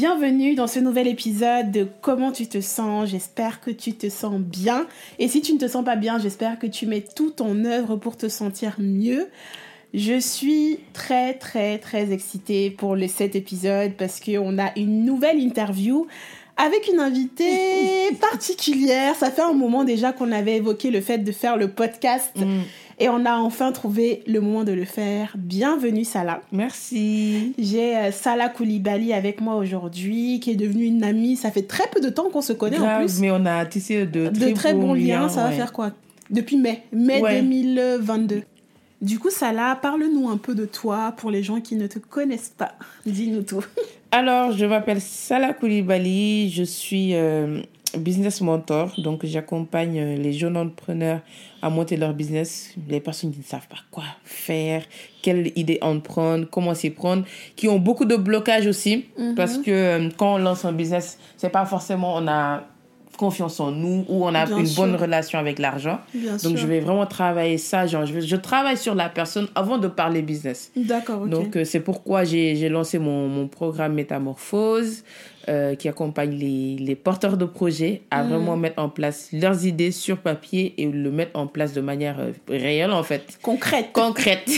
[0.00, 3.08] Bienvenue dans ce nouvel épisode de Comment tu te sens?
[3.08, 4.86] J'espère que tu te sens bien.
[5.18, 7.96] Et si tu ne te sens pas bien, j'espère que tu mets tout en œuvre
[7.96, 9.26] pour te sentir mieux.
[9.94, 15.40] Je suis très très très excitée pour le, cet épisode parce qu'on a une nouvelle
[15.40, 16.06] interview
[16.58, 19.14] avec une invitée particulière.
[19.14, 22.32] Ça fait un moment déjà qu'on avait évoqué le fait de faire le podcast.
[22.36, 22.60] Mm.
[23.00, 25.32] Et on a enfin trouvé le moment de le faire.
[25.36, 26.40] Bienvenue Salah.
[26.50, 27.54] Merci.
[27.56, 31.36] J'ai euh, Salah Koulibaly avec moi aujourd'hui, qui est devenue une amie.
[31.36, 33.20] Ça fait très peu de temps qu'on se connaît en plus.
[33.20, 35.28] Mais on a tissé de très, de très bons, liens.
[35.28, 35.92] Ça va faire quoi?
[36.28, 38.42] Depuis mai, mai 2022.
[39.00, 42.52] Du coup, Salah, parle-nous un peu de toi pour les gens qui ne te connaissent
[42.56, 42.72] pas.
[43.06, 43.64] Dis-nous tout.
[44.10, 47.60] Alors, je m'appelle Salah Koulibaly, je suis euh,
[47.98, 51.20] business mentor, donc j'accompagne euh, les jeunes entrepreneurs
[51.60, 54.82] à monter leur business, les personnes qui ne savent pas quoi faire,
[55.20, 59.34] quelle idée en prendre, comment s'y prendre, qui ont beaucoup de blocages aussi, mhm.
[59.34, 62.64] parce que euh, quand on lance un business, c'est pas forcément on a
[63.18, 66.00] confiance en nous ou on a une bonne relation avec l'argent.
[66.42, 69.88] Donc je vais vraiment travailler ça, genre je, je, travaille sur la personne avant de
[69.88, 70.70] parler business.
[70.74, 71.26] D'accord.
[71.26, 75.02] Donc euh, c'est pourquoi j'ai lancé mon, mon programme Métamorphose.
[75.48, 78.28] Euh, qui accompagne les, les, porteurs de projets à mm.
[78.28, 82.20] vraiment mettre en place leurs idées sur papier et le mettre en place de manière
[82.20, 83.38] euh, réelle en fait.
[83.40, 83.88] Concrète.
[83.94, 84.50] Concrète.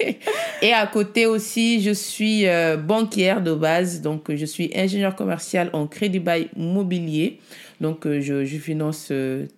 [0.62, 5.68] et à côté aussi, je suis euh, banquière de base, donc je suis ingénieur commercial
[5.74, 7.38] en crédit bail mobilier.
[7.82, 9.12] Donc je, je finance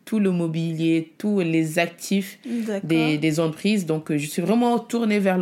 [0.05, 2.39] tout le mobilier, tous les actifs
[2.83, 3.87] des, des entreprises.
[3.87, 5.39] Donc je suis vraiment tournée vers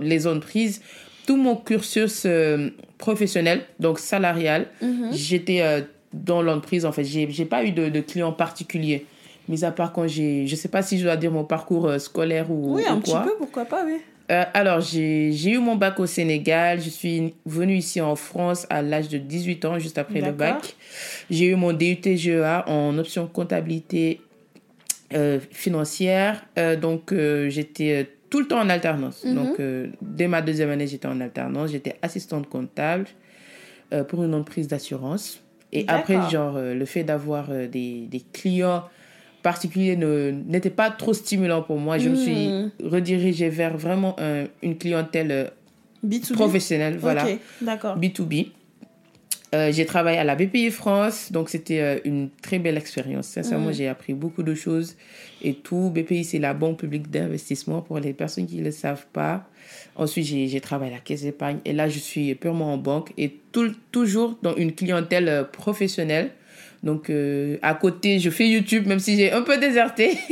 [0.00, 0.80] les entreprises
[1.26, 5.10] tout mon cursus euh, professionnel, donc salarial, mhm.
[5.12, 5.82] j'étais euh,
[6.12, 6.86] dans l'entreprise.
[6.86, 9.04] En fait, j'ai n'ai pas eu de, de clients particuliers.
[9.48, 10.46] Mis à part quand j'ai.
[10.46, 12.76] Je sais pas si je dois dire mon parcours euh, scolaire ou.
[12.76, 13.98] Oui, un petit peu, pourquoi pas, oui.
[14.28, 16.80] Alors, j'ai eu mon bac au Sénégal.
[16.80, 20.76] Je suis venue ici en France à l'âge de 18 ans, juste après le bac.
[21.30, 24.20] J'ai eu mon DUT GEA en option comptabilité
[25.52, 26.44] financière.
[26.80, 27.14] donc,
[27.48, 29.24] j'étais tout le temps en alternance.
[29.24, 29.34] Mhm.
[29.34, 31.70] Donc, euh, dès ma deuxième année, j'étais en alternance.
[31.70, 33.06] J'étais assistante comptable
[33.92, 35.40] euh, pour une entreprise d'assurance.
[35.72, 38.84] Et après, genre, euh, le fait d'avoir des, des, clients
[39.50, 41.98] particuliers n'était pas trop stimulant pour moi.
[41.98, 42.70] Je me suis mhm.
[42.82, 44.16] redirigée vers vraiment
[44.62, 45.52] une clientèle
[46.34, 46.96] professionnelle.
[47.00, 47.26] Voilà.
[47.60, 47.96] D'accord.
[47.98, 48.48] B2B.
[49.54, 53.28] Euh, j'ai travaillé à la BPI France, donc c'était euh, une très belle expérience.
[53.28, 53.74] Sincèrement, mm.
[53.74, 54.96] j'ai appris beaucoup de choses
[55.42, 55.90] et tout.
[55.94, 59.48] BPI, c'est la banque publique d'investissement pour les personnes qui ne le savent pas.
[59.94, 63.38] Ensuite, j'ai travaillé à la caisse d'épargne et là, je suis purement en banque et
[63.52, 66.32] tout, toujours dans une clientèle euh, professionnelle.
[66.82, 67.10] Donc,
[67.62, 70.18] à côté, je fais YouTube, même si j'ai un peu déserté.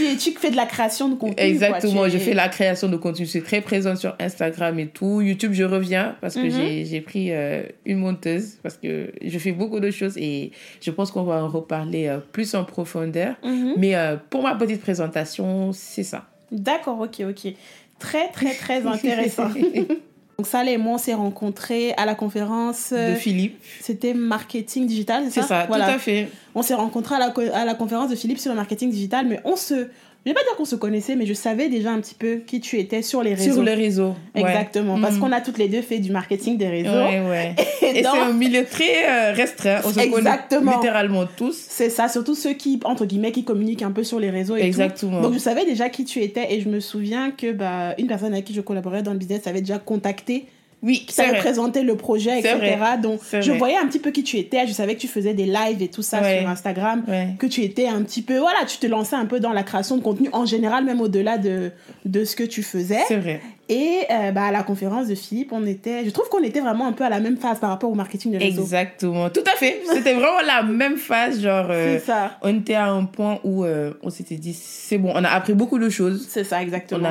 [0.00, 1.42] tu, tu fais de la création de contenu.
[1.42, 3.24] Exactement, je fais la création de contenu.
[3.24, 5.20] Je suis très présente sur Instagram et tout.
[5.20, 6.86] YouTube, je reviens parce que mhm.
[6.86, 11.10] j'ai pris euh, une monteuse parce que je fais beaucoup de choses et je pense
[11.10, 13.34] qu'on va en reparler euh, plus en profondeur.
[13.44, 13.74] Mhm.
[13.76, 16.26] Mais euh, pour ma petite présentation, c'est ça.
[16.50, 17.52] D'accord, ok, ok.
[17.98, 19.48] Très, très, très intéressant.
[20.40, 22.94] Donc ça, et moi, on s'est rencontrés à la conférence...
[22.94, 23.62] De Philippe.
[23.82, 26.30] C'était marketing digital, c'est ça C'est ça, tout à fait.
[26.54, 29.40] On s'est rencontrés à la, à la conférence de Philippe sur le marketing digital, mais
[29.44, 29.88] on se
[30.24, 32.60] je vais pas dire qu'on se connaissait, mais je savais déjà un petit peu qui
[32.60, 33.54] tu étais sur les réseaux.
[33.54, 34.14] Sur les réseaux.
[34.34, 35.00] Exactement.
[35.00, 35.20] Parce mm.
[35.20, 36.90] qu'on a toutes les deux fait du marketing des réseaux.
[36.90, 37.54] Ouais, ouais.
[37.82, 39.80] Et, c'est un milieu très euh, restreint.
[39.82, 40.60] On se Exactement.
[40.60, 41.56] connaît littéralement tous.
[41.56, 44.56] C'est ça, surtout ceux qui, entre guillemets, qui communiquent un peu sur les réseaux.
[44.56, 45.22] Et Exactement.
[45.22, 48.34] Donc je savais déjà qui tu étais et je me souviens que bah, une personne
[48.34, 50.44] avec qui je collaborais dans le business avait déjà contacté
[50.82, 52.76] oui, qui savait présenter le projet, etc.
[53.02, 54.66] Donc, je voyais un petit peu qui tu étais.
[54.66, 57.04] Je savais que tu faisais des lives et tout ça sur Instagram.
[57.38, 59.96] Que tu étais un petit peu, voilà, tu te lançais un peu dans la création
[59.96, 61.70] de contenu en général, même au-delà de,
[62.04, 63.00] de ce que tu faisais.
[63.08, 63.40] C'est vrai.
[63.72, 66.88] Et euh, bah, à la conférence de Philippe, on était, je trouve qu'on était vraiment
[66.88, 68.62] un peu à la même phase par rapport au marketing de réseau.
[68.62, 69.80] Exactement, tout à fait.
[69.86, 71.68] C'était vraiment la même phase, genre.
[71.70, 72.36] euh, C'est ça.
[72.42, 75.54] on était à un point où euh, on s'était dit c'est bon, on a appris
[75.54, 76.26] beaucoup de choses.
[76.28, 77.08] C'est ça, exactement.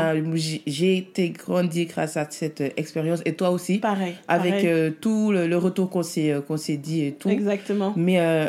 [0.68, 4.16] j'ai été grandi grâce à cette expérience et toi aussi, Pareil.
[4.28, 4.94] avec pareil.
[5.00, 7.30] tout le, le retour qu'on s'est qu'on s'est dit et tout.
[7.30, 7.94] Exactement.
[7.96, 8.48] Mais euh,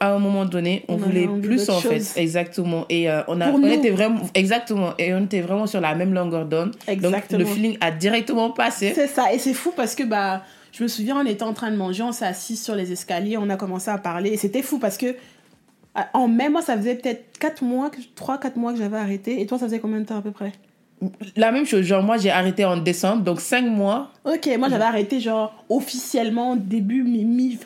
[0.00, 1.98] à un moment donné, on, voulait plus en fait.
[1.98, 2.12] chose.
[2.16, 2.84] Exactement.
[2.88, 6.12] Et euh, on, a, on était vraiment exactement et on était vraiment sur la même
[6.12, 6.76] longueur d'onde.
[7.00, 8.92] Donc le feeling a directement passé.
[8.94, 10.42] C'est ça, et c'est fou parce que bah,
[10.72, 13.36] je me souviens, on était en train de manger, on s'est assis sur les escaliers,
[13.38, 16.76] on a commencé à parler, et c'était fou parce que euh, en mai, moi, ça
[16.76, 20.04] faisait peut-être 4 mois, 3-4 mois que j'avais arrêté, et toi, ça faisait combien de
[20.06, 20.52] temps à peu près?
[21.36, 24.84] La même chose, genre moi j'ai arrêté en décembre, donc cinq mois, Ok, moi j'avais
[24.84, 27.58] arrêté genre officiellement début, mi, mi-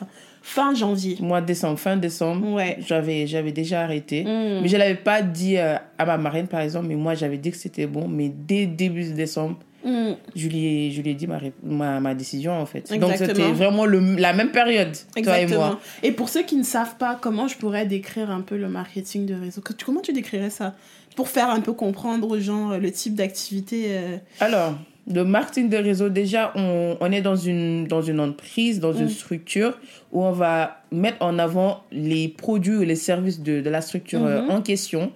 [0.47, 1.17] fin, janvier.
[1.21, 2.77] mois de décembre, fin décembre, Ouais.
[2.85, 4.23] j'avais j'avais déjà arrêté.
[4.23, 4.61] Mm.
[4.61, 7.49] Mais je l'avais pas dit euh, à ma marraine par exemple, mais moi j'avais dit
[7.51, 10.15] que c'était bon, mais dès début décembre, Mm.
[10.35, 12.89] je lui ai, je lui ai dit ma, ma, ma décision en fait.
[12.99, 13.27] Donc Exactement.
[13.27, 15.65] c'était vraiment le, la même période, toi et Exactement.
[15.67, 15.79] moi.
[16.01, 19.25] Et pour ceux qui ne savent pas comment je pourrais décrire un peu le marketing
[19.27, 20.73] de réseau, comment tu décrirais ça?
[21.15, 23.85] Pour faire un peu comprendre aux gens euh, le type d'activité.
[23.89, 24.73] euh, Alors,
[25.13, 29.05] le marketing de réseau, déjà, on, on est dans une, dans une entreprise, dans une
[29.05, 29.09] Mm.
[29.09, 29.77] structure
[30.11, 34.25] où on va mettre en avant les produits ou les services de, de la structure
[34.25, 34.49] euh, Mhm.
[34.51, 35.11] en question.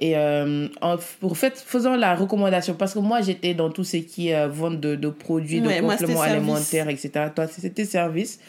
[0.00, 3.98] Et euh, en, pour fait, faisant la recommandation, parce que moi, j'étais dans tout ce
[3.98, 7.10] qui est euh, vente de, de produits, Ouais, de compléments alimentaires, etc.
[7.34, 8.40] Toi, c'était service.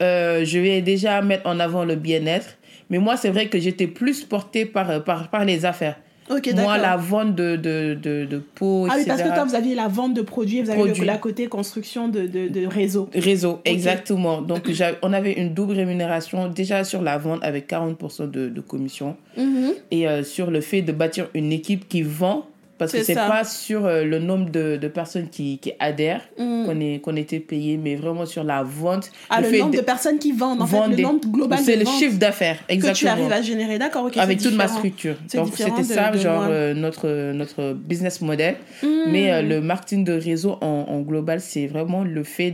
[0.00, 2.56] Euh, je vais déjà mettre en avant le bien-être.
[2.90, 5.96] Mais moi, c'est vrai que j'étais plus portée par, par, par les affaires.
[6.54, 9.74] Moi, la vente de, de, de, de peau, Ah oui, parce que toi, vous aviez
[9.74, 13.08] la vente de produits, vous le, la côté construction de, de, de réseau.
[13.14, 14.42] Réseau, exactement.
[14.42, 14.70] Donc,
[15.02, 19.16] on avait une double rémunération déjà sur la vente avec 40% de, de commission.
[19.90, 22.46] Et euh, sur le fait de bâtir une équipe qui vend
[22.78, 26.66] parce que C'est pas sur euh, le nombre de, de personnes qui, qui adhèrent Mhm.
[26.66, 29.10] qu'on qu'on était payé, mais vraiment sur la vente.
[29.30, 31.76] Ah, le, fait nombre de de personnes qui vendent, en fait, le nombre global C'est
[31.76, 33.12] le chiffre d'affaires, que tu exactement.
[33.12, 33.78] arrives à générer.
[33.78, 34.16] D'accord, ok.
[34.16, 35.16] avec toute ma structure.
[35.34, 38.56] Donc c'était ça, de genre euh, notre, notre business model.
[38.82, 38.88] Mhm.
[39.10, 42.52] Mais euh, le marketing de réseau en, en global, c'est vraiment le fait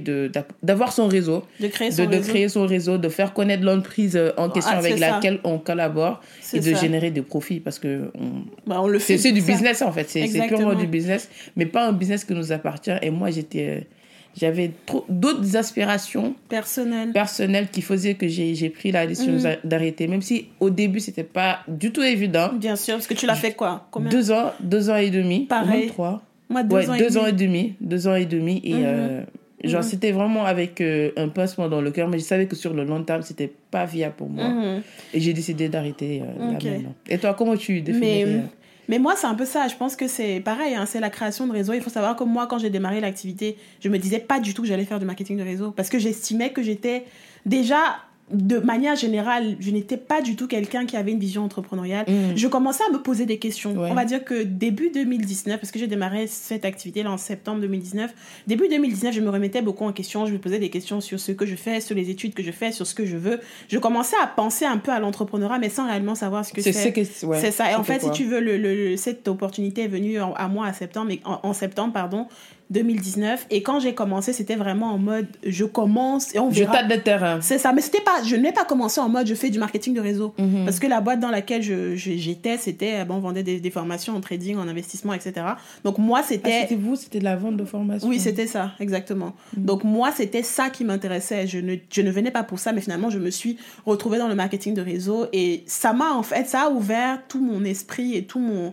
[0.63, 2.29] d'avoir son réseau, de créer son de réseau.
[2.31, 5.11] créer son réseau, de faire connaître l'entreprise en question Ah, avec c'est ça.
[5.11, 6.21] laquelle on collabore
[6.53, 9.19] et de générer des profits parce que on- Bah, on le fait.
[9.19, 12.53] c'est du business en fait, c'est purement du business, mais pas un business qui nous
[12.53, 12.93] appartient.
[13.03, 13.81] Et moi, j'étais, euh,
[14.37, 14.73] j'avais
[15.09, 17.13] d'autres aspirations Personnel.
[17.13, 19.57] personnelles qui faisaient que j'ai pris la décision Mhm.
[19.65, 22.51] d'arrêter, même si au début, c'était pas du tout évident.
[22.55, 23.87] Bien sûr, parce que tu l'as fait quoi?
[23.91, 24.11] Combien?
[24.11, 25.87] Deux ans, deux ans et demi, Pareil.
[25.87, 26.23] trois.
[26.49, 27.19] Moi, deux ouais, ans et deux demi.
[27.19, 28.83] ans et demi, deux ans et demi, et Mhm.
[28.85, 29.23] euh,
[29.65, 29.89] genre Mhm.
[29.89, 32.85] c'était vraiment avec euh, un pincement dans le cœur, mais je savais que sur le
[32.85, 34.53] long terme, c'était pas viable pour moi,
[35.15, 36.95] et j'ai décidé d'arrêter euh, là maintenant.
[37.09, 38.25] Et toi, comment tu Mais, définirais?
[38.25, 38.41] euh,
[38.89, 39.69] mais moi, c'est un peu ça.
[39.69, 40.75] Je pense que c'est pareil.
[40.75, 41.73] hein, c'est la création de réseau.
[41.73, 44.63] Il faut savoir que moi, quand j'ai démarré l'activité, je me disais pas du tout
[44.63, 45.71] que j'allais faire du marketing de réseau.
[45.71, 47.05] Parce que j'estimais que j'étais
[47.47, 47.97] déjà,
[48.33, 52.07] de manière générale, je n'étais pas du tout quelqu'un qui avait une vision entrepreneuriale.
[52.09, 52.37] Mhm.
[52.37, 53.75] Je commençais à me poser des questions.
[53.77, 53.89] Ouais.
[53.91, 58.13] On va dire que début 2019, parce que j'ai démarré cette activité-là en septembre 2019,
[58.47, 60.25] début 2019, je me remettais beaucoup en question.
[60.27, 62.51] Je me posais des questions sur ce que je fais, sur les études que je
[62.51, 63.41] fais, sur ce que je veux.
[63.69, 66.73] Je commençais à penser un peu à l'entrepreneuriat, mais sans réellement savoir ce que C'est
[66.73, 67.27] c'est.
[67.27, 67.71] ouais, C'est ça.
[67.71, 70.67] Et en fait, si tu veux, le, le- cette opportunité est venue en- à moi
[70.67, 72.27] à septembre, en, en septembre, pardon,
[72.71, 73.47] 2019.
[73.51, 76.73] Et quand j'ai commencé, c'était vraiment en mode, je commence et on Je verra.
[76.79, 77.41] tâte le terrain.
[77.41, 77.73] C'est ça.
[77.73, 80.35] Mais c'était pas, je n'ai pas commencé en mode, je fais du marketing de réseau.
[80.39, 80.65] Mhm.
[80.65, 83.71] Parce que la boîte dans laquelle je- je- j'étais, c'était, bon, on vendait des, des
[83.71, 85.47] formations en trading, en investissement, etc.
[85.85, 86.61] Donc moi, Ah, c'était...
[86.63, 88.09] c'était vous, c'était de la vente de formation.
[88.09, 89.35] Oui, c'était ça, exactement.
[89.57, 89.65] Mhm.
[89.65, 91.47] Donc moi, c'était ça qui m'intéressait.
[91.47, 94.29] Je ne, je ne venais pas pour ça, mais finalement, je me suis retrouvée dans
[94.29, 98.17] le marketing de réseau et ça m'a en fait, ça a ouvert tout mon esprit
[98.17, 98.73] et tout mon...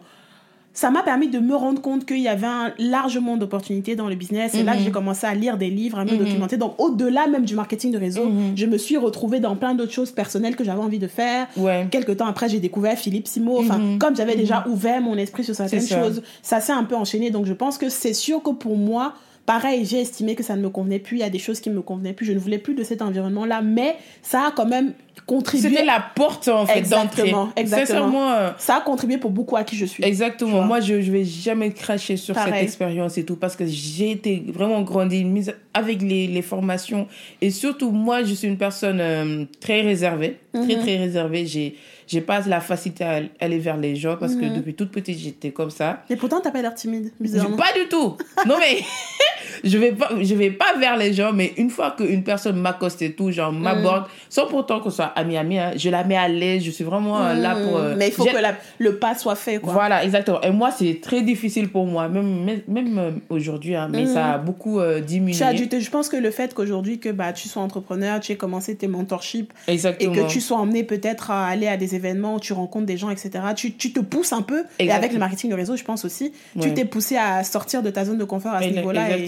[0.73, 4.07] Ça m'a permis de me rendre compte qu'il y avait un large monde d'opportunités dans
[4.07, 4.51] le business.
[4.53, 4.79] C'est là Mhm.
[4.85, 6.17] j'ai commencé à lire des livres, à me Mhm.
[6.19, 6.55] documenter.
[6.57, 8.53] Donc au-delà même du marketing de réseau, Mhm.
[8.55, 11.47] je me suis retrouvée dans plein d'autres choses personnelles que j'avais envie de faire.
[11.57, 11.87] Ouais.
[11.91, 13.59] Quelques temps après, j'ai découvert Philippe Simo.
[13.59, 17.31] Enfin, comme j'avais déjà ouvert mon esprit sur certaines choses, ça s'est un peu enchaîné.
[17.31, 19.13] Donc, je pense que c'est sûr que pour moi,
[19.45, 21.17] pareil, j'ai estimé que ça ne me convenait plus.
[21.17, 22.25] Il y a des choses qui ne me convenaient plus.
[22.25, 23.61] Je ne voulais plus de cet environnement-là.
[23.61, 24.93] Mais ça a quand même
[25.25, 25.69] contribué.
[25.69, 27.33] C'était la porte en fait d'entrée.
[27.55, 30.03] Exactement, euh, Ça a contribué pour beaucoup à qui je suis.
[30.03, 30.61] Exactement.
[30.61, 34.43] Moi, je je vais jamais cracher sur cette expérience et tout parce que j'ai été
[34.53, 37.07] vraiment grandi mise avec les, les formations.
[37.41, 40.37] Et surtout, moi, je suis une personne euh, très réservée.
[40.53, 40.81] Très, Mhm.
[40.81, 41.45] très réservée.
[41.45, 41.75] J'ai
[42.11, 44.55] j'ai pas la facilité à aller vers les gens parce que Mhm.
[44.57, 46.03] depuis toute petite, j'étais comme ça.
[46.09, 47.55] Et pourtant, t'as pas l'air timide, bizarrement.
[47.55, 48.17] Pas du tout.
[48.45, 48.79] Non, mais
[49.63, 53.01] je vais pas, je vais pas vers les gens, mais une fois qu'une personne m'accoste
[53.01, 56.27] et tout, genre m'aborde, sans pourtant qu'on soit ami ami, hein, je la mets à
[56.27, 56.63] l'aise.
[56.63, 57.77] Je suis vraiment euh, là pour.
[57.77, 59.73] euh, Mais il faut que la- le pas soit fait, quoi.
[59.73, 60.41] Voilà, exactement.
[60.41, 64.33] Et moi, c'est très difficile pour moi, même, même, même, euh, aujourd'hui, hein, mais ça
[64.33, 65.33] a beaucoup euh, diminué.
[65.33, 68.87] Je pense que le fait qu'aujourd'hui que bah, tu sois entrepreneur, tu aies commencé tes
[68.87, 70.13] mentorships et Exactement.
[70.13, 73.09] que tu sois emmené peut-être à aller à des événements où tu rencontres des gens,
[73.09, 74.63] etc., tu, tu te pousses un peu.
[74.79, 77.89] Et avec le marketing de réseau, je pense aussi, tu t'es poussé à sortir de
[77.89, 79.17] ta zone de confort à ce niveau-là.
[79.17, 79.27] et-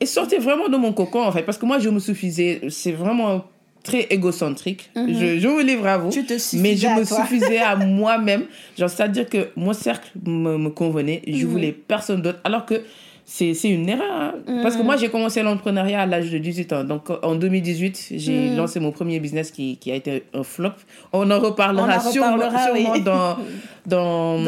[0.00, 0.06] Et...
[0.06, 3.44] sortir vraiment de mon cocon, en fait, parce que moi, je me suffisais, c'est vraiment
[3.82, 4.90] très égocentrique.
[4.94, 6.06] je, je me livre à vous.
[6.08, 6.12] Mhm.
[6.12, 7.18] Tu te suffisais mais je me toi.
[7.22, 8.44] suffisais à moi-même.
[8.78, 11.22] Genre, c'est-à-dire que mon cercle me, me convenait.
[11.26, 11.50] Je Mhm.
[11.52, 12.40] voulais personne d'autre.
[12.44, 12.82] Alors que
[13.24, 14.10] c'est une erreur.
[14.10, 14.34] hein.
[14.62, 14.80] Parce Mhm.
[14.80, 16.84] que moi, j'ai commencé l'entrepreneuriat à l'âge de 18 ans.
[16.84, 18.56] Donc, en 2018, j'ai Mhm.
[18.56, 20.70] lancé mon premier business qui, qui a été un flop.
[21.12, 22.36] On en reparlera, On en sûrement,
[22.74, 22.82] oui.
[22.82, 23.36] sûrement dans,
[23.86, 24.38] dans,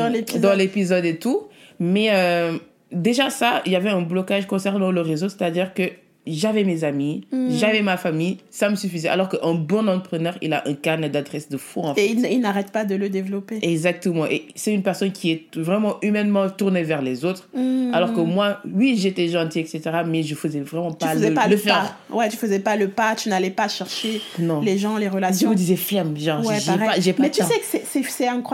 [0.41, 1.43] dans l'épisode et tout.
[1.79, 2.53] Mais euh,
[2.93, 5.85] déjà, ça, il y avait un blocage concernant le réseau, c'est-à-dire que
[6.27, 7.49] j'avais mes amis, Mm.
[7.53, 9.09] j'avais ma famille, ça me suffisait.
[9.09, 12.03] Alors qu'un bon entrepreneur, il a un carnet d'adresses de fou, en fait.
[12.05, 13.59] Et il, il n'arrête pas de le développer.
[13.63, 14.27] Exactement.
[14.27, 17.49] Et c'est une personne qui est vraiment humainement tournée vers les autres.
[17.55, 17.93] Mm.
[17.95, 19.81] Alors que moi, oui, j'étais gentil, etc.
[20.07, 21.97] Mais je faisais vraiment tu pas faisais le, pas le le, faire.
[22.11, 22.15] pas.
[22.15, 24.61] Ouais, tu faisais pas le pas, tu n'allais pas chercher Non.
[24.61, 25.51] les gens, les Je relations.
[25.51, 27.59] me disais flemme, genre, Ouais, j'ai pas, pas mais tu sais
[28.03, 28.09] que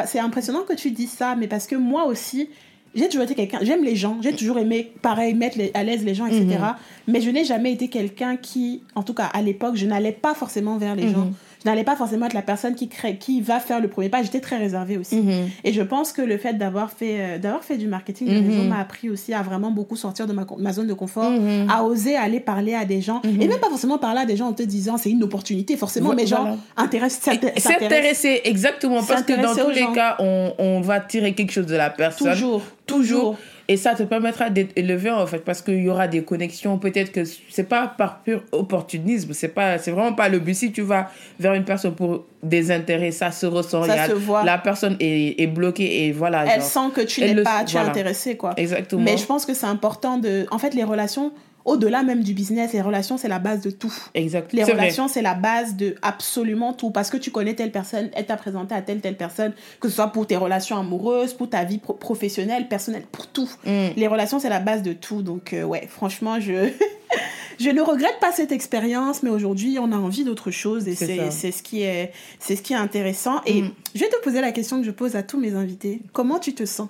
[0.07, 2.49] c'est impressionnant que tu dis ça, mais parce que moi aussi,
[2.97, 6.03] j'ai toujours été quelqu'un, j'aime les gens, j'ai toujours aimé, pareil, mettre les- à l'aise
[6.05, 6.45] les gens, etc.
[6.49, 6.75] Mhm.
[7.09, 10.35] Mais je n'ai jamais été quelqu'un qui, en tout cas à l'époque, je n'allais pas
[10.35, 11.13] forcément vers les Mhm.
[11.15, 11.31] gens.
[11.67, 14.23] N'allais pas forcément être la personne qui, crée, qui va faire le premier pas.
[14.23, 15.17] J'étais très réservée aussi.
[15.17, 15.49] Mhm.
[15.65, 18.49] Et je pense que le fait d'avoir fait, euh, d'avoir fait du marketing de Mhm.
[18.51, 21.69] réseau m'a appris aussi à vraiment beaucoup sortir de ma, ma zone de confort, Mhm.
[21.69, 23.21] à oser aller parler à des gens.
[23.25, 26.15] Et même pas forcément parler à des gens en te disant c'est une opportunité, forcément,
[26.15, 26.57] mais genre voilà.
[26.77, 29.03] intéresse, s'inté- s'intéresse S'intéresser, exactement.
[29.03, 29.93] Parce que dans tous les gens.
[29.93, 32.33] cas, on, on va tirer quelque chose de la personne.
[32.33, 33.37] toujours, Toujours.
[33.69, 36.79] Et ça te permettra d'être élevé, en fait, parce qu'il y aura des connexions.
[36.79, 39.33] Peut-être que c'est pas par pur opportunisme.
[39.33, 40.55] C'est pas, c'est vraiment pas le but.
[40.55, 43.83] Si tu vas vers une personne pour des intérêts, ça se ressent.
[43.85, 44.45] Ça a- se voit.
[44.45, 46.45] La personne est, est bloquée et voilà.
[46.47, 46.69] Elle genre.
[46.71, 48.53] sent que tu n'es pas, tu es intéressé quoi.
[48.57, 49.03] Exactement.
[49.03, 51.33] Mais je pense que c'est important de, en fait, les relations,
[51.67, 53.93] au-delà même du business, les relations c'est la base de tout.
[54.15, 54.53] Exact.
[54.55, 56.91] Les relations, c'est la base de absolument tout.
[56.91, 59.97] Parce que tu connais telle personne, elle t'a présenté à telle, telle personne, que ce
[59.97, 63.51] soit pour tes relations amoureuses, pour ta vie pro- professionnelle, personnelle, pour tout.
[63.67, 63.89] Mm.
[63.97, 65.21] Les relations, c'est la base de tout.
[65.23, 66.71] Donc, euh, ouais, franchement, je...
[67.59, 71.07] je ne regrette pas cette expérience, mais aujourd'hui, on a envie d'autre chose et C'est
[71.07, 71.31] c'est ça.
[71.31, 73.41] c'est ce, qui est- c'est ce qui est intéressant.
[73.47, 73.71] Et Mm.
[73.95, 76.01] je vais te poser la question que je pose à tous mes invités.
[76.13, 76.89] Comment tu te sens?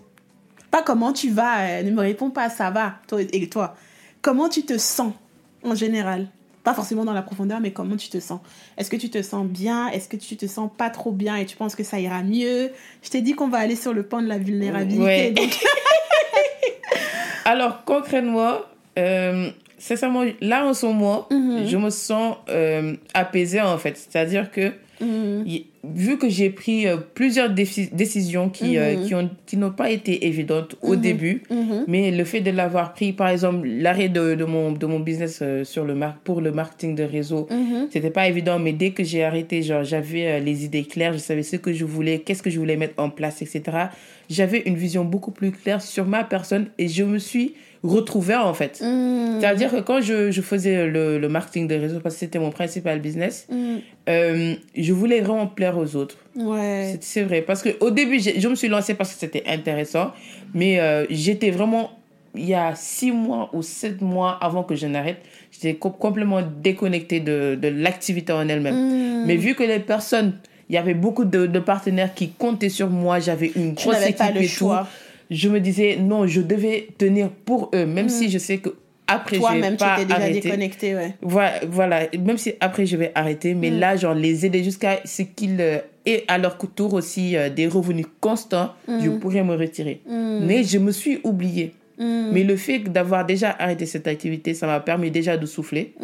[0.70, 3.76] Pas comment tu vas, euh, ne me réponds pas, ça va, toi et toi?
[4.26, 5.12] Comment tu te sens
[5.62, 6.26] en général?
[6.64, 8.40] Pas forcément dans la profondeur, mais comment tu te sens?
[8.76, 9.86] Est-ce que tu te sens bien?
[9.90, 11.36] Est-ce que tu te sens pas trop bien?
[11.36, 12.72] Et tu penses que ça ira mieux?
[13.04, 15.00] Je t'ai dit qu'on va aller sur le pan de la vulnérabilité.
[15.04, 15.30] Ouais.
[15.30, 15.64] donc-
[17.44, 18.54] Alors, concrètement,
[18.98, 21.66] euh, sincèrement, là en ce moment, Mhm.
[21.66, 23.96] je me sens euh, apaisée en fait.
[23.96, 25.44] C'est-à-dire que Mhm.
[25.46, 29.06] y- vu que j'ai pris euh, plusieurs défi- décisions qui, euh, Mhm.
[29.06, 31.42] qui ont qui n'ont pas été évidentes au début,
[31.86, 35.42] mais le fait de l'avoir pris, par exemple, l'arrêt de, de, mon, de mon business
[35.64, 37.46] sur le mar pour le marketing de réseau,
[37.92, 41.42] c'était pas évident, mais dès que j'ai arrêté, genre, j'avais les idées claires, je savais
[41.42, 43.62] ce que je voulais, qu'est-ce que je voulais mettre en place, etc.
[44.30, 48.54] J'avais une vision beaucoup plus claire sur ma personne et je me suis retrouvée en
[48.54, 48.80] fait.
[48.82, 49.38] Mhm.
[49.40, 52.50] C'est-à-dire que quand je, je faisais le, le marketing de réseau, parce que c'était mon
[52.50, 53.80] principal business, Mhm.
[54.08, 56.16] euh, je voulais vraiment plaire aux autres.
[56.36, 56.96] Ouais.
[57.00, 57.42] C'est- vrai.
[57.42, 60.12] Parce qu'au début, je me suis lancée parce que c'était intéressant.
[60.54, 61.90] Mais euh, j'étais vraiment,
[62.34, 65.18] il y a six mois ou sept mois avant que je n'arrête,
[65.50, 68.74] j'étais co- complètement déconnectée de, de l'activité en elle-même.
[68.76, 69.24] Mhm.
[69.26, 70.34] Mais vu que les personnes,
[70.68, 74.02] il y avait beaucoup de, de partenaires qui comptaient sur moi, j'avais une tu grosse
[74.02, 74.80] équipe pas le et choix.
[74.80, 78.70] tout, je me disais, non, je devais tenir pour eux, même si je sais que
[79.08, 81.14] après je vais Toi-même, tu étais déjà déconnecté, ouais.
[81.22, 83.78] Voilà, voilà, même si après je vais arrêter, mais Mm.
[83.78, 87.68] là, genre, les aider jusqu'à ce qu'ils euh, aient à leur tour aussi euh, des
[87.68, 89.20] revenus constants, je Mm.
[89.20, 90.00] pourrais me retirer.
[90.08, 91.72] Mais je me suis oubliée.
[91.98, 95.94] Mais le fait d'avoir déjà arrêté cette activité, ça m'a permis déjà de souffler,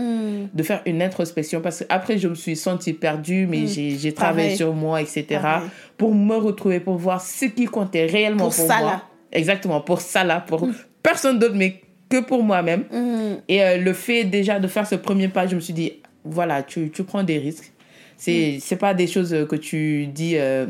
[0.55, 4.55] de faire une introspection, parce que après je me suis sentie perdue, mais j'ai travaillé
[4.57, 5.69] sur moi, etc., Pareil.
[5.99, 8.91] pour me retrouver, pour voir ce qui comptait réellement Pour pour, ça, moi.
[8.91, 9.02] là.
[9.32, 10.68] Exactement, pour ça là, pour
[11.02, 12.84] personne d'autre, mais que pour moi-même.
[12.92, 13.38] Mhm.
[13.48, 15.92] Et euh, le fait déjà de faire ce premier pas, je me suis dit,
[16.24, 17.72] voilà, tu, tu prends des risques.
[18.16, 20.66] C'est c'est pas des choses que tu dis, euh,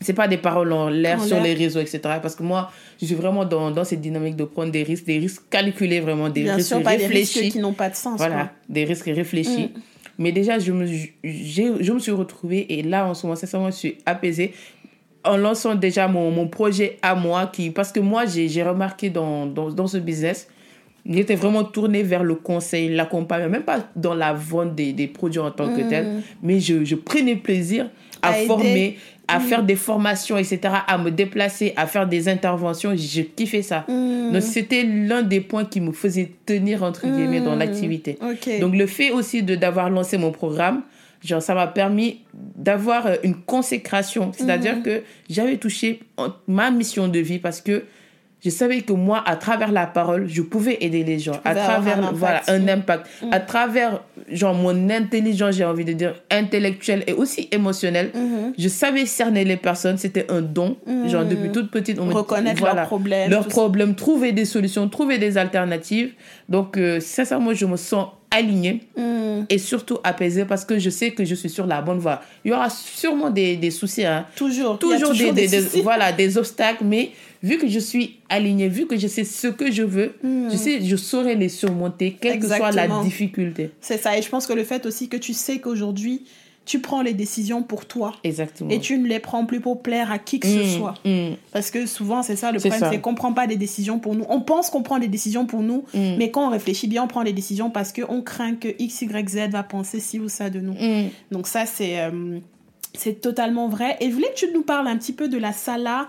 [0.00, 2.00] c'est pas des paroles en l'air sur les réseaux, etc.
[2.22, 2.70] Parce que moi,
[3.00, 6.30] je suis vraiment dans, dans cette dynamique de prendre des risques, des risques calculés, vraiment,
[6.30, 7.40] des Bien risques sûr, pas des réfléchis.
[7.40, 8.16] risques qui n'ont pas de sens.
[8.16, 8.50] Voilà, quoi.
[8.68, 9.72] des risques réfléchis.
[9.74, 9.80] Mm.
[10.18, 13.76] Mais déjà, je me, je me suis retrouvée et là, en ce moment, sincèrement, je
[13.76, 14.54] suis apaisée
[15.26, 17.50] en lançant déjà mon, mon projet à moi.
[17.52, 20.48] Qui, parce que moi, j'ai remarqué dans, dans, dans ce business,
[21.08, 25.38] J'étais vraiment tournée vers le conseil, l'accompagnement, même pas dans la vente des, des produits
[25.38, 27.88] en tant que tel, mais je, je prenais plaisir
[28.22, 32.92] à, former, à faire des formations, etc., à me déplacer, à faire des interventions.
[32.96, 33.84] Je kiffais ça.
[33.88, 38.18] Donc, c'était l'un des points qui me faisait tenir, entre guillemets, dans l'activité.
[38.60, 40.82] Donc, le fait aussi de d'avoir lancé mon programme,
[41.24, 44.32] genre, ça m'a permis d'avoir euh, une consécration.
[44.36, 46.00] C'est-à-dire que j'avais touché
[46.46, 47.84] ma mission de vie parce que
[48.44, 51.40] je savais que moi, à travers la parole, je pouvais aider les gens.
[51.44, 52.16] À travers, un impact.
[52.16, 53.06] voilà, un impact.
[53.32, 58.52] À travers, genre, mon intelligence, j'ai envie de dire, intellectuelle et aussi émotionnelle, Mhm.
[58.56, 59.96] je savais cerner les personnes.
[59.96, 60.76] C'était un don.
[61.06, 65.18] Genre, depuis toute petite, on me- Reconnaître leurs problèmes, Leurs problèmes, trouver des solutions, trouver
[65.18, 66.12] des alternatives.
[66.48, 69.44] Donc, euh, sincèrement, je me sens alignée Mm.
[69.50, 72.22] et surtout apaisée parce que je sais que je suis sur la bonne voie.
[72.44, 74.26] Il y aura sûrement des, des soucis, hein.
[74.34, 74.78] Toujours.
[74.78, 75.82] Toujours, toujours des, des des- soucis.
[75.82, 77.10] voilà, des obstacles, mais
[77.42, 80.80] vu que je suis alignée, vu que je sais ce que je veux, je sais,
[80.82, 83.70] je saurai les surmonter, quelle que soit la difficulté.
[83.80, 84.16] C'est ça.
[84.18, 86.24] Et je pense que le fait aussi que tu sais qu'aujourd'hui,
[86.66, 88.12] tu prends les décisions pour toi.
[88.24, 88.68] Exactement.
[88.70, 90.94] Et tu ne les prends plus pour plaire à qui que ce Mm, soit.
[91.04, 91.34] mm.
[91.52, 94.26] Parce que souvent, c'est ça le problème, c'est qu'on prend pas des décisions pour nous.
[94.28, 96.16] On pense qu'on prend des décisions pour nous, Mm.
[96.18, 99.28] mais quand on réfléchit bien, on prend des décisions parce qu'on craint que X, Y,
[99.30, 100.74] Z va penser ci ou ça de nous.
[101.30, 102.38] Donc ça, c'est euh,
[102.94, 103.96] c'est totalement vrai.
[104.00, 106.06] Et je voulais que tu nous parles un petit peu de la salade.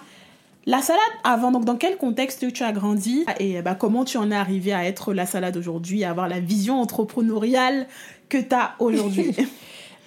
[0.65, 3.23] La salade avant, donc dans quel contexte tu as grandi?
[3.39, 6.41] Et bah, comment tu en es arrivé à être la salade aujourd'hui, à avoir la
[6.41, 7.87] vision entrepreneuriale
[8.27, 9.31] que tu as aujourd'hui?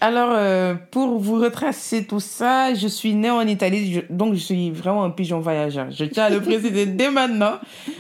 [0.03, 4.39] Alors, euh, pour vous retracer tout ça, je suis née en Italie, je- donc je
[4.39, 5.91] suis vraiment un pigeon voyageur.
[5.91, 7.55] Je tiens à le préciser dès maintenant.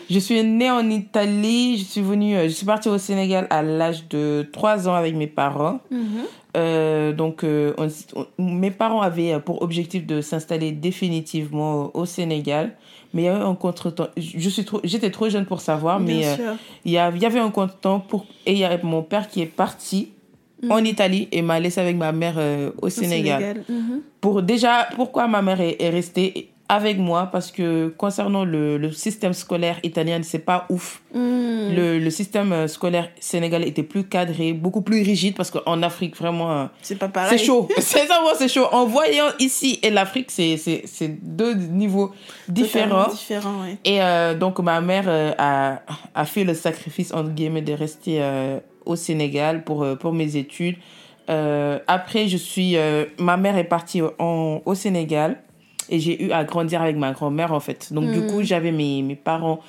[0.08, 3.62] Je suis née en Italie, je suis venue, euh, je suis partie au Sénégal à
[3.62, 5.80] l'âge de 3 ans avec mes parents.
[6.56, 7.88] Euh, donc, euh, on-
[8.38, 12.72] on- mes parents avaient pour objectif de s'installer définitivement au, au Sénégal.
[13.12, 14.06] Mais il y a eu un contretemps.
[14.16, 16.52] Je suis trop, j'étais trop jeune pour savoir, mais Bien euh, sûr.
[16.86, 19.28] il y, a- il y avait un contretemps pour, et il y a mon père
[19.28, 20.10] qui est parti
[20.68, 23.64] en Italie et m'a laissé avec ma mère euh, au, Au Sénégal.
[23.68, 24.02] Mhm.
[24.20, 27.28] Pour déjà, pourquoi ma mère est, est restée avec moi?
[27.32, 31.00] Parce que concernant le, le système scolaire italien, c'est pas ouf.
[31.14, 31.18] Mm.
[31.74, 36.16] Le, le système euh, scolaire sénégalais était plus cadré, beaucoup plus rigide parce qu'en Afrique,
[36.16, 37.38] vraiment, euh, C'est pas pareil.
[37.38, 37.68] c'est chaud.
[37.78, 38.66] C'est ça, c'est chaud.
[38.72, 42.12] En voyant ici et l'Afrique, c'est c'est- c'est deux niveaux
[42.48, 43.04] différents.
[43.04, 43.78] Totalement différent, ouais.
[43.84, 45.80] Et euh, donc, ma mère euh, a,
[46.14, 50.36] a fait le sacrifice, entre guillemets, de rester euh, au Sénégal pour, euh, pour mes
[50.36, 50.76] études.
[51.28, 52.76] Euh, après, je suis...
[52.76, 55.38] euh, ma mère est partie en, au Sénégal
[55.88, 57.92] et j'ai eu à grandir avec ma grand-mère, en fait.
[57.92, 59.60] Donc, du coup, j'avais mes, mes parents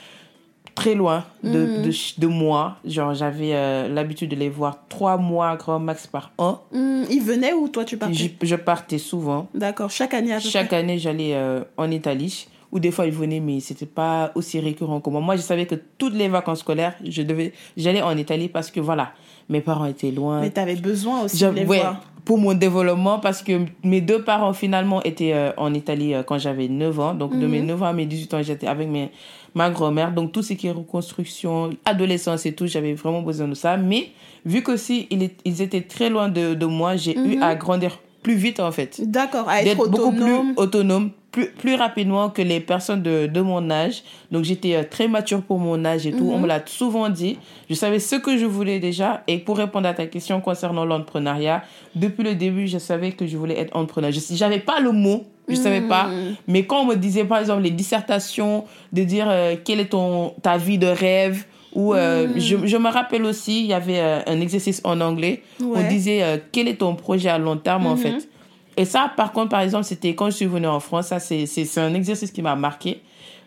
[0.74, 2.78] très loin de, de, ch- de moi.
[2.86, 6.62] Genre, j'avais euh, l'habitude de les voir trois mois, grand max, par an.
[6.72, 8.16] Mm, il venait ou toi tu partais?
[8.16, 9.48] Je, je partais souvent.
[9.54, 10.78] D'accord, chaque année à peu Chaque près.
[10.78, 11.36] année, j'allais
[11.78, 12.48] en Italie.
[12.72, 15.20] Ou des fois, ils venaient, mais c'était pas aussi récurrent que moi.
[15.22, 18.80] Moi, je savais que toutes les vacances scolaires, je devais, j'allais en Italie parce que
[18.80, 19.12] voilà,
[19.50, 20.40] mes parents étaient loin.
[20.42, 22.00] Mais t'avais besoin aussi de J'avais- les ouais, voir.
[22.24, 26.38] pour mon développement, parce que mes deux parents finalement étaient euh, en Italie euh, quand
[26.38, 27.14] j'avais 9 ans.
[27.14, 27.52] Donc, de Mhm.
[27.52, 29.10] mes 9 ans à mes 18 ans, j'étais avec mes,
[29.54, 30.14] ma grand-mère.
[30.14, 33.76] Donc, tout ce qui est reconstruction, adolescence et tout, j'avais vraiment besoin de ça.
[33.76, 34.12] Mais
[34.46, 37.44] vu qu'aussi, ils, ils étaient très loin de, de moi, j'ai eu Mhm.
[37.44, 40.54] à grandir plus vite en fait D'accord, à être d'être beaucoup autonome.
[40.54, 44.04] plus autonome, plus, plus rapidement que les personnes de, de mon âge.
[44.32, 46.26] Donc j'étais euh, très mature pour mon âge et tout.
[46.26, 46.34] Mhm.
[46.34, 47.38] On me l'a souvent dit.
[47.70, 49.24] Je savais ce que je voulais déjà.
[49.28, 51.64] Et pour répondre à ta question concernant l'entrepreneuriat,
[51.96, 54.12] depuis le début, je savais que je voulais être entrepreneur.
[54.12, 55.24] Je n'avais pas le mot.
[55.48, 55.62] Je Mhm.
[55.64, 56.10] savais pas.
[56.48, 60.34] Mais quand on me disait, par exemple, les dissertations, de dire euh, quelle est ton,
[60.42, 62.40] ta vie de rêve, ou euh, Mhm.
[62.40, 65.42] je, je me rappelle aussi, il y avait euh, un exercice en anglais.
[65.64, 67.98] On disait euh, quel est ton projet à long terme en Mhm.
[67.98, 68.30] fait?
[68.78, 71.08] Et ça, par contre, par exemple, c'était quand je suis venue en France.
[71.08, 73.02] Ça, c'est un exercice qui m'a marqué.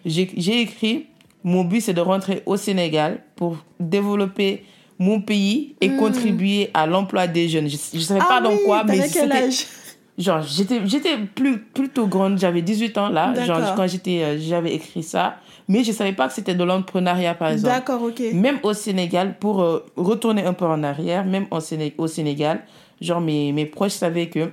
[0.04, 1.06] J'ai écrit
[1.44, 4.64] mon but, c'est de rentrer au Sénégal pour développer
[4.98, 7.68] mon pays et contribuer à l'emploi des jeunes.
[7.68, 8.38] Je ne savais pas.
[8.38, 9.66] Ah dans oui, quoi, mais c'était âge?
[10.16, 14.72] Genre j'étais j'étais plus plutôt grande j'avais 18 ans là genre quand j'étais euh, j'avais
[14.72, 18.22] écrit ça mais je savais pas que c'était de l'entrepreneuriat par exemple D'accord, ok.
[18.32, 21.58] même au Sénégal pour euh, retourner un peu en arrière même en
[21.98, 22.60] au Sénégal
[23.00, 24.52] genre mes, mes proches savaient que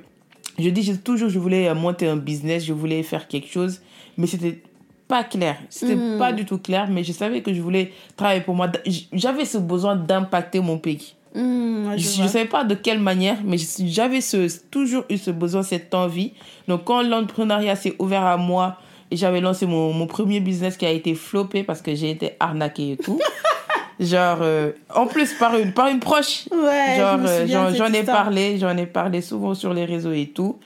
[0.62, 3.82] je dis toujours je voulais euh, monter un business je voulais faire quelque chose
[4.17, 4.62] mais c'était
[5.08, 6.17] pas clair c'était Mhm.
[6.17, 8.69] pas du tout clair mais je savais que je voulais travailler pour moi
[9.13, 13.56] j'avais ce besoin d'impacter mon pays ouais, je ne savais pas de quelle manière, mais
[13.86, 16.34] j'avais ce, toujours eu ce besoin, cette envie.
[16.67, 18.76] Donc, quand l'entrepreneuriat s'est ouvert à moi
[19.10, 22.32] et j'avais lancé mon, mon premier business qui a été floppé parce que j'ai été
[22.41, 23.17] arnaquée et tout.
[24.01, 26.45] genre, euh, en plus, par une, par une proche.
[26.51, 30.11] Ouais, genre, je euh, souviens j'en ai parlé, j'en ai parlé souvent sur les réseaux
[30.11, 30.57] et tout.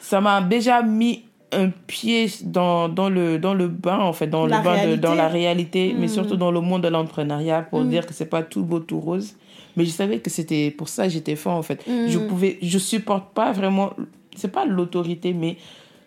[0.00, 4.46] Ça m'a déjà mis un pied dans, dans, le, dans le bain, en fait, dans
[4.46, 6.08] La le bain de, dans la réalité, mais Mm.
[6.08, 7.88] surtout dans le monde de l'entrepreneuriat pour Mm.
[7.90, 9.34] dire que c'est pas tout beau, tout rose.
[9.76, 11.84] Mais je savais que c'était pour ça j'étais fort, en fait.
[11.86, 13.92] Je pouvais, je supporte pas vraiment,
[14.36, 15.56] c'est pas l'autorité, mais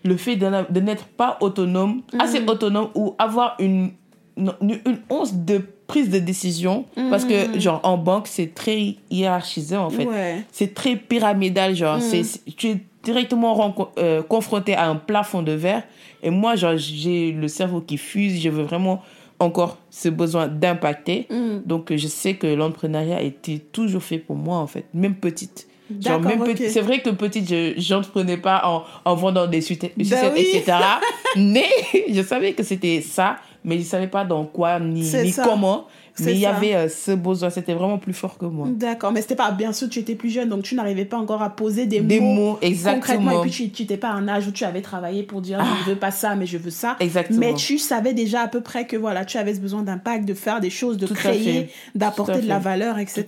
[0.03, 3.91] le fait de, n'être pas autonome, assez autonome ou avoir une,
[4.37, 4.53] une,
[4.85, 6.85] une once de prise de décision.
[7.09, 7.59] Parce que, Mm.
[7.59, 10.43] genre, en banque, c'est très hiérarchisé, en fait Ouais.
[10.51, 12.01] c'est très pyramidal genre Mm.
[12.01, 15.83] c'est c'est- tu es directement euh, confronté à un plafond de verre
[16.21, 19.01] et moi genre j'ai le cerveau qui fuse je veux vraiment
[19.39, 21.59] encore ce besoin d'impacter Mm.
[21.65, 25.67] donc je sais que l'entrepreneuriat était toujours fait pour moi en fait même petite
[26.01, 26.47] Genre, même ok.
[26.51, 30.33] petite- c'est vrai que petite, je j'entreprenais pas en, en vendant des sucettes, Ben sucettes,
[30.35, 30.45] oui.
[30.53, 30.77] etc.
[31.37, 31.63] mais
[32.11, 35.85] je savais que c'était ça, mais je savais pas dans quoi ni, ni comment.
[36.19, 38.67] Mais il y avait euh, ce besoin, c'était vraiment plus fort que moi.
[38.71, 41.43] D'accord, mais c'était pas bien sûr tu étais plus jeune donc tu n'arrivais pas encore
[41.43, 44.47] à poser des, Des mots, mots, concrètement et puis tu n'étais pas à un âge
[44.47, 46.95] où tu avais travaillé pour dire je ne veux pas ça mais je veux ça.
[46.99, 47.39] Exactement.
[47.39, 50.33] Mais tu savais déjà à peu près que voilà, tu avais ce besoin d'impact, de
[50.33, 53.25] faire des choses, de Tout créer, d'apporter de la valeur, etc.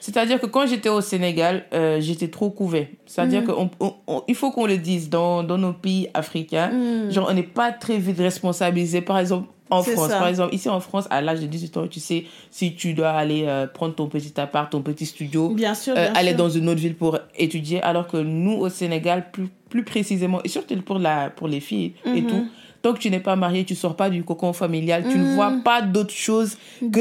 [0.00, 2.96] C'est-à-dire que quand j'étais au Sénégal, euh, j'étais trop couvée.
[3.04, 4.24] C'est-à-dire Mm.
[4.26, 6.68] qu'il faut qu'on le dise dans, dans nos pays africains.
[6.68, 7.10] Mm.
[7.10, 9.00] Genre, on n'est pas très vite responsabilisé.
[9.00, 10.18] Par exemple, en France, ça.
[10.18, 13.10] par exemple, ici en France, à l'âge de 18 ans, tu sais si tu dois
[13.10, 16.38] aller euh, prendre ton petit appart, ton petit studio, Bien sûr, euh, aller sûr.
[16.38, 20.48] dans une autre ville pour étudier, alors que nous, au Sénégal, plus, plus précisément, et
[20.48, 22.26] surtout pour, la, pour les filles et Mhm.
[22.26, 22.46] tout,
[22.82, 25.52] tant que tu n'es pas marié, tu sors pas du cocon familial, tu ne vois
[25.64, 27.00] pas d'autre chose que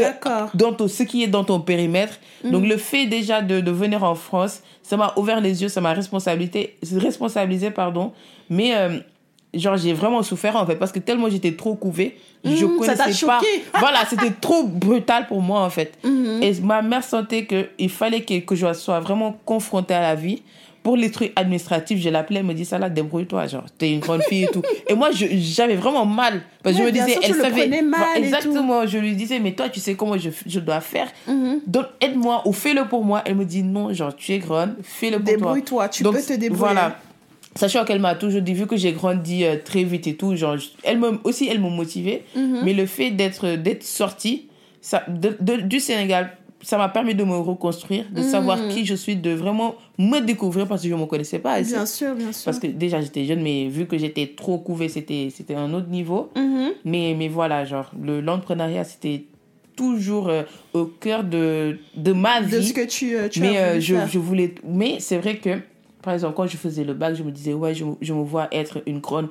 [0.55, 2.19] dans ton, ce qui est dans ton périmètre.
[2.43, 5.81] Donc le fait déjà de, de venir en France, ça m'a ouvert les yeux, ça
[5.81, 8.11] m'a responsabilisé, responsabilisé, pardon.
[8.49, 8.99] Mais euh,
[9.53, 12.95] genre j'ai vraiment souffert en fait parce que tellement j'étais trop couvée, je Mm, ça
[12.95, 13.39] t'a connaissais pas.
[13.39, 13.63] choqué.
[13.79, 15.97] voilà, c'était trop brutal pour moi en fait.
[16.03, 16.41] Mhm.
[16.41, 20.15] Et ma mère sentait que il fallait que, que je sois vraiment confrontée à la
[20.15, 20.41] vie.
[20.83, 23.99] Pour les trucs administratifs, je l'appelais, elle me dit ça là, débrouille-toi, genre, t'es une
[23.99, 24.63] grande fille et tout.
[24.89, 26.41] Et moi, j'avais vraiment mal.
[26.63, 27.81] Parce que je me disais, sûr, elle le savait.
[27.83, 31.07] mal exactement, je lui disais, mais toi, tu sais comment je, je dois faire.
[31.27, 31.59] Mhm.
[31.67, 33.21] Donc, aide-moi ou fais-le pour moi.
[33.25, 35.33] Elle me dit, non, genre, tu es grande, fais-le pour toi.
[35.35, 36.57] Débrouille-toi, tu Donc, peux te débrouiller.
[36.73, 36.97] Voilà.
[37.55, 40.55] Sachant qu'elle m'a toujours dit, vu que j'ai grandi euh, très vite et tout, genre,
[40.83, 42.23] elle me, aussi, elle m'a motivée.
[42.35, 42.61] Mhm.
[42.63, 44.47] Mais le fait d'être d'être sortie
[44.79, 46.31] ça, de, de- du Sénégal,
[46.63, 48.69] ça m'a permis de me reconstruire, de savoir Mhm.
[48.69, 51.59] qui je suis, de vraiment me découvrir parce que je ne me connaissais pas.
[51.61, 52.45] Bien sûr, bien sûr.
[52.45, 55.89] Parce que déjà, j'étais jeune, mais vu que j'étais trop couvée, c'était c'était un autre
[55.89, 56.29] niveau.
[56.35, 56.69] Mhm.
[56.85, 59.25] Mais, mais voilà, genre, le- l'entrepreneuriat, c'était
[59.75, 63.57] toujours euh, au cœur de, de ma vie De ce que tu, euh, tu mais
[63.57, 65.49] as euh, je, je voulais mais c'est vrai que
[66.01, 68.23] par exemple quand je faisais le bac je me disais ouais je, me- je me
[68.23, 69.27] vois être une grande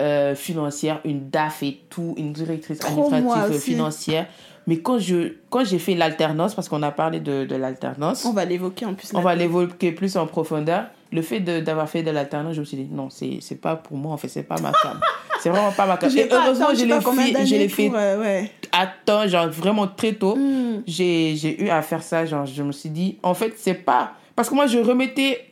[0.00, 4.26] euh, financière une DAF et tout une directrice Trop, administrative euh, financière
[4.66, 8.32] mais quand je quand j'ai fait l'alternance parce qu'on a parlé de, de l'alternance On
[8.32, 9.10] va l'évoquer en plus.
[9.14, 12.76] on va l'évoquer plus en profondeur le fait d'avoir fait de l'alternance je me suis
[12.78, 14.98] dit non c'est pas pour moi en fait c'est pas ma cam
[15.40, 18.20] c'est vraiment pas ma J'ai et heureusement attendu je l'ai fait je fait pour, euh,
[18.20, 18.50] ouais.
[18.72, 20.82] à temps genre vraiment très tôt Mm.
[20.86, 24.12] j'ai j'ai eu à faire ça genre je me suis dit en fait c'est pas
[24.34, 25.51] parce que moi je remettais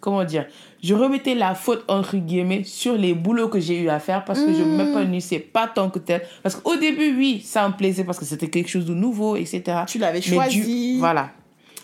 [0.00, 0.46] comment dire
[0.82, 4.40] je remettais la faute entre guillemets sur les boulots que j'ai eu à faire parce
[4.40, 4.76] que je Mm.
[4.76, 8.48] m'épanouissais pas tant que tel parce qu'au début oui ça me plaisait parce que c'était
[8.48, 10.94] quelque chose de nouveau etc Tu l'avais choisi.
[10.94, 11.30] du, voilà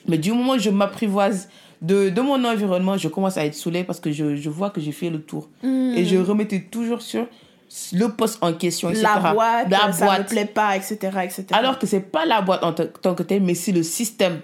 [0.07, 1.49] mais du moment où je m'apprivoise
[1.83, 4.81] de, de mon environnement je commence à être saoulée parce que je, je vois que
[4.81, 5.95] j'ai fait le tour Mm.
[5.97, 7.27] et je remettais toujours sur
[7.93, 9.05] le poste en question etc.
[9.23, 10.97] la boîte, la ça boîte me plaît pas, etc.
[11.25, 11.47] etc.
[11.53, 14.41] alors que c'est pas la boîte en tant tant que telle, mais c'est le système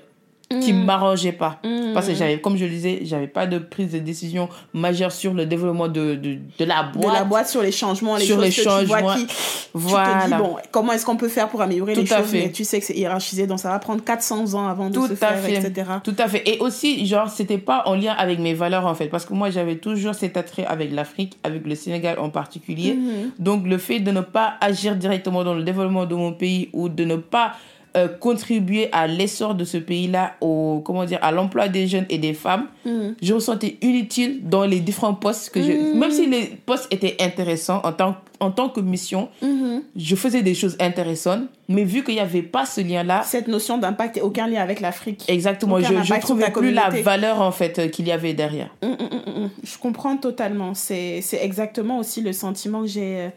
[0.60, 0.84] qui Mm.
[0.84, 1.60] m'arrangeait pas.
[1.64, 1.92] Mm.
[1.94, 5.32] Parce que j'avais, comme je le disais, j'avais pas de prise de décision majeure sur
[5.32, 7.14] le développement de, de, de la de boîte.
[7.14, 9.14] la boîte sur les changements, les Sur choses les que tu vois changements.
[9.14, 9.26] qui...
[9.74, 10.24] Voilà.
[10.24, 12.26] Tu te dis, bon, comment est-ce qu'on peut faire pour améliorer Tout les à choses?
[12.30, 12.42] fait.
[12.46, 15.06] Mais tu sais que c'est hiérarchisé, donc ça va prendre 400 ans avant de Tout
[15.06, 15.54] se à faire, fait.
[15.54, 15.88] etc.
[16.02, 16.42] Tout à fait.
[16.48, 19.06] Et aussi, genre, c'était pas en lien avec mes valeurs, en fait.
[19.06, 22.94] Parce que moi, j'avais toujours cet attrait avec l'Afrique, avec le Sénégal en particulier.
[22.94, 23.30] Mhm.
[23.38, 26.88] Donc, le fait de ne pas agir directement dans le développement de mon pays ou
[26.88, 27.52] de ne pas
[27.96, 32.18] euh, contribuer à l'essor de ce pays-là, au, comment dire, à l'emploi des jeunes et
[32.18, 33.14] des femmes, Mhm.
[33.20, 35.72] je me sentais inutile dans les différents postes que je...
[35.72, 35.98] Mhm.
[35.98, 39.82] Même si les postes étaient intéressants en tant, en tant que mission, Mhm.
[39.96, 43.76] je faisais des choses intéressantes, mais vu qu'il n'y avait pas ce lien-là, Cette notion
[43.78, 45.24] d'impact et aucun lien avec l'Afrique.
[45.28, 48.70] exactement, Aucun je ne trouvais plus la valeur en fait euh, qu'il y avait derrière.
[48.82, 49.50] Mm, mm, mm, mm.
[49.62, 50.74] Je comprends totalement.
[50.74, 53.28] C'est c'est exactement aussi le sentiment que j'ai euh,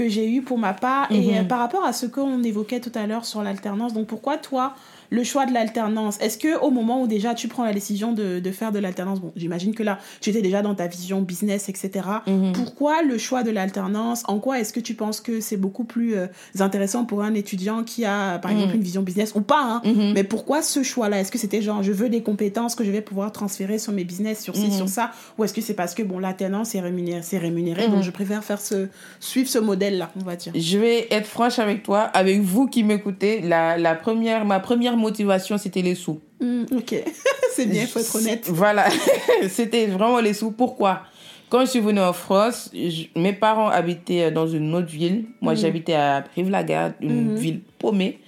[0.00, 1.12] que j'ai eu pour ma part.
[1.12, 1.40] Et Mhm.
[1.40, 4.74] euh, par rapport à ce qu'on évoquait tout à l'heure sur l'alternance, donc pourquoi toi,
[5.10, 8.38] le choix de l'alternance, est-ce que au moment où déjà tu prends la décision de,
[8.38, 11.68] de faire de l'alternance, bon, j'imagine que là, tu étais déjà dans ta vision business,
[11.68, 11.90] etc.
[12.26, 12.52] Mhm.
[12.52, 14.22] Pourquoi le choix de l'alternance?
[14.28, 16.26] En quoi est-ce que tu penses que c'est beaucoup plus euh,
[16.60, 20.12] intéressant pour un étudiant qui a, par exemple, une vision business ou pas hein, Mhm.
[20.14, 21.20] Mais pourquoi ce choix-là?
[21.20, 24.04] Est-ce que c'était genre, je veux des compétences que je vais pouvoir transférer sur mes
[24.04, 24.72] business, sur ci, Mhm.
[24.72, 25.10] sur ça?
[25.38, 27.94] Ou est-ce que c'est parce que, bon, l'alternance est rémunéré, c'est rémunéré, Mhm.
[27.94, 31.58] donc je préfère faire ce, suivre ce modèle-là, on va dire Je vais être franche
[31.58, 33.40] avec toi, avec vous qui m'écoutez.
[33.40, 36.20] La, la première, ma première motivation, c'était les sous.
[36.40, 36.94] Hmm, Ok,
[37.54, 38.48] c'est bien, il faut être honnête.
[38.48, 38.86] Voilà,
[39.48, 40.50] c'était vraiment les sous.
[40.52, 41.00] Pourquoi?
[41.48, 45.24] Quand je suis venue en France, je- mes parents habitaient dans une autre ville.
[45.40, 47.34] Moi, j'habitais à Brive-la-Gaillarde, une Mhm.
[47.34, 48.20] ville paumée.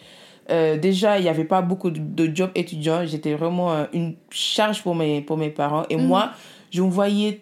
[0.50, 3.06] Euh, déjà, il n'y avait pas beaucoup de, de jobs étudiants.
[3.06, 5.85] J'étais vraiment euh, une charge pour mes, pour mes parents.
[5.88, 6.32] Et moi,
[6.72, 7.40] je me voyais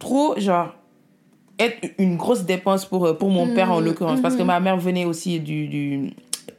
[0.00, 0.74] trop, genre,
[1.60, 4.20] être une grosse dépense pour, euh, pour mon père, en Mhm, l'occurrence.
[4.20, 6.10] Parce que ma mère venait aussi du, du,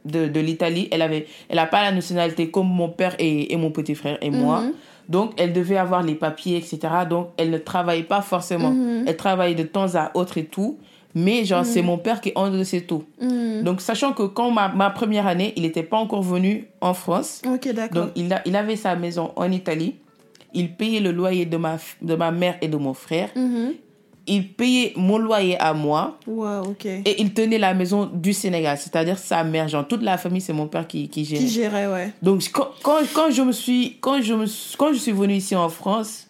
[0.06, 0.88] de, de l'Italie.
[0.92, 4.18] Elle avait elle a pas la nationalité comme mon père et, et mon petit frère
[4.22, 4.62] et moi.
[4.62, 4.74] Mhm.
[5.08, 6.80] Donc, elle devait avoir les papiers, etc.
[7.10, 8.72] Donc, elle ne travaillait pas forcément.
[8.72, 9.04] Mhm.
[9.08, 10.80] Elle travaillait de temps à autre et tout.
[11.14, 13.06] Mais, genre, c'est mon père qui endossait tout.
[13.22, 16.94] Hmm, Donc, sachant que quand ma, ma première année, il n'était pas encore venu en
[16.94, 17.42] France.
[17.48, 18.06] Ok, d'accord.
[18.08, 19.96] Donc, il, a, il avait sa maison en Italie.
[20.54, 23.30] Il payait le loyer de ma, de ma mère et de mon frère.
[23.36, 23.74] Mhm.
[24.28, 26.18] Il payait mon loyer à moi.
[26.26, 26.76] Wow.
[26.84, 28.78] Et il tenait la maison du Sénégal.
[28.78, 29.68] C'est-à-dire sa mère.
[29.68, 31.44] Genre, toute la famille, c'est mon père qui, qui gérait.
[31.44, 32.12] Qui gérait, ouais.
[32.24, 34.46] Donc, quand, quand, quand je me suis, quand, je me,
[34.78, 36.28] quand je suis venue ici en France,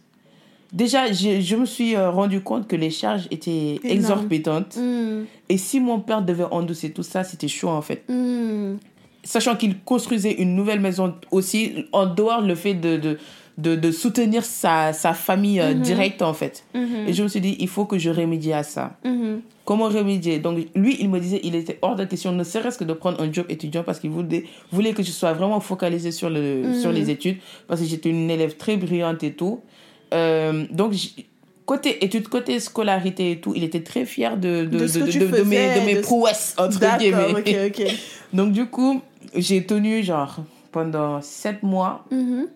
[0.73, 3.97] déjà, je, je me suis euh, rendu compte que les charges étaient Énorme.
[3.97, 4.75] exorbitantes.
[4.75, 8.03] Hmm, Et si mon père devait endosser tout ça, c'était chaud en fait.
[8.09, 8.75] hmm.
[9.23, 13.17] Sachant qu'il construisait une nouvelle maison aussi, en dehors le fait de, de,
[13.57, 16.65] de, de soutenir sa, sa famille euh, directe en fait.
[16.73, 17.07] Mhm.
[17.07, 18.97] Et je me suis dit, il faut que je remédie à ça.
[19.05, 19.41] Mhm.
[19.63, 20.39] Comment remédier?
[20.39, 23.19] Donc, lui, il me disait, il était hors de question, ne serait-ce que de prendre
[23.21, 26.91] un job étudiant parce qu'il voulait, voulait que je sois vraiment focalisée sur, le, sur
[26.91, 27.37] les études
[27.67, 29.61] parce que j'étais une élève très brillante et tout.
[30.13, 30.93] Euh, donc,
[31.65, 35.95] côté études, côté scolarité et tout, il était très fier de, de, mes, de mes
[36.01, 37.31] prouesses, entre guillemets.
[37.31, 37.87] ok, ok.
[38.33, 39.01] Donc, du coup,
[39.33, 40.37] j'ai tenu genre
[40.71, 42.05] pendant sept mois.
[42.11, 42.47] Mhm.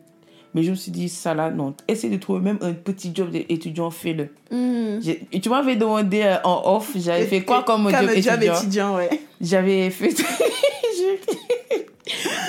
[0.54, 1.76] Mais je me suis dit, ça là, non.
[1.88, 4.30] Essaye de trouver même un petit job d'étudiant, fais-le.
[4.52, 5.00] Mhm.
[5.42, 8.56] Tu m'avais demandé euh, en off, j'avais fait quoi comme, job étudiant?
[8.56, 9.10] étudiant, ouais.
[9.40, 10.10] J'avais fait.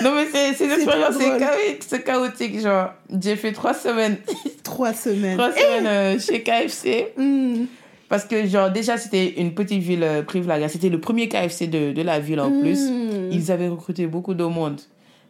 [0.02, 0.68] Non, mais c'est c'est
[1.80, 2.60] C'est chaotique.
[2.60, 2.90] Genre,
[3.22, 4.16] j'ai fait trois semaines,
[4.62, 5.36] Trois semaines.
[5.36, 7.08] trois semaines euh, chez KFC.
[7.16, 7.66] Mhm.
[8.08, 10.70] Parce que, genre, déjà, c'était une petite ville euh, Prive-la-Gare.
[10.70, 12.90] C'était le premier KFC de, de la ville en plus.
[12.90, 13.30] Mhm.
[13.30, 14.80] Ils avaient recruté beaucoup de monde.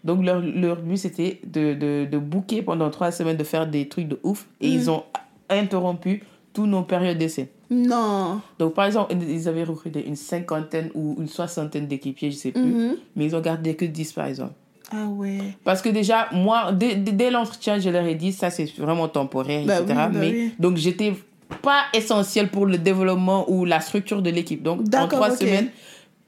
[0.05, 3.89] Donc, leur, leur but, c'était de, de, de booker pendant trois semaines, de faire des
[3.89, 4.47] trucs de ouf.
[4.61, 5.05] Et ils ont
[5.49, 7.51] interrompu tous nos périodes d'essai.
[7.71, 8.41] Non.
[8.59, 12.63] Donc, par exemple, ils avaient recruté une cinquantaine ou une soixantaine d'équipiers, je sais plus.
[12.63, 12.97] Mhm.
[13.15, 14.55] Mais ils ont gardé que 10, par exemple.
[14.93, 15.39] Ah ouais.
[15.63, 19.65] Parce que déjà, moi, dès, dès- l'entretien, je leur ai dit, ça, c'est vraiment temporaire,
[19.67, 19.87] Bah etc.
[19.89, 20.53] oui, bah Mais, oui.
[20.59, 21.15] Donc, j'étais
[21.63, 24.63] pas essentiel pour le développement ou la structure de l'équipe.
[24.65, 25.69] Donc, en trois semaines,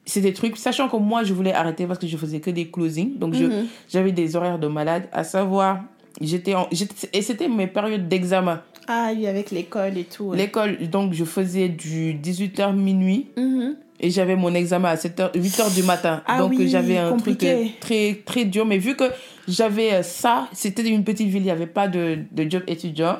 [0.04, 2.68] c'est des trucs, sachant que moi, je voulais arrêter parce que je faisais que des
[2.68, 3.18] closings.
[3.18, 3.66] Donc, Mhm.
[3.88, 5.80] j'avais des horaires de malade, à savoir,
[6.20, 8.62] j'étais en, j'étais- et c'était mes périodes d'examen.
[8.88, 10.24] Ah oui, avec l'école et tout.
[10.24, 10.36] ouais.
[10.36, 13.28] L'école, donc, je faisais du 18h minuit.
[13.36, 13.76] Mhm.
[14.04, 16.22] Et j'avais mon examen à 7h, 8h du matin.
[16.26, 17.46] Ah Donc oui, j'avais un compliqué.
[17.52, 18.66] truc euh, très, très dur.
[18.66, 19.04] Mais vu que
[19.46, 23.18] j'avais euh, ça, c'était une petite ville, il n'y avait pas de, de job étudiant.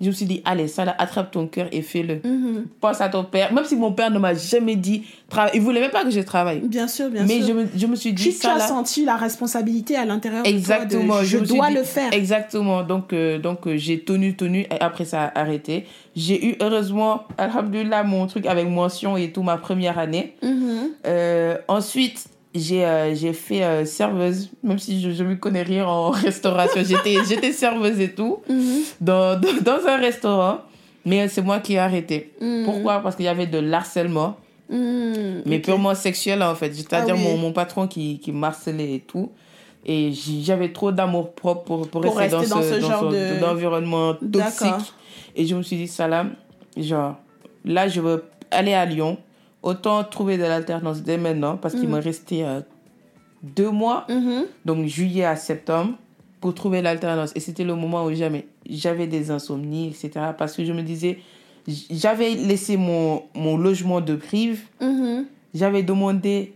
[0.00, 2.20] Je me suis dit, allez, ça là, attrape ton cœur et fais-le.
[2.22, 2.66] Mhm.
[2.80, 3.52] Pense à ton père.
[3.52, 5.52] Même si mon père ne m'a jamais dit, travaille.
[5.54, 6.60] Il voulait même pas que je travaille.
[6.60, 7.48] Bien sûr, bien Mais sûr.
[7.48, 8.66] je me, je me suis dit, tu, tu ça as là.
[8.68, 11.22] senti la responsabilité à l'intérieur de toi Exactement.
[11.22, 12.12] je, dois dit- le faire.
[12.12, 12.82] Exactement.
[12.82, 14.60] Donc, euh, donc euh, j'ai tenu, tenu.
[14.70, 15.86] Et après, ça a arrêté.
[16.14, 20.34] J'ai eu, heureusement, Alhamdulillah, mon truc avec mention et tout, ma première année.
[20.42, 20.90] Mhm.
[21.06, 26.10] Euh, ensuite, j'ai euh, j'ai fait euh, serveuse, même si je ne connais rien en
[26.26, 26.82] restauration.
[27.28, 28.82] J'étais serveuse et tout, Mhm.
[29.00, 30.58] dans, dans, dans un restaurant.
[31.04, 32.32] Mais c'est moi qui ai arrêté.
[32.40, 32.64] Mhm.
[32.64, 33.00] Pourquoi?
[33.00, 34.36] Parce qu'il y avait de l'harcèlement,
[34.70, 35.42] Mhm.
[35.46, 36.74] mais purement sexuel en fait.
[36.74, 37.24] C'est-à-dire Ah oui.
[37.32, 39.30] mon, mon patron qui, qui m'harcelait et tout.
[39.86, 43.08] Et j'avais trop d'amour propre pour, pour, Pour rester, rester dans dans ce, dans genre
[43.10, 44.92] de- d'environnement toxique.
[45.36, 46.32] Et je me suis dit, Salam,
[46.76, 47.14] genre,
[47.64, 49.16] là, je veux aller à Lyon.
[49.62, 52.60] Autant trouver de l'alternance dès maintenant, parce qu'il me restait euh,
[53.42, 54.44] deux mois, Mhm.
[54.64, 55.94] donc juillet à septembre,
[56.40, 57.32] pour trouver l'alternance.
[57.34, 60.10] Et c'était le moment où jamais j'avais des insomnies, etc.
[60.38, 61.18] Parce que je me disais,
[61.90, 65.26] j'avais laissé mon, mon logement de prive, Mhm.
[65.54, 66.52] j'avais demandé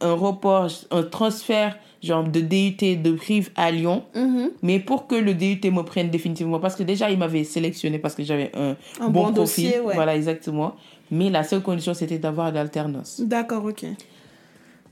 [0.00, 4.04] un report, un transfert genre de DUT de prive à Lyon.
[4.14, 4.50] Mhm.
[4.62, 8.14] Mais pour que le DUT me prenne définitivement, parce que déjà, il m'avait sélectionné parce
[8.14, 9.64] que j'avais un, Un bon, bon profil.
[9.64, 9.94] dossier, ouais.
[9.94, 10.74] Voilà, exactement.
[11.10, 13.20] Mais la seule condition, c'était d'avoir l'alternance.
[13.24, 13.84] D'accord, ok.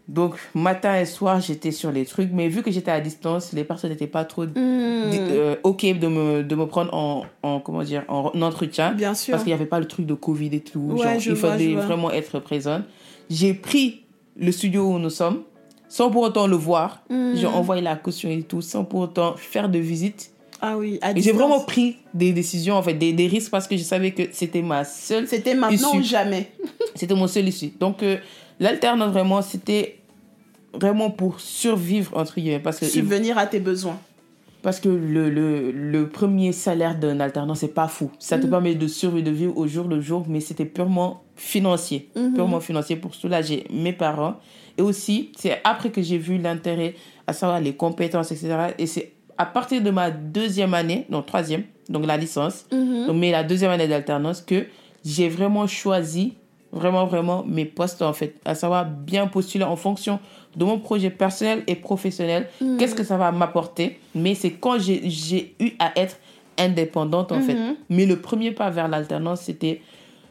[0.09, 2.31] Donc, matin et soir, j'étais sur les trucs.
[2.33, 4.51] Mais vu que j'étais à distance, les personnes n'étaient pas trop Hmm.
[4.55, 8.93] euh, OK de me, de me prendre en, en, comment dire, en entretien.
[8.93, 9.33] Bien sûr.
[9.33, 10.79] Parce qu'il n'y avait pas le truc de Covid et tout.
[10.93, 12.83] Ouais, Genre, je il vois, fallait vraiment être présente.
[13.29, 14.05] J'ai pris
[14.37, 15.43] le studio où nous sommes,
[15.89, 17.03] sans pour autant le voir.
[17.11, 17.33] Hmm.
[17.35, 20.31] J'ai envoyé la caution et tout, sans pour autant faire de visite.
[20.61, 23.77] Ah oui, à j'ai vraiment pris des décisions, en fait, des, des risques parce que
[23.77, 25.99] je savais que c'était ma seule C'était maintenant Issue.
[25.99, 26.51] ou jamais.
[26.95, 27.73] c'était mon seul issue.
[27.79, 28.16] Donc, euh,
[28.59, 29.99] l'alternance, vraiment, c'était
[30.73, 32.59] vraiment pour survivre, entre guillemets.
[32.59, 33.99] Parce que, Subvenir à tes besoins.
[34.62, 38.11] parce que le, le, le premier salaire d'un alternant, c'est pas fou.
[38.19, 42.09] Ça te permet de survivre, de vivre au jour le jour, mais c'était purement financier.
[42.35, 44.37] Purement financier pour soulager mes parents.
[44.79, 46.95] Et aussi, c'est après que j'ai vu l'intérêt,
[47.27, 48.73] à savoir les compétences, etc.
[48.79, 53.31] Et c'est à partir de ma deuxième année, non, troisième, donc la licence, donc, mais
[53.31, 54.66] la deuxième année d'alternance, que
[55.05, 56.35] j'ai vraiment choisi,
[56.72, 58.35] vraiment, vraiment, mes postes, en fait.
[58.44, 60.18] À savoir bien postuler en fonction
[60.57, 62.49] de mon projet personnel et professionnel.
[62.79, 63.99] Qu'est-ce que ça va m'apporter?
[64.14, 66.16] Mais c'est quand j'ai j'ai eu à être
[66.59, 67.57] indépendante, en fait.
[67.90, 69.81] Mais le premier pas vers l'alternance, c'était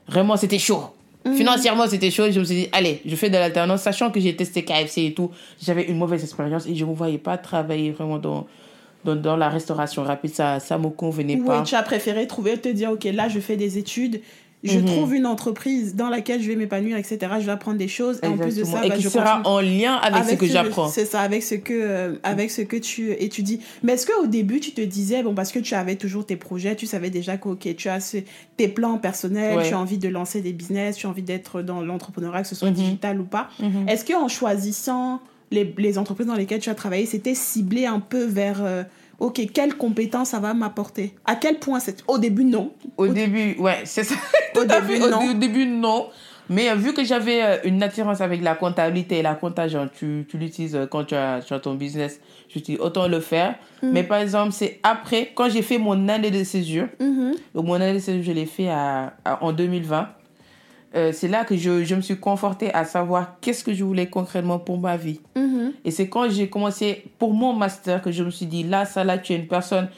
[0.08, 0.84] vraiment, c'était chaud.
[1.36, 2.30] Financièrement, c'était chaud.
[2.30, 5.14] Je me suis dit, allez, je fais de l'alternance, sachant que j'ai testé KFC et
[5.14, 5.32] tout.
[5.62, 8.46] J'avais une mauvaise expérience et je ne me voyais pas travailler vraiment dans,
[9.06, 10.34] dans, dans la restauration rapide.
[10.34, 11.62] Ça ne me convenait Oui, pas.
[11.64, 14.22] tu as préféré trouver, te dire, ok, là, je fais des études,
[14.64, 14.86] je Mhm.
[14.86, 17.20] trouve une entreprise dans laquelle je vais m'épanouir, etc.
[17.40, 18.20] Je vais apprendre des choses.
[18.24, 20.48] Et en plus de ça, et bah, qui je sera en lien avec, ce que
[20.48, 20.88] j'apprends.
[20.88, 23.60] C'est ça, avec ce que, euh, avec ce que tu étudies.
[23.84, 26.76] Mais est-ce qu'au début, tu te disais, bon, parce que tu avais toujours tes projets,
[26.76, 28.18] tu savais déjà que, ok, tu as ce-
[28.58, 29.68] tes plans personnels, Ouais.
[29.68, 32.56] tu as envie de lancer des business, tu as envie d'être dans l'entrepreneuriat, que ce
[32.56, 32.76] soit Mhm.
[32.76, 33.50] digital ou pas.
[33.60, 33.88] Mhm.
[33.88, 35.20] Est-ce qu'en choisissant
[35.52, 38.84] les, les entreprises dans lesquelles tu as travaillé, c'était ciblé un peu vers, euh,
[39.20, 41.14] ok, quelles compétences ça va m'apporter?
[41.26, 42.04] À quel point c'est...
[42.08, 42.74] Au début, non.
[42.98, 44.16] Au début, ouais, c'est ça.
[44.56, 45.02] Au début.
[45.04, 45.30] Au- non.
[45.30, 46.08] Au début, non.
[46.48, 49.88] Mais euh, vu que j'avais euh, une attirance avec la comptabilité et la compta, genre,
[49.92, 52.20] tu, tu l'utilises quand tu as, tu as ton business,
[52.54, 53.56] je dis autant le faire.
[53.82, 53.90] Mm.
[53.92, 57.34] Mais par exemple, c'est après, quand j'ai fait mon année de césure, Mhm.
[57.56, 60.08] donc mon année de césure, je l'ai fait à, à- en 2020.
[60.96, 64.08] Euh, c'est là que je, je me suis confortée à savoir qu'est-ce que je voulais
[64.08, 65.20] concrètement pour ma vie.
[65.36, 65.74] Mhm.
[65.84, 69.04] Et c'est quand j'ai commencé pour mon master que je me suis dit, là, ça,
[69.04, 69.90] là, tu es une personne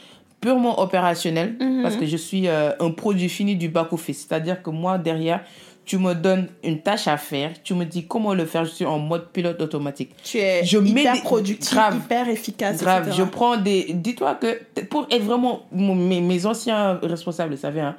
[0.42, 1.84] purement opérationnelle Mhm.
[1.84, 4.26] parce que je suis euh, un produit fini du back-office.
[4.28, 5.42] C'est-à-dire que moi, derrière,
[5.86, 8.86] tu me donnes une tâche à faire, tu me dis comment le faire, je suis
[8.86, 10.10] en mode pilote automatique.
[10.24, 11.96] Tu es Je mets hyper des- productif, grave.
[12.04, 13.18] hyper efficace, Grave, etc.
[13.20, 13.94] je prends des...
[13.94, 15.62] Dis-toi que pour être vraiment...
[15.72, 17.96] mes anciens responsables le savaient, hein,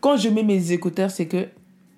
[0.00, 1.46] quand je mets mes écouteurs, c'est que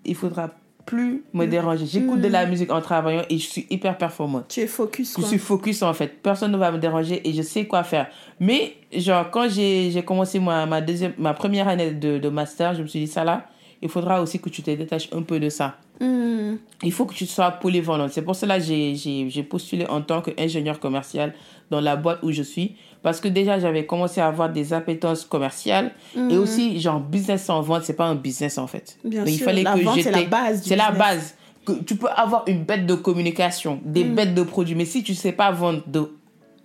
[0.05, 0.51] il faudra
[0.87, 1.87] plus me déranger.
[1.87, 4.49] J'écoute de la musique en travaillant et je suis hyper performante.
[4.49, 5.29] Tu es focus, Je quoi.
[5.29, 6.23] suis focus en fait.
[6.23, 8.09] Personne ne va me déranger et je sais quoi faire.
[8.39, 12.83] Mais genre quand j'ai commencé ma, ma, deuxième, ma première année de, de master, je
[12.83, 13.47] me suis dit ça là,
[13.81, 15.77] il faudra aussi que tu te détaches un peu de ça.
[16.01, 16.59] Mhm.
[16.83, 18.11] Il faut que tu sois polyvalente.
[18.13, 21.33] C'est pour cela que j'ai postulé en tant qu'ingénieur commercial
[21.71, 22.77] dans la boîte où je suis.
[23.03, 25.93] Parce que déjà, j'avais commencé à avoir des appétences commerciales.
[26.31, 28.97] Et aussi, genre, business sans vente, c'est pas un business en fait.
[29.05, 31.35] Bien Donc, il sûr, fallait la que vente, c'est la base C'est la base.
[31.67, 34.15] Que tu peux avoir une bête de communication, des Mm.
[34.15, 34.75] bêtes de produits.
[34.75, 36.11] Mais si tu sais pas vendre de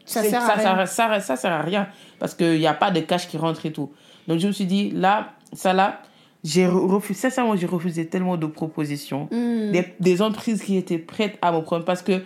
[0.06, 0.86] Ça sert à ça, rien.
[0.86, 1.88] Ça, ça, ça sert à rien
[2.20, 3.92] parce qu'il n'y a pas de cash qui rentre et tout.
[4.28, 6.02] Donc je me suis dit, là, ça là,
[6.44, 9.28] j'ai re- refusé, sincèrement, j'ai refusé tellement de propositions.
[9.32, 9.72] Mhm.
[9.72, 12.22] Des, des entreprises qui étaient prêtes à me prendre parce que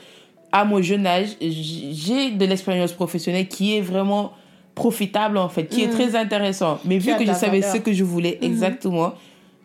[0.54, 4.32] à mon jeune âge, j'ai de l'expérience professionnelle qui est vraiment
[4.76, 5.94] profitable en fait, qui est Mhm.
[5.94, 6.80] très intéressant.
[6.86, 7.76] Mais Qui vu que je savais valeur.
[7.76, 8.48] ce que je voulais Mhm.
[8.48, 9.13] exactement,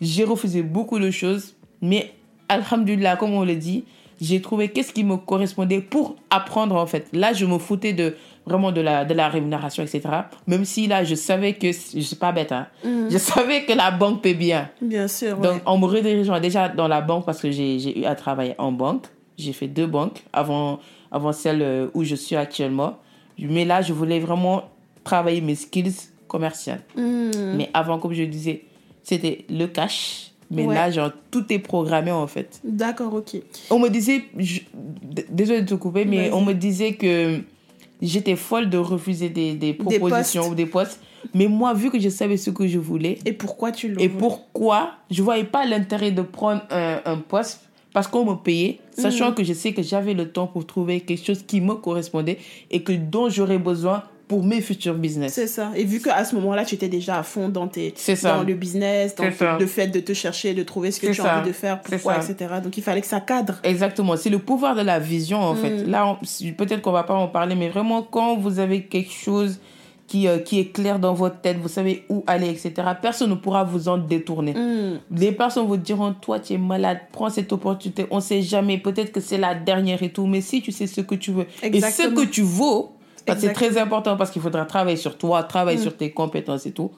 [0.01, 1.55] j'ai refusé beaucoup de choses.
[1.81, 2.13] Mais
[2.49, 3.85] Alhamdulillah, comme on le dit,
[4.21, 7.07] j'ai trouvé qu'est-ce qui me correspondait pour apprendre en fait.
[7.13, 10.01] Là, je me foutais de vraiment de la, de la rémunération, etc.
[10.47, 12.67] Même si là, je savais que, je suis pas bête, hein.
[12.83, 13.09] Mhm.
[13.11, 14.71] je savais que la banque paie bien.
[14.81, 15.47] Bien sûr, ouais.
[15.47, 18.73] Donc, en me redirigeant déjà dans la banque, parce que j'ai eu à travailler en
[18.73, 19.05] banque,
[19.39, 22.99] j'ai fait deux banques avant, avant celle euh, où je suis actuellement.
[23.39, 24.65] Mais là, je voulais vraiment
[25.05, 25.95] travailler mes skills
[26.27, 26.83] commerciales.
[26.97, 27.55] Mhm.
[27.57, 28.65] Mais avant, comme je disais,
[29.03, 30.33] c'était le cash.
[30.51, 30.75] Mais Ouais.
[30.75, 32.59] là, genre, tout est programmé en fait.
[32.65, 33.37] D'accord, ok.
[33.71, 34.61] On me disait, je-
[35.31, 37.41] désolé de te couper, mais on me disait que
[38.01, 41.01] j'étais folle de refuser des, des propositions ou des postes.
[41.35, 44.09] Mais moi, vu que je savais ce que je voulais, Et pourquoi tu le et
[44.09, 49.03] pourquoi je voyais pas l'intérêt de prendre un, un poste parce qu'on me payait, Mhm.
[49.03, 52.39] sachant que je sais que j'avais le temps pour trouver quelque chose qui me correspondait
[52.71, 55.33] et que dont j'aurais besoin pour mes futurs business.
[55.33, 55.71] C'est ça.
[55.75, 59.15] Et vu qu'à ce moment-là, tu étais déjà à fond dans, tes, dans le business,
[59.15, 59.57] dans C'est ça.
[59.59, 61.33] le fait de te chercher, de trouver ce que tu ça.
[61.37, 62.37] as envie de faire, pourquoi, etc.
[62.63, 63.55] Donc il fallait que ça cadre.
[63.65, 65.83] Exactement, c'est le pouvoir de la vision en fait.
[65.85, 65.91] Mm.
[65.91, 66.19] Là,
[66.59, 69.61] peut-être qu'on va pas en parler, mais vraiment quand vous avez quelque chose
[70.09, 73.35] qui, euh, qui est clair dans votre tête, vous savez où aller, etc., personne ne
[73.35, 74.55] pourra vous en détourner.
[74.55, 75.01] Mm.
[75.15, 79.13] Les personnes vous diront, toi, tu es malade, prends cette opportunité, on sait jamais, peut-être
[79.13, 81.81] que c'est la dernière et tout, mais si tu sais ce que tu veux et
[81.81, 82.97] ce que tu vaux,
[83.37, 85.83] c'est très important parce qu'il faudra travailler sur toi, travailler Mm.
[85.83, 86.91] sur tes compétences et tout,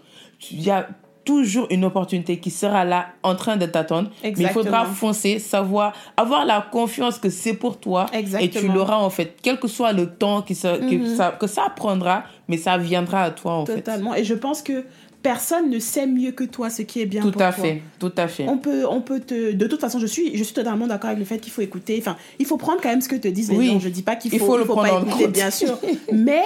[0.52, 0.88] il y a
[1.24, 4.10] toujours une opportunité qui sera là en train de t'attendre.
[4.22, 4.94] Mais il faudra Exactement.
[4.94, 8.74] foncer, savoir, avoir la confiance que c'est pour toi et tu Exactement.
[8.74, 11.16] l'auras en fait, quel que soit le temps qui ça- que, Mhm.
[11.16, 13.76] ça, que ça prendra, mais ça viendra à toi en fait.
[13.76, 14.14] Totalement.
[14.14, 14.84] Et je pense que
[15.22, 17.64] personne ne sait mieux que toi ce qui est bien Tout pour à toi.
[17.64, 18.46] fait, tout à fait.
[18.48, 19.52] On peut, on peut te.
[19.52, 21.96] De toute façon, je suis, je suis totalement d'accord avec le fait qu'il faut écouter.
[22.00, 23.66] Enfin, il faut prendre quand même ce que te disent les Oui.
[23.68, 23.80] gens.
[23.80, 25.32] Je dis pas qu'il faut, Il faut le pas prendre en écouter, compte.
[25.34, 25.78] bien sûr.
[26.12, 26.42] Mais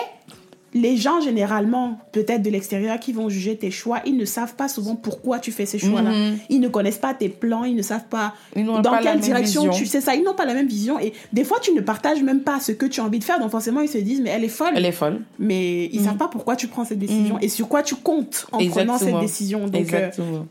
[0.75, 4.69] les gens, généralement, peut-être de l'extérieur, qui vont juger tes choix, ils ne savent pas
[4.69, 6.11] souvent pourquoi tu fais ces choix-là.
[6.11, 6.39] Mhm.
[6.51, 9.87] Ils ne connaissent pas tes plans, ils ne savent pas dans pas quelle direction tu
[9.87, 10.15] sais ça.
[10.17, 10.99] Ils n'ont pas la même vision.
[10.99, 13.39] Et des fois, tu ne partages même pas ce que tu as envie de faire.
[13.39, 14.73] Donc, forcément, ils se disent, mais elle est folle.
[14.75, 15.21] Elle est folle.
[15.39, 16.07] Mais ils Mhm.
[16.07, 17.43] savent pas pourquoi tu prends cette décision Mhm.
[17.43, 19.61] et sur quoi tu comptes en prenant cette décision.
[19.67, 20.47] Donc, euh, Exactement.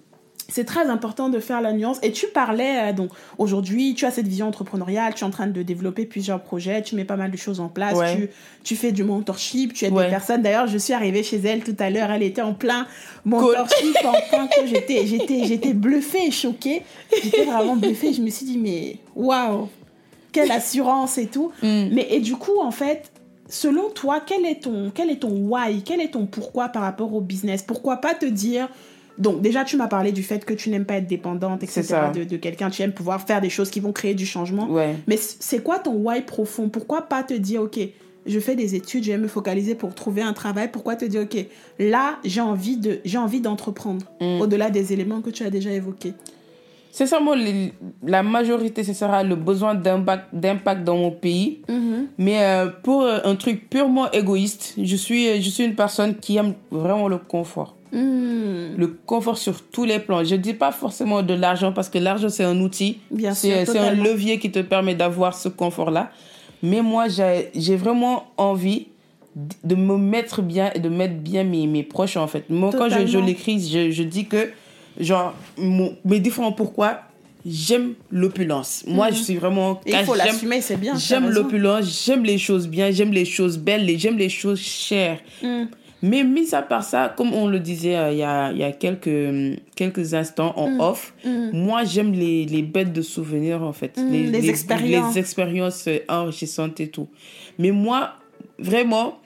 [0.50, 1.98] C'est très important de faire la nuance.
[2.04, 5.48] Et tu parlais, euh, donc aujourd'hui, tu as cette vision entrepreneuriale, tu es en train
[5.48, 8.16] de développer plusieurs projets, tu mets pas mal de choses en place, Ouais.
[8.16, 8.30] tu,
[8.64, 10.06] tu fais du mentorship, tu aides Ouais.
[10.06, 10.41] des personnes.
[10.41, 12.88] D'ailleurs, je suis arrivée chez elle tout à l'heure, elle était en plein
[13.26, 16.84] mentorship, en plein que j'étais, j'étais, j'étais bluffée et choquée.
[17.24, 18.14] J'étais vraiment bluffée.
[18.14, 19.70] Je me suis dit, mais waouh,
[20.32, 21.52] quelle assurance et tout.
[21.62, 21.89] Mm.
[21.91, 23.12] Mais et du coup, en fait,
[23.48, 27.14] selon toi, quel est ton, quel est ton why, quel est ton pourquoi par rapport
[27.14, 27.62] au business?
[27.62, 28.68] Pourquoi pas te dire
[29.18, 31.84] donc déjà, tu m'as parlé du fait que tu n'aimes pas être dépendante, etc.
[32.16, 32.70] De, de quelqu'un.
[32.70, 34.68] Tu aimes pouvoir faire des choses qui vont créer du changement.
[34.70, 34.95] Ouais.
[35.07, 36.70] Mais c'est quoi ton why profond?
[36.70, 37.80] Pourquoi pas te dire, ok,
[38.26, 40.70] je fais des études, je vais me focaliser pour trouver un travail.
[40.72, 41.45] Pourquoi te dire, ok,
[41.78, 44.41] là, j'ai envie de, j'ai envie d'entreprendre Mm.
[44.41, 46.14] au-delà des éléments que tu as déjà évoqués?
[46.91, 47.74] C'est sûrement les-
[48.05, 51.61] la majorité, ce sera le besoin d'impact dans mon pays.
[52.18, 56.38] Mais euh, pour euh, un truc purement égoïste, je suis, je suis une personne qui
[56.38, 57.76] aime vraiment le confort.
[57.94, 58.76] Mm.
[58.76, 60.24] Le confort sur tous les plans.
[60.24, 63.00] Je dis pas forcément de l'argent parce que l'argent, c'est un outil.
[63.12, 66.12] Bien sûr, C'est c'est un levier qui te permet d'avoir ce confort-là.
[66.64, 68.88] Mais moi, j'ai j'ai vraiment envie
[69.64, 72.50] de me mettre bien et de mettre bien mes, mes proches, en fait.
[72.50, 74.52] Moi, quand je, l'écris, je, je dis que,
[75.00, 77.00] genre, mon- mes différents pourquoi,
[77.46, 78.84] j'aime l'opulence.
[78.88, 79.82] Moi, je suis vraiment...
[79.88, 80.94] Et il faut j'aime- l'assumer, c'est bien.
[80.98, 85.18] J'aime l'opulence, j'aime les choses bien, j'aime les choses belles, et j'aime les choses chères.
[85.41, 85.64] Mm.
[86.06, 88.64] Mais mis à part ça, comme on le disait euh, il y, a, il y
[88.64, 91.51] a quelques, quelques instants en off, Mm.
[91.54, 93.97] moi j'aime les, les bêtes de souvenirs en fait.
[93.97, 95.16] Mm, les expériences.
[95.16, 97.08] Les expériences euh, enrichissantes et tout.
[97.58, 98.16] Mais moi,
[98.60, 99.18] vraiment,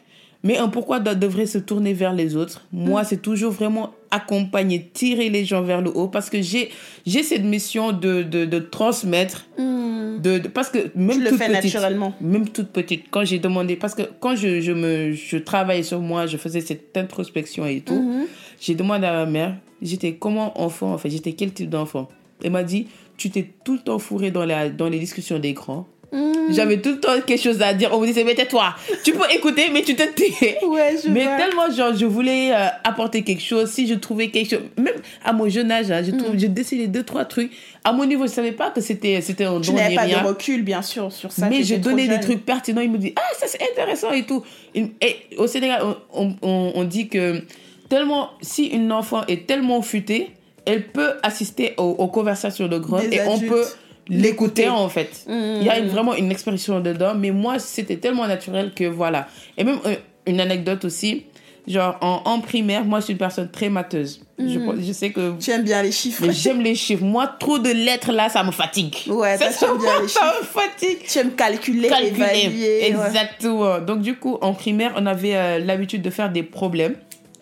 [0.44, 2.66] mais un pourquoi doit- devrait se tourner vers les autres.
[2.72, 3.06] Moi, Mm.
[3.10, 6.70] c'est toujours vraiment accompagner, tirer les gens vers le haut parce que j'ai
[7.06, 9.46] j'ai cette mission de, de, de transmettre.
[9.58, 9.98] Mm.
[10.22, 12.14] De, de- parce que même Tu le toute fais petite, naturellement.
[12.22, 16.00] même toute petite, quand j'ai demandé, parce que quand je, je, me, je travaillais sur
[16.00, 18.26] moi, je faisais cette introspection et tout, Mhm.
[18.60, 22.10] j'ai demandé à ma mère, j'étais comment enfant en fait, j'étais quel type d'enfant?
[22.44, 25.54] Elle m'a dit, tu t'es tout le temps fourré dans, la, dans les discussions des
[25.54, 25.88] grands.
[26.12, 26.52] Mm.
[26.52, 27.90] J'avais tout le temps quelque chose à dire.
[27.94, 30.58] On me disait, mais tais-toi, tu peux écouter, mais tu te tais.
[30.66, 31.36] Ouais, je Mais vois.
[31.38, 33.70] tellement, genre, je voulais euh, apporter quelque chose.
[33.70, 34.96] Si je trouvais quelque chose, même
[35.26, 36.40] à mon jeune âge, hein, je, trouve, Mm.
[36.40, 37.52] je décidais deux, trois trucs.
[37.84, 40.22] À mon niveau, je savais pas que c'était c'était un don n'avais ni pas rien.
[40.24, 41.50] de recul, bien sûr, sur ça.
[41.50, 42.82] mais je donnais des trucs pertinents.
[42.82, 44.44] Il me dit, ah, ça c'est intéressant et tout.
[44.76, 44.92] Et,
[45.38, 45.82] au Sénégal,
[46.14, 47.42] on, on, on dit que
[47.90, 50.30] tellement, si une enfant est tellement futée,
[50.66, 53.64] elle peut assister aux, aux conversations de grands et on peut
[54.10, 54.70] l'écouter L'écouter.
[54.70, 55.24] en fait.
[55.28, 55.58] Mm.
[55.60, 59.28] Il y a une- vraiment une expression dedans, mais moi, c'était tellement naturel que voilà.
[59.58, 59.96] Et même euh,
[60.26, 61.26] une anecdote aussi,
[61.68, 64.22] genre en, en primaire, moi, je suis une personne très mateuse.
[64.40, 64.82] Je, Mm.
[64.86, 65.34] je sais que.
[65.40, 66.24] Tu aimes bien les chiffres.
[66.28, 67.04] Mais j'aime les chiffres.
[67.04, 68.96] Moi, trop de lettres là, ça me fatigue.
[69.08, 71.00] Ouais, ça, bien les ça me fatigue.
[71.10, 72.10] Tu aimes calculer, Calculer.
[72.16, 72.60] évaluer.
[72.60, 72.88] ouais.
[72.90, 73.80] Exactement.
[73.80, 76.94] Donc, du coup, en primaire, on avait euh, l'habitude de faire des problèmes.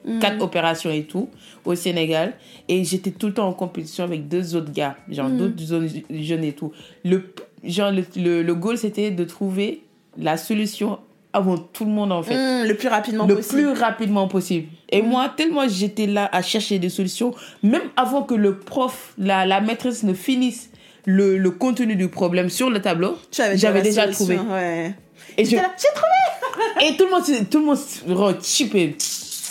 [0.06, 0.20] Mm.
[0.20, 1.30] Quatre opérations et tout,
[1.66, 2.34] au Sénégal.
[2.68, 5.38] Et j'étais tout le temps en compétition avec deux autres gars, genre Mm.
[5.38, 5.64] d'autres
[6.12, 6.72] jeunes- et tout.
[7.04, 7.34] Le,
[7.64, 9.82] genre, le, le, le goal, c'était de trouver
[10.18, 11.00] la solution
[11.34, 13.56] avant tout le monde, en fait Mm, le plus rapidement le possible.
[13.56, 14.68] plus rapidement possible.
[14.90, 17.34] Et moi, tellement j'étais là à chercher des solutions,
[17.64, 20.70] même avant que le prof, la, la maîtresse ne finisse
[21.06, 24.38] le, le contenu du problème sur le tableau, j'avais déjà solution, trouvé.
[24.54, 24.94] Ouais.
[25.38, 27.78] Et, je, J'ai trouvé et tout le monde, se- tout le monde.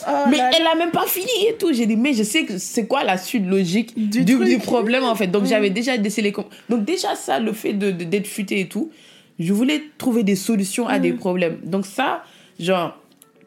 [0.09, 1.73] Oh mais là elle a même pas fini et tout.
[1.73, 4.49] J'ai dit, mais je sais que c'est quoi la suite logique Du du, truc.
[4.49, 5.27] du problème en fait.
[5.29, 5.47] Donc Mm.
[5.47, 6.33] j'avais déjà décelé.
[6.33, 8.91] com- Donc déjà ça, le fait de- de- d'être futé et tout,
[9.39, 11.17] je voulais trouver des solutions à des Mm.
[11.19, 11.59] problèmes.
[11.65, 12.23] Donc ça,
[12.61, 12.97] genre,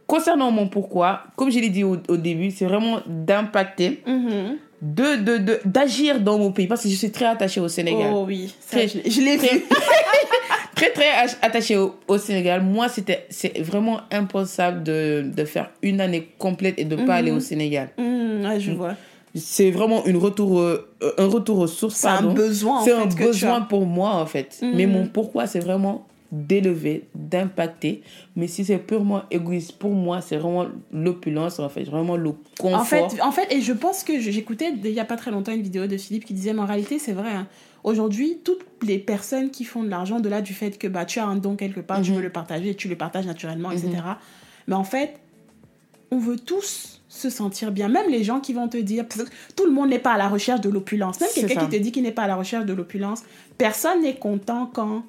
[0.07, 4.57] concernant mon pourquoi, comme je l'ai dit au, au début, c'est vraiment d'impacter, Mhm.
[4.81, 8.11] de, de, de- d'agir dans mon pays parce que je suis très attachée au Sénégal.
[8.13, 9.47] Oh oui, ça, Très- je, l'ai- vu.
[10.77, 11.11] très très
[11.41, 12.61] attaché au, au Sénégal.
[12.61, 17.15] Moi, c'était c'est vraiment impensable de, de faire une année complète et de ne pas
[17.15, 17.89] aller au Sénégal.
[17.97, 18.93] Mmh, ouais, je vois.
[19.35, 21.95] C'est vraiment une retour, euh, un retour aux sources.
[21.95, 24.57] C'est un besoin, C'est un besoin pour moi, en fait.
[24.61, 24.71] Mhm.
[24.75, 28.01] Mais mon pourquoi, c'est vraiment d'élever, d'impacter.
[28.35, 31.83] Mais si c'est purement égoïste, pour moi, c'est vraiment l'opulence, en fait.
[31.83, 32.81] Vraiment le confort.
[32.81, 35.53] En fait, en fait, et je pense que j'écoutais il y a pas très longtemps
[35.53, 37.29] une vidéo de Philippe qui disait, mais en réalité, c'est vrai.
[37.31, 37.47] hein.
[37.87, 41.19] Aujourd'hui, toutes les personnes qui font de l'argent, de là du fait que bah, tu
[41.19, 42.17] as un don quelque part, tu Mhm.
[42.17, 43.89] veux le partager, tu le partages naturellement, etc.
[44.67, 45.13] Mais en fait,
[46.11, 47.87] on veut tous se sentir bien.
[47.87, 50.17] Même les gens qui vont te dire, parce que tout le monde n'est pas à
[50.17, 51.19] la recherche de l'opulence.
[51.21, 53.23] Même quelqu'un qui te dit qu'il n'est pas à la recherche de l'opulence,
[53.57, 55.03] personne n'est content quand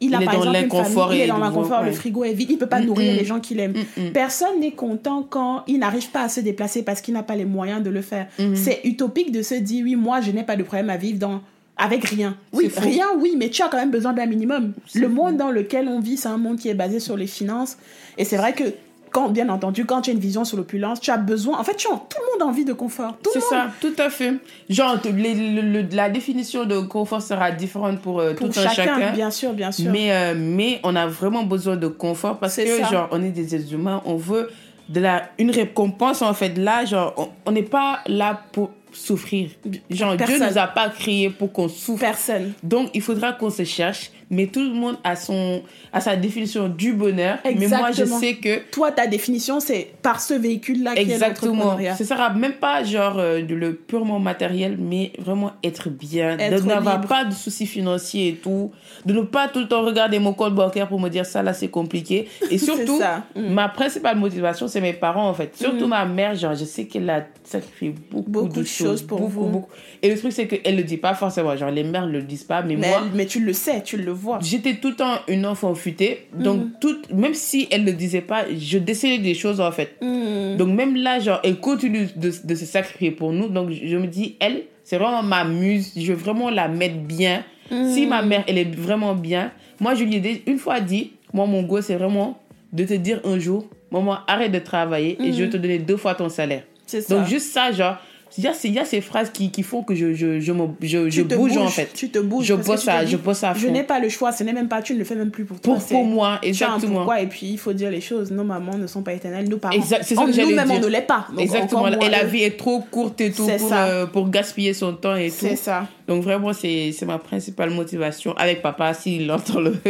[0.00, 1.82] il a Il est par dans exemple une l'inconfort famille, il est dans le- l'inconfort,
[1.82, 1.92] le ouais.
[1.94, 3.74] frigo est vide, il peut pas Mm, nourrir les gens qu'il aime.
[3.96, 4.12] Mm.
[4.14, 7.44] Personne n'est content quand il n'arrive pas à se déplacer parce qu'il n'a pas les
[7.44, 8.28] moyens de le faire.
[8.38, 8.54] Mhm.
[8.56, 11.42] C'est utopique de se dire, oui, moi, je n'ai pas de problème à vivre dans...
[11.80, 12.36] avec rien.
[12.52, 14.72] Oui, rien, oui, mais tu as quand même besoin d'un minimum.
[14.94, 17.76] Le monde dans lequel on vit, c'est un monde qui est basé sur les finances.
[18.18, 18.64] Et c'est vrai que,
[19.10, 21.58] quand, bien entendu, quand tu as une vision sur l'opulence, tu as besoin...
[21.58, 23.16] En fait, tu as- tout le monde a envie de confort.
[23.32, 24.34] C'est ça, tout à fait.
[24.68, 28.68] Genre, les- le- le- la définition de confort sera différente pour, euh, Pour tout un
[28.68, 29.12] chacun, chacun.
[29.12, 29.90] bien sûr, bien sûr.
[29.90, 32.88] Mais, euh, mais on a vraiment besoin de confort parce que, ça.
[32.88, 34.48] genre, on est des êtres humains, on veut
[34.88, 36.56] de la, une récompense, en fait.
[36.56, 39.50] Là, genre, on n'est pas là pour souffrir.
[39.90, 40.50] Genre, Dieu Personne.
[40.50, 42.00] nous a pas créé pour qu'on souffre.
[42.00, 42.52] Personne.
[42.62, 45.62] Donc, il faudra qu'on se cherche, mais tout le monde a, son,
[45.92, 47.38] a sa définition du bonheur.
[47.44, 48.18] Mais moi, je Exactement.
[48.20, 51.52] sais que Toi, ta définition, c'est par ce véhicule-là qui est Exactement.
[51.54, 51.96] l'entrepreneuriat.
[51.96, 56.68] Ce sera même pas genre euh, le purement matériel, mais vraiment être bien, Être de
[56.68, 58.70] n'avoir pas de soucis financiers et tout,
[59.04, 61.52] de ne pas tout le temps regarder mon compte bancaire pour me dire ça là
[61.52, 62.28] c'est compliqué.
[62.50, 63.00] Et surtout.
[63.34, 63.52] Mm.
[63.52, 65.56] ma principale motivation c'est mes parents en fait.
[65.56, 69.18] Surtout ma mère, genre je sais qu'elle a sacrifié beaucoup, Beaucoup de choses, choses pour
[69.18, 69.46] beaucoup, vous.
[69.48, 69.70] beaucoup.
[70.02, 72.62] Et le truc c'est qu'elle le dit pas forcément, genre les mères le disent pas,
[72.62, 73.02] mais, Mais, moi.
[73.14, 74.19] mais tu le sais, tu le vois.
[74.42, 76.70] J'étais tout le temps une enfant futée, donc Mhm.
[76.80, 79.96] tout, même si elle ne le disait pas, je décelais des choses en fait.
[80.02, 80.56] Mm.
[80.56, 83.48] Donc même là, genre, elle continue de, de se sacrifier pour nous.
[83.48, 85.92] Donc je me dis, elle, c'est vraiment ma muse.
[85.96, 87.44] Je veux vraiment la mettre bien.
[87.70, 91.46] Si ma mère, elle est vraiment bien, moi, je lui ai une fois dit, moi,
[91.46, 92.40] mon goût, c'est vraiment
[92.72, 95.96] de te dire un jour, maman, arrête de travailler et je vais te donner deux
[95.96, 96.64] fois ton salaire.
[96.86, 97.14] C'est ça.
[97.16, 97.96] Donc juste ça, genre,
[98.38, 100.38] il y a, ces- il y a ces phrases qui, qui font que je, je,
[100.40, 101.90] je, me, je, je bouge, en fait.
[101.94, 102.46] Tu te bouges.
[102.46, 103.72] Je bosse à- dis, je bosse à Je fond.
[103.72, 105.60] n'ai pas le choix, ce n'est même pas, tu ne le fais même plus pour
[105.60, 105.76] toi.
[105.88, 106.96] Pour, moi, exactement.
[106.96, 108.30] pourquoi, et puis il faut dire les choses.
[108.30, 109.74] Nos mamans ne sont pas éternelles, nos parents.
[109.74, 111.26] Exact, c'est ça Oh, que j'allais Nous-mêmes, on ne l'est pas.
[111.30, 111.80] Donc, Exactement.
[111.88, 115.16] moins Et la vie est trop courte et tout pour, euh, pour gaspiller son temps
[115.16, 115.36] et tout.
[115.40, 115.86] C'est ça.
[116.10, 119.70] Donc vraiment, c'est c'est ma principale motivation avec papa s'il entend le,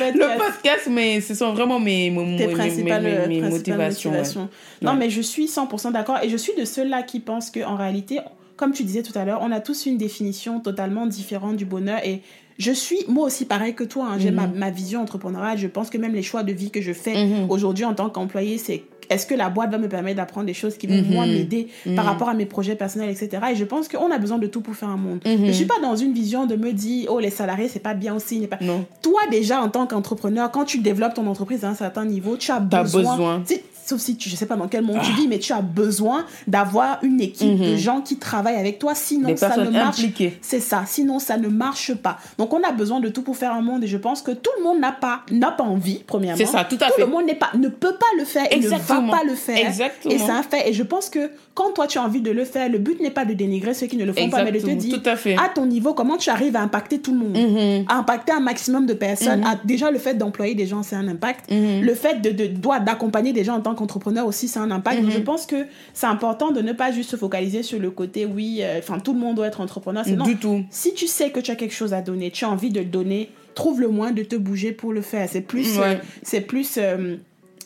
[0.00, 4.10] Le podcast, mais ce sont vraiment mes, mes, tes mes, principales, mes- mes principales motivations.
[4.42, 4.48] ouais.
[4.82, 4.96] Non, Ouais.
[4.98, 6.18] mais je suis 100% d'accord.
[6.24, 8.18] Et je suis de ceux-là qui pensent qu'en réalité,
[8.56, 12.00] comme tu disais tout à l'heure, on a tous une définition totalement différente du bonheur.
[12.04, 12.20] Et
[12.58, 14.06] je suis, moi aussi, pareil que toi.
[14.12, 14.18] hein.
[14.18, 14.36] J'ai Mhm.
[14.36, 15.58] ma, ma vision entrepreneuriale.
[15.58, 17.50] Je pense que même les choix de vie que je fais Mhm.
[17.50, 20.78] aujourd'hui en tant qu'employé, c'est est-ce que la boîte va me permettre d'apprendre des choses
[20.78, 21.12] qui vont, Mhm.
[21.12, 22.10] moi, m'aider par Mhm.
[22.10, 23.42] rapport à mes projets personnels, etc.
[23.52, 25.18] Et je pense qu'on a besoin de tout pour faire un monde.
[25.26, 25.44] Mhm.
[25.46, 28.14] Je suis pas dans une vision de me dire, oh, les salariés, c'est pas bien
[28.14, 28.46] aussi.
[28.46, 28.58] Pas...
[28.62, 28.86] Non.
[29.02, 32.50] Toi, déjà, en tant qu'entrepreneur, quand tu développes ton entreprise à un certain niveau, tu
[32.50, 33.02] as T'as besoin.
[33.16, 33.42] besoin.
[33.84, 36.24] Sauf si tu, je sais pas dans quel monde tu vis, mais tu as besoin
[36.46, 37.76] d'avoir une équipe de Mhm.
[37.76, 38.94] gens qui travaillent avec toi.
[38.94, 40.00] Sinon, Des ça ne marche
[40.40, 40.84] c'est ça.
[40.86, 42.18] Sinon, ça ne marche pas.
[42.38, 43.84] Donc, on a besoin de tout pour faire un monde.
[43.84, 46.36] Et je pense que tout le monde n'a pas, n'a pas envie, premièrement.
[46.38, 47.02] C'est ça, tout à Tout fait.
[47.02, 49.06] le monde n'est pas, ne peut pas le faire et ne Exactement.
[49.12, 49.58] va pas le faire.
[49.68, 50.14] Exactement.
[50.14, 50.68] Et c'est un fait.
[50.68, 53.10] Et je pense que quand toi, tu as envie de le faire, le but n'est
[53.10, 55.08] pas de dénigrer ceux qui ne le font pas, mais de te Exactement, dire, tout
[55.10, 55.34] à fait.
[55.36, 57.36] à ton niveau, comment tu arrives à impacter tout le monde?
[57.36, 57.84] Mhm.
[57.88, 59.40] à impacter un maximum de personnes.
[59.40, 59.46] Mhm.
[59.46, 61.46] À- déjà, le fait d'employer des gens, c'est un impact.
[61.50, 62.50] Le fait de, de-
[62.84, 65.00] d'accompagner des gens en tant qu'entrepreneur aussi, c'est un impact.
[65.00, 65.16] Donc, Mhm.
[65.16, 68.58] je pense que c'est important de ne pas juste se focaliser sur le côté, oui,
[68.62, 70.04] euh, enfin, tout le monde doit être entrepreneur.
[70.04, 70.24] C'est non.
[70.24, 70.64] Du tout.
[70.70, 72.86] Si tu sais que tu as quelque chose à donner, tu as envie de le
[72.86, 75.28] donner, trouve le moyen de te bouger pour le faire.
[75.30, 75.84] C'est plus, Ouais.
[75.84, 77.16] euh, c'est plus, euh,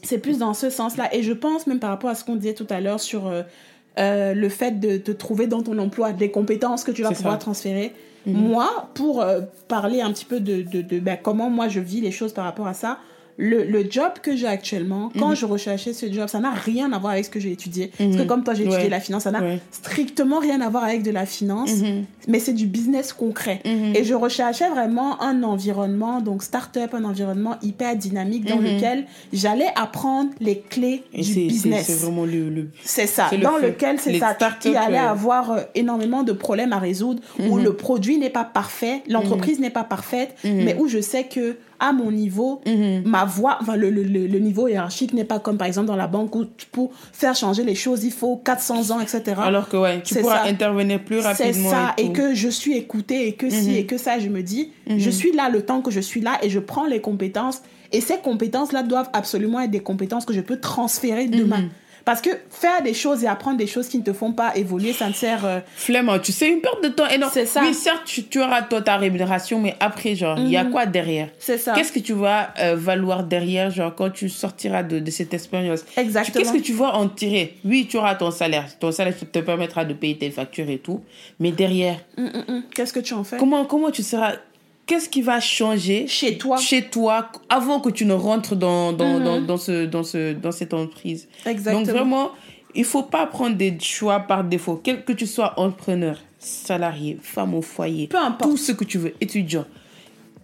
[0.02, 1.14] c'est plus dans ce sens-là.
[1.14, 3.30] Et je pense même par rapport à ce qu'on disait tout à l'heure sur
[3.96, 7.38] le fait de te trouver dans ton emploi des compétences que tu vas pouvoir ça.
[7.38, 7.92] transférer.
[8.26, 8.34] Mhm.
[8.34, 9.24] Moi, pour
[9.68, 12.44] parler un petit peu de, de, de, ben, comment moi je vis les choses par
[12.44, 12.98] rapport à ça,
[13.40, 15.36] le, le job que j'ai actuellement, quand Mhm.
[15.36, 17.92] je recherchais ce job, ça n'a rien à voir avec ce que j'ai étudié.
[17.96, 18.26] Parce que Mhm.
[18.26, 18.88] comme toi, j'ai étudié Ouais.
[18.88, 19.60] la finance, ça n'a Ouais.
[19.70, 22.04] strictement rien à voir avec de la finance, Mhm.
[22.26, 23.60] mais c'est du business concret.
[23.94, 29.68] Et je recherchais vraiment un environnement, donc start-up, un environnement hyper dynamique dans lequel j'allais
[29.76, 31.86] apprendre les clés Et du business.
[31.86, 34.36] c'est vraiment le, le C'est ça, le dans lequel c'est ça.
[34.64, 34.98] Il allait ouais.
[34.98, 39.70] avoir euh, énormément de problèmes à résoudre, où le produit n'est pas parfait, l'entreprise n'est
[39.70, 43.02] pas parfaite, mais où je sais que à mon niveau, Mhm.
[43.06, 46.06] ma voix, enfin, le, le, le, niveau hiérarchique n'est pas comme par exemple dans la
[46.08, 49.22] banque où pour faire changer les choses, il faut 400 ans, etc.
[49.42, 50.50] Alors que, ouais, tu C'est pourras ça.
[50.50, 51.70] intervenir plus C'est rapidement.
[51.70, 53.76] ça, et, que je suis écoutée, et que si, Mhm.
[53.76, 56.32] et que ça, je me dis, je suis là le temps que je suis là,
[56.42, 57.62] et je prends les compétences,
[57.92, 61.64] et ces compétences-là doivent absolument être des compétences que je peux transférer demain.
[62.08, 64.94] Parce que faire des choses et apprendre des choses qui ne te font pas évoluer,
[64.94, 65.44] ça ne sert...
[65.44, 67.30] euh, Flemme, tu sais, une perte de temps énorme.
[67.34, 67.60] C'est ça.
[67.62, 70.70] Oui, certes, tu, tu auras toi ta rémunération, mais après, genre, il y a Mhm.
[70.70, 71.74] quoi derrière c'est ça.
[71.74, 75.84] Qu'est-ce que tu vas euh, valoir derrière, genre, quand tu sortiras de, de cette expérience
[75.98, 76.38] Exactement.
[76.42, 78.64] Qu'est-ce que tu vas en tirer Oui, tu auras ton salaire.
[78.80, 81.02] Ton salaire te permettra de payer tes factures et tout.
[81.38, 82.62] Mais derrière, Hum, hum, hum.
[82.74, 84.32] Qu'est-ce que tu en fais comment, comment tu seras
[84.88, 86.56] Qu'est-ce qui va changer Chez toi.
[86.56, 90.50] chez toi avant que tu ne rentres dans, dans, dans, dans, ce, dans, ce, dans
[90.50, 91.28] cette entreprise?
[91.46, 91.84] Exactement.
[91.84, 92.30] Donc vraiment,
[92.74, 94.80] il faut pas prendre des choix par défaut.
[94.82, 98.50] Quel que tu sois entrepreneur, salarié, femme au foyer, Peu importe.
[98.50, 99.66] tout ce que tu veux, étudiant,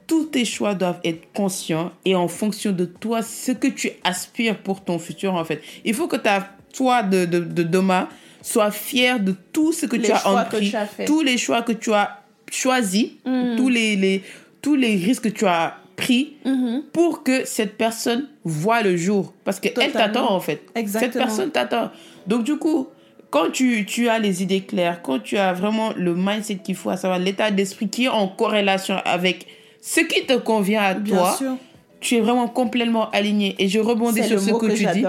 [0.07, 4.59] tous tes choix doivent être conscients et en fonction de toi, ce que tu aspires
[4.59, 5.63] pour ton futur en fait.
[5.87, 8.09] Il faut que ta, toi de, de, de demain
[8.43, 11.73] soit fier de tout ce que Les tu as entrepris, as tous les choix que
[11.73, 12.21] tu as
[12.55, 13.57] choisis, Mhm.
[13.57, 14.23] tous, les, les,
[14.63, 16.83] tous les risques que tu as pris Mhm.
[16.93, 19.33] pour que cette personne voit le jour.
[19.45, 20.63] Parce qu'elle t'attend en fait.
[20.75, 21.13] Exactement.
[21.13, 21.91] Cette personne t'attend.
[22.27, 22.89] Donc du coup,
[23.31, 26.91] quand tu, tu as les idées claires, quand tu as vraiment le mindset qu'il faut,
[26.91, 29.47] à savoir l'état d'esprit qui est en corrélation avec
[29.81, 31.57] ce qui te convient à Bien toi, sûr.
[32.01, 33.55] tu es vraiment complètement aligné.
[33.59, 35.05] Et je rebondis sur le ce mot que, que, tu dis.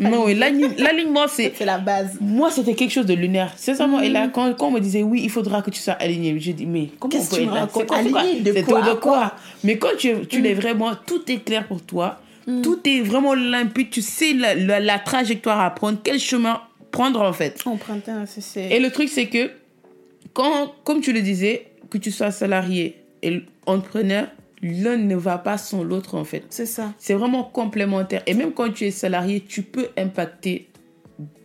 [0.00, 1.52] Non, l'alignement, c'est...
[1.58, 2.16] C'est la base.
[2.20, 3.52] Moi, c'était quelque chose de lunaire.
[3.56, 4.32] Sincèrement, et là, Mm.
[4.32, 6.88] quand, quand on me disait, oui, il faudra que tu sois aligné, j'ai dit, mais
[6.98, 7.24] comment on
[7.66, 8.82] peut être Aligné de quoi?
[8.82, 9.34] de quoi?
[9.64, 10.42] Mais quand tu, tu Mm.
[10.42, 12.18] l'es vraiment, tout est clair pour toi.
[12.62, 13.90] Tout est vraiment limpide.
[13.90, 17.60] Tu sais la, la, la trajectoire à prendre, quel chemin prendre en fait.
[17.64, 18.64] Emprunter, c'est- c'est...
[18.70, 19.50] Et le truc, c'est que,
[20.32, 24.26] quand, comme tu le disais, que tu sois salarié et entrepreneur,
[24.62, 26.44] l'un ne va pas sans l'autre en fait.
[26.50, 26.92] C'est ça.
[26.98, 28.22] C'est vraiment complémentaire.
[28.26, 30.68] Et même quand tu es salarié, tu peux impacter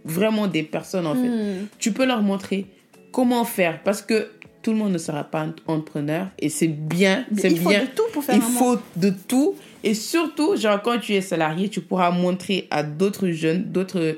[0.04, 1.28] vraiment des personnes en fait.
[1.28, 1.68] Hmm.
[1.80, 2.66] Tu peux leur montrer
[3.12, 4.30] comment faire parce que
[4.62, 7.84] tout le monde ne sera pas entrepreneur et c'est bien, c'est Il faut bien.
[7.84, 11.70] de tout pour faire Il faut de tout et surtout, genre quand tu es salarié,
[11.70, 14.18] tu pourras montrer à d'autres jeunes, d'autres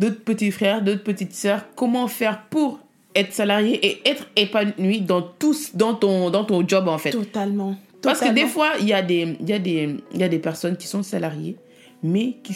[0.00, 2.80] d'autres petits frères, d'autres petites sœurs comment faire pour
[3.14, 7.12] être salarié et être épanoui dans tout dans ton dans ton job en fait.
[7.12, 7.76] Totalement.
[8.04, 10.38] Parce que des fois, il y, a des- y, a des- il y a des
[10.38, 11.56] personnes qui sont salariées,
[12.02, 12.54] mais qui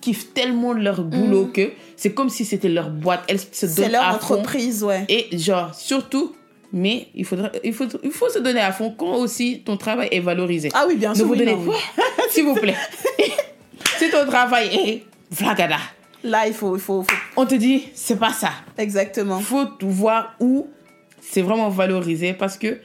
[0.00, 3.22] kiffent tellement leur boulot que c'est comme si c'était leur boîte.
[3.28, 3.48] Elles se Mm.
[3.68, 4.34] C'est donnent leur à fond.
[4.34, 5.04] entreprise, ouais.
[5.08, 6.34] Et genre, surtout,
[6.72, 10.08] mais il, faudra, il, faut, il faut se donner à fond quand aussi ton travail
[10.10, 10.70] est valorisé.
[10.74, 11.26] Ah oui, bien ne sûr.
[11.26, 11.74] vous oui, donnez, oui.
[12.30, 12.76] s'il vous plaît.
[13.98, 15.02] si ton travail est
[15.34, 15.78] flagada,
[16.24, 18.50] Là, il faut, il faut, faut- on te dit, c'est pas ça.
[18.78, 19.38] Exactement.
[19.40, 20.68] Il faut voir où
[21.20, 22.78] c'est vraiment valorisé parce que,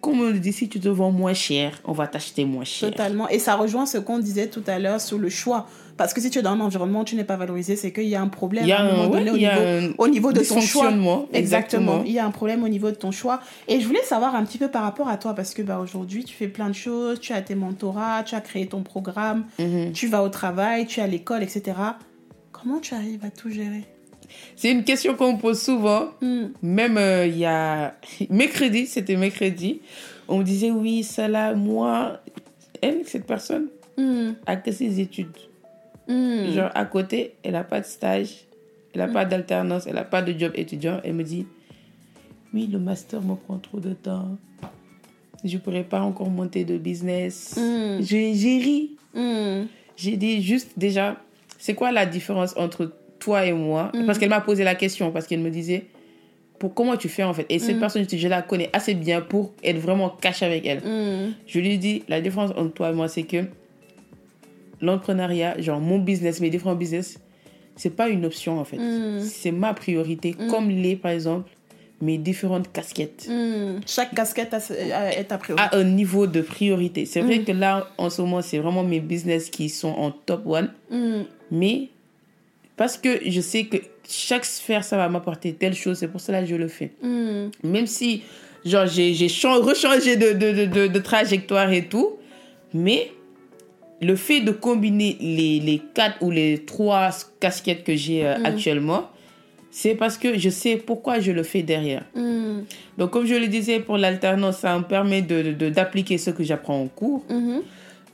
[0.00, 2.90] comme on le dit, si tu te vends moins cher, on va t'acheter moins cher.
[2.90, 3.28] Totalement.
[3.28, 5.66] Et ça rejoint ce qu'on disait tout à l'heure sur le choix.
[5.96, 8.08] Parce que si tu es dans un environnement où tu n'es pas valorisé, c'est qu'il
[8.08, 9.92] y a un problème Il y a un ouais, donné au, il y a niveau,
[9.92, 10.90] un au niveau de ton choix.
[11.34, 12.02] Exactement.
[12.06, 13.40] Il y a un problème au niveau de ton choix.
[13.68, 16.24] Et je voulais savoir un petit peu par rapport à toi, parce que bah, aujourd'hui,
[16.24, 17.20] tu fais plein de choses.
[17.20, 19.92] Tu as tes mentorats, tu as créé ton programme, Mhm.
[19.92, 21.76] tu vas au travail, tu es à l'école, etc.
[22.52, 23.84] Comment tu arrives à tout gérer?
[24.56, 26.10] C'est une question qu'on me pose souvent.
[26.20, 26.46] Hmm.
[26.62, 27.94] Même euh, il y a
[28.30, 29.80] mercredi, c'était mercredi,
[30.28, 32.20] on me disait oui, ça là, moi,
[32.82, 34.32] elle, cette personne, Hmm.
[34.46, 35.36] a que ses études.
[36.08, 36.52] Hmm.
[36.52, 38.46] Genre à côté, elle n'a pas de stage,
[38.94, 41.00] elle n'a pas d'alternance, elle n'a pas de job étudiant.
[41.04, 41.46] Elle me dit
[42.54, 44.38] oui, le master me prend trop de temps.
[45.44, 47.58] Je ne pourrais pas encore monter de business.
[48.00, 48.96] J'ai ri.
[49.96, 51.16] J'ai dit juste déjà,
[51.58, 54.06] c'est quoi la différence entre toi et moi Mhm.
[54.06, 55.84] Parce qu'elle m'a posé la question, parce qu'elle me disait,
[56.58, 57.46] pour comment tu fais en fait?
[57.48, 57.80] Et cette Mhm.
[57.80, 60.78] personne, je la connais assez bien pour être vraiment cash avec elle.
[60.80, 61.32] Hmm.
[61.46, 63.44] Je lui ai dit, la différence entre toi et moi, c'est que
[64.80, 67.18] l'entrepreneuriat, genre mon business, mes différents business,
[67.76, 68.78] c'est pas une option en fait.
[69.20, 71.48] C'est ma priorité, comme l'est par exemple
[72.02, 73.28] mes différentes casquettes.
[73.86, 75.62] Chaque casquette est à priori.
[75.62, 77.04] À un niveau de priorité.
[77.04, 80.46] C'est vrai que là, en ce moment, c'est vraiment mes business qui sont en top
[80.46, 80.70] one.
[81.50, 81.88] Mais
[82.80, 83.76] parce que je sais que
[84.08, 86.92] chaque sphère, ça va m'apporter telle chose, c'est pour cela que je le fais.
[87.02, 87.50] Hmm.
[87.62, 88.22] Même si,
[88.64, 92.16] genre, j'ai j'ai chan- rechangé de, de, de, de, de trajectoire et tout,
[92.72, 93.12] mais
[94.00, 98.46] le fait de combiner les, les quatre ou les trois casquettes que j'ai euh, Mm.
[98.46, 99.10] actuellement,
[99.70, 102.04] c'est parce que je sais pourquoi je le fais derrière.
[102.14, 102.60] Hmm.
[102.96, 106.80] Donc, comme je le disais, pour l'alternance, ça me permet d'appliquer de, ce que j'apprends
[106.80, 107.24] en cours.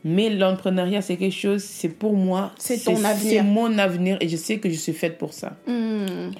[0.08, 2.52] Mais l'entrepreneuriat, c'est quelque chose, c'est pour moi.
[2.58, 3.32] C'est ton avenir.
[3.32, 5.56] C'est mon avenir et je sais que je suis faite pour ça.
[5.66, 6.30] Hmm.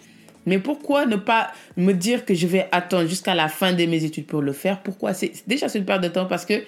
[0.47, 4.05] Mais pourquoi ne pas me dire que je vais attendre jusqu'à la fin de mes
[4.05, 4.81] études pour le faire?
[4.85, 5.15] Pourquoi?
[5.15, 6.63] C'est Déjà, c'est une perte de temps parce que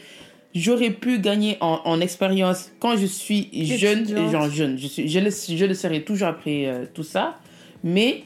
[0.56, 4.32] j'aurais pu gagner en, en expérience quand je suis jeune, Étudiante.
[4.32, 4.76] genre jeune.
[4.76, 7.38] Je, suis, je, le, je le serai toujours après euh, tout ça.
[7.84, 8.24] Mais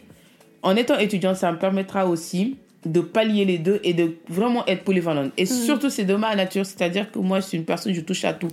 [0.62, 4.85] en étant étudiante, ça me permettra aussi de pallier les deux et de vraiment être
[4.85, 5.33] polyvalente.
[5.37, 8.24] Et surtout, c'est de ma nature, c'est-à-dire que moi, je suis une personne, je touche
[8.24, 8.49] à tout.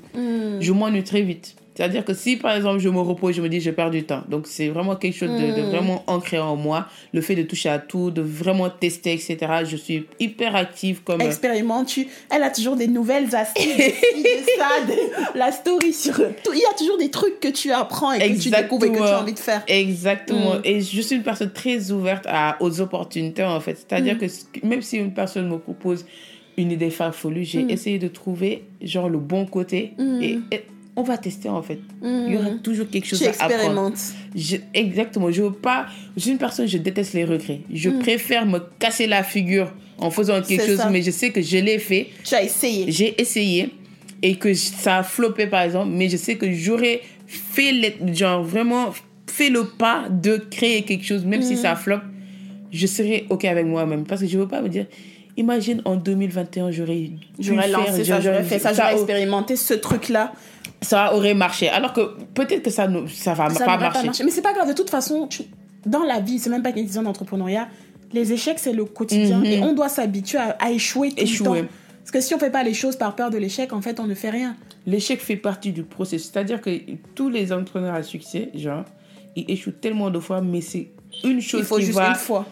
[0.59, 1.55] Je m'ennuie très vite.
[1.79, 4.21] C'est-à-dire que si, par exemple, je me repose, je me dis, je perds du temps.
[4.27, 6.87] Donc, c'est vraiment quelque chose de, de vraiment ancré en moi.
[7.13, 9.37] Le fait de toucher à tout, de vraiment tester, etc.
[9.63, 11.21] Je suis hyper active comme...
[11.21, 12.05] Expérimente, tu...
[12.35, 13.81] elle a toujours des nouvelles astuces, de
[14.57, 16.51] ça, de la story sur tout.
[16.53, 18.97] Il y a toujours des trucs que tu apprends et que tu découvres et que
[18.97, 19.63] tu as envie de faire.
[19.69, 20.55] Exactement.
[20.55, 20.61] Mm.
[20.65, 23.75] Et je suis une personne très ouverte à, aux opportunités, en fait.
[23.77, 24.17] C'est-à-dire Mm.
[24.19, 26.05] que même si une personne me propose
[26.57, 27.69] une idée farfelue, j'ai Mm.
[27.69, 29.93] essayé de trouver, genre, le bon côté.
[30.21, 30.63] Et, et
[30.99, 31.79] on va tester, en fait.
[32.03, 33.73] Il y aura toujours quelque chose à apprendre.
[34.35, 35.31] Je- exactement.
[35.31, 35.87] Je veux pas.
[36.15, 37.61] Je suis une personne, je déteste les regrets.
[37.73, 40.89] Je préfère me casser la figure en faisant quelque chose, ça.
[40.89, 42.07] mais je sais que je l'ai fait.
[42.23, 42.85] Tu as essayé.
[42.91, 43.69] J'ai essayé
[44.21, 48.43] et que ça a floppé, par exemple, mais je sais que j'aurais fait, le- genre,
[48.43, 48.93] vraiment
[49.27, 51.99] fait le pas de créer quelque chose, même si ça flop,
[52.71, 54.05] je serais OK avec moi-même.
[54.05, 54.85] Parce que je veux pas me dire,
[55.37, 60.33] imagine en 2021, j'aurais J'aurais faire, lancé ça, j'aurais fait ça, j'aurais expérimenté ce truc-là.
[60.81, 61.69] Ça aurait marché.
[61.69, 64.05] Alors que peut-être que ça ne ça va Ça pas marcher.
[64.05, 64.23] marché.
[64.23, 65.43] Mais c'est pas grave, de toute façon, tu-
[65.85, 67.67] dans la vie, c'est même pas qu'une décision d'entrepreneuriat.
[68.11, 69.37] Les échecs, c'est le quotidien.
[69.39, 69.45] Mhm.
[69.45, 71.61] Et on doit s'habituer à, à échouer tout Échouer.
[71.61, 71.71] le temps.
[71.99, 74.07] Parce que si on fait pas les choses par peur de l'échec, en fait, on
[74.07, 74.55] ne fait rien.
[74.87, 76.31] L'échec fait partie du processus.
[76.33, 76.71] C'est-à-dire que
[77.13, 78.83] tous les entrepreneurs à succès, genre,
[79.35, 80.87] ils échouent tellement de fois, mais c'est
[81.23, 82.45] une chose Il faut qui juste va une fois.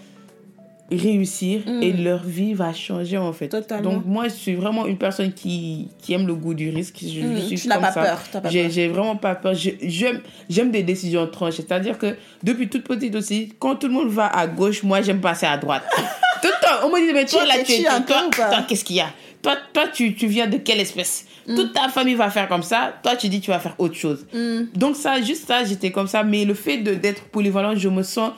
[0.92, 1.84] Réussir Mm.
[1.84, 3.50] et leur vie va changer en fait.
[3.50, 3.92] Totalement.
[3.94, 6.98] Donc moi, je suis vraiment une personne qui, qui aime le goût du risque.
[7.02, 7.42] Je, Mm.
[7.42, 8.72] suis Tu n'as pas peur, pas J'ai peur.
[8.72, 9.54] j'ai vraiment pas peur.
[9.54, 11.64] J'aime j'aime des décisions tranchées.
[11.68, 15.20] C'est-à-dire que depuis toute petite aussi, quand tout le monde va à gauche, moi j'aime
[15.22, 15.84] passer à droite.
[16.42, 17.84] tout le temps, on me dit, mais toi là, tu es...
[17.84, 19.08] Toi, qu'est-ce qu'il y a?
[19.42, 21.26] Toi, toi tu, tu viens de quelle espèce?
[21.48, 21.56] Mm.
[21.56, 22.94] Toute ta famille va faire comme ça.
[23.04, 24.26] Toi, tu dis tu vas faire autre chose.
[24.34, 24.64] Mm.
[24.76, 26.24] Donc ça, juste ça, j'étais comme ça.
[26.24, 28.32] Mais le fait de- d'être polyvalente, je me sens...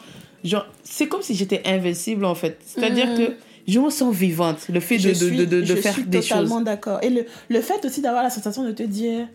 [0.83, 2.57] C'est comme si j'étais invincible en fait.
[2.65, 3.33] C'est-à-dire que
[3.67, 4.67] je me sens vivante.
[4.69, 6.29] Le fait de, je de, suis, de, de, de je faire suis des choses.
[6.29, 6.99] totalement d'accord.
[7.03, 9.27] Et le, le fait aussi d'avoir la sensation de te dire.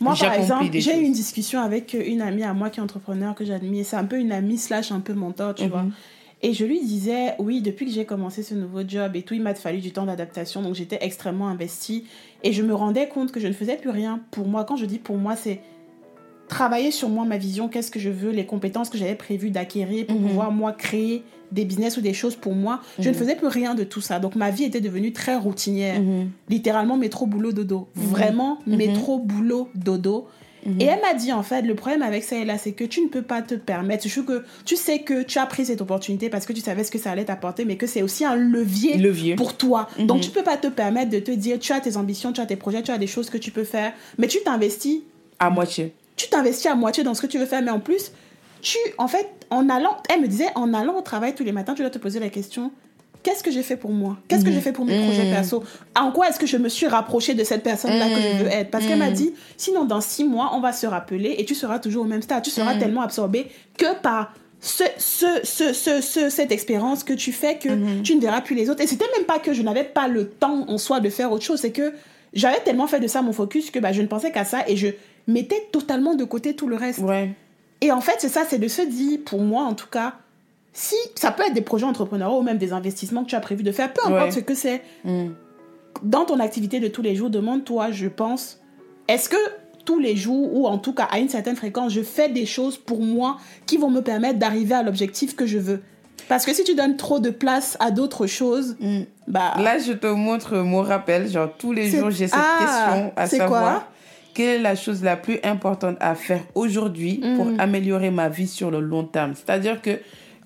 [0.00, 3.36] Moi, par exemple, j'ai eu une discussion avec une amie à moi qui est entrepreneur
[3.36, 3.84] que j'admire.
[3.86, 5.68] C'est un peu une amie slash un peu mentor, tu Mhm.
[5.70, 5.84] vois.
[6.44, 9.42] Et je lui disais, oui, depuis que j'ai commencé ce nouveau job et tout, il
[9.42, 10.60] m'a fallu du temps d'adaptation.
[10.60, 12.04] Donc, j'étais extrêmement investie.
[12.42, 14.64] Et je me rendais compte que je ne faisais plus rien pour moi.
[14.64, 15.60] Quand je dis pour moi, c'est
[16.52, 20.06] travailler sur moi, ma vision, qu'est-ce que je veux, les compétences que j'avais prévu d'acquérir
[20.06, 20.28] pour Mhm.
[20.28, 22.80] pouvoir, moi, créer des business ou des choses pour moi.
[22.98, 24.18] Je ne faisais plus rien de tout ça.
[24.18, 26.00] Donc, ma vie était devenue très routinière.
[26.00, 26.30] Mhm.
[26.48, 27.88] Littéralement, métro, boulot, dodo.
[27.94, 28.76] Vraiment, Mhm.
[28.76, 30.28] métro, boulot, dodo.
[30.78, 33.08] Et elle m'a dit, en fait, le problème avec ça, là, c'est que tu ne
[33.08, 34.06] peux pas te permettre.
[34.08, 36.90] Je que tu sais que tu as pris cette opportunité parce que tu savais ce
[36.92, 39.34] que ça allait t'apporter, mais que c'est aussi un levier Levier.
[39.34, 39.88] pour toi.
[39.98, 40.06] Mhm.
[40.06, 42.46] Donc, tu peux pas te permettre de te dire, tu as tes ambitions, tu as
[42.46, 45.00] tes projets, tu as des choses que tu peux faire, mais tu t'investis
[45.40, 45.92] À moitié.
[46.16, 48.12] Tu t'investis à moitié dans ce que tu veux faire, mais en plus,
[48.60, 51.74] tu, en fait, en allant, elle me disait, en allant au travail tous les matins,
[51.74, 52.70] tu dois te poser la question,
[53.22, 54.16] qu'est-ce que j'ai fait pour moi?
[54.28, 55.62] Qu'est-ce que j'ai fait pour mes projets perso?
[55.96, 58.70] En quoi est-ce que je me suis rapprochée de cette personne-là que je veux être?
[58.70, 61.78] Parce qu'elle m'a dit, sinon dans six mois, on va se rappeler et tu seras
[61.78, 62.42] toujours au même stade.
[62.42, 63.46] Tu seras tellement absorbé
[63.78, 68.02] que par ce, ce, ce, ce, ce- cette expérience que tu fais que Mhm.
[68.04, 68.80] tu ne verras plus les autres.
[68.80, 71.44] Et c'était même pas que je n'avais pas le temps en soi de faire autre
[71.44, 71.92] chose, c'est que
[72.32, 74.76] j'avais tellement fait de ça mon focus que bah, je ne pensais qu'à ça et
[74.76, 74.88] je
[75.26, 77.00] mettais totalement de côté tout le reste.
[77.00, 77.30] Ouais.
[77.80, 80.14] Et en fait, c'est ça, c'est de se dire, pour moi en tout cas,
[80.72, 83.62] si ça peut être des projets entrepreneuriaux ou même des investissements que tu as prévu
[83.62, 84.30] de faire, peu importe Ouais.
[84.30, 85.28] ce que c'est, Mm.
[86.02, 88.60] dans ton activité de tous les jours, demande-toi, je pense,
[89.08, 89.36] est-ce que
[89.84, 92.76] tous les jours ou en tout cas à une certaine fréquence, je fais des choses
[92.78, 95.82] pour moi qui vont me permettre d'arriver à l'objectif que je veux?
[96.28, 99.00] Parce que si tu donnes trop de place à d'autres choses, Mm.
[99.26, 101.28] bah Là, je te montre mon rappel.
[101.28, 103.84] Genre, tous les jours, j'ai cette Ah, question à c'est savoir quoi
[104.34, 107.60] quelle est la chose la plus importante à faire aujourd'hui pour Mm.
[107.60, 109.34] améliorer ma vie sur le long terme?
[109.34, 109.90] C'est-à-dire que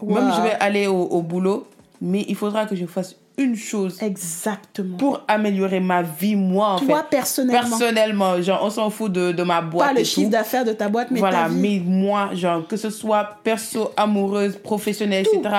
[0.03, 1.66] même je vais aller au, au boulot,
[2.01, 4.97] mais il faudra que je fasse une chose exactement.
[4.97, 7.11] pour améliorer ma vie, moi, en Toi fait.
[7.11, 10.64] personnellement, Personnellement, genre, on s'en fout de, de ma boîte pas le et chiffre d'affaires
[10.64, 11.61] de ta boîte, mais voilà, ta vie.
[11.61, 15.39] mais moi, genre, que ce soit perso, amoureuse, professionnelle, Tout.
[15.41, 15.55] etc.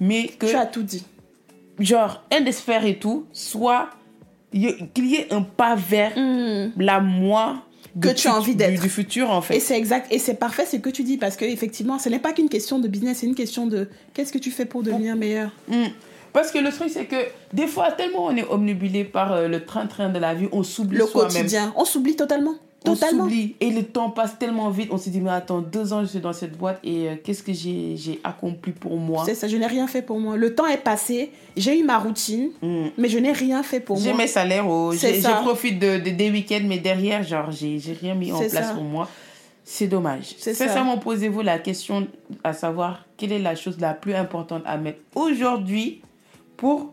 [0.00, 1.04] Mais que Tu as tout dit.
[1.78, 3.90] genre, un des sphères et tout, soit
[4.52, 6.10] qu'il y ait un pas vers
[6.76, 7.62] la moi
[8.00, 8.80] Que tu as envie du- d'être.
[8.80, 9.56] Du, futur, en fait.
[9.56, 12.18] Et c'est exact, et c'est parfait ce que tu dis, parce que effectivement, ce n'est
[12.18, 15.16] pas qu'une question de business, c'est une question de qu'est-ce que tu fais pour devenir
[15.16, 15.50] meilleur.
[15.68, 15.86] Mm.
[16.32, 17.16] Parce que le truc, c'est que
[17.52, 20.98] des fois, tellement on est omnibulé par euh, le train-train de la vie, on s'oublie
[20.98, 22.54] Le quotidien, on s'oublie totalement.
[22.86, 23.24] On Totalement.
[23.24, 23.56] s'oublie.
[23.60, 24.88] Et le temps passe tellement vite.
[24.90, 27.42] On s'est dit, mais attends, deux ans, je suis dans cette boîte et euh, qu'est-ce
[27.42, 29.22] que j'ai j'ai accompli pour moi?
[29.26, 30.36] C'est ça, je n'ai rien fait pour moi.
[30.36, 32.86] Le temps est passé, j'ai eu ma routine, Mm.
[32.96, 34.18] mais je n'ai rien fait pour J'ai moi.
[34.22, 35.34] mes salaires, oh, C'est j'ai- je ça.
[35.42, 38.72] profite de, de- des week-ends, mais derrière, genre, j'ai j'ai rien mis en place ça.
[38.74, 39.08] pour moi.
[39.62, 40.34] C'est dommage.
[40.38, 40.66] C'est ça.
[40.66, 42.08] Sincèrement, posez-vous la question
[42.42, 46.00] à savoir quelle est la chose la plus importante à mettre aujourd'hui
[46.56, 46.92] pour,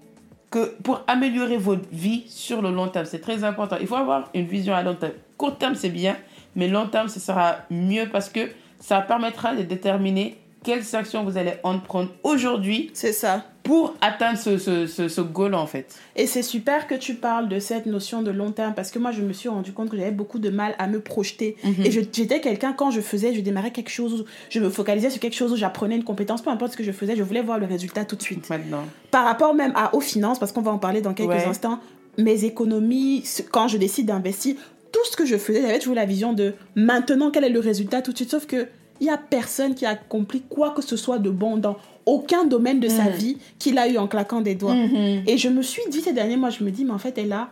[0.49, 3.05] que, pour améliorer votre vie sur le long terme.
[3.05, 3.77] C'est très important.
[3.79, 5.13] Il faut avoir une vision à long terme.
[5.37, 6.17] Court terme, c'est bien,
[6.55, 11.37] mais long terme, ce sera mieux parce que ça permettra de déterminer quelles actions vous
[11.37, 13.45] allez en prendre aujourd'hui C'est ça.
[13.67, 15.95] Pour atteindre ce, ce, ce, ce goal, en fait.
[16.15, 19.11] Et c'est super que tu parles de cette notion de long terme parce que moi,
[19.11, 21.55] je me suis rendu compte que j'avais beaucoup de mal à me projeter.
[21.63, 21.85] Mhm.
[21.85, 25.35] Et j'étais quelqu'un, quand je faisais, je démarrais quelque chose, je me focalisais sur quelque
[25.35, 27.65] chose où j'apprenais une compétence, peu importe ce que je faisais, je voulais voir le
[27.65, 28.49] résultat tout de suite.
[28.49, 28.83] Maintenant.
[29.11, 31.45] Par rapport même à, aux finances, parce qu'on va en parler dans quelques Ouais.
[31.45, 31.79] instants,
[32.17, 34.55] mes économies, quand je décide d'investir,
[34.91, 38.01] tout ce que je faisais, j'avais toujours la vision de maintenant, quel est le résultat
[38.01, 38.31] tout de suite.
[38.31, 38.67] Sauf que
[39.01, 42.45] il y a personne qui a accompli quoi que ce soit de bon dans aucun
[42.45, 43.11] domaine de sa Mhm.
[43.11, 44.73] vie qu'il a eu en claquant des doigts.
[44.75, 45.23] Mhm.
[45.27, 47.33] Et je me suis dit ces derniers mois, je me dis, mais en fait, elle
[47.33, 47.49] a.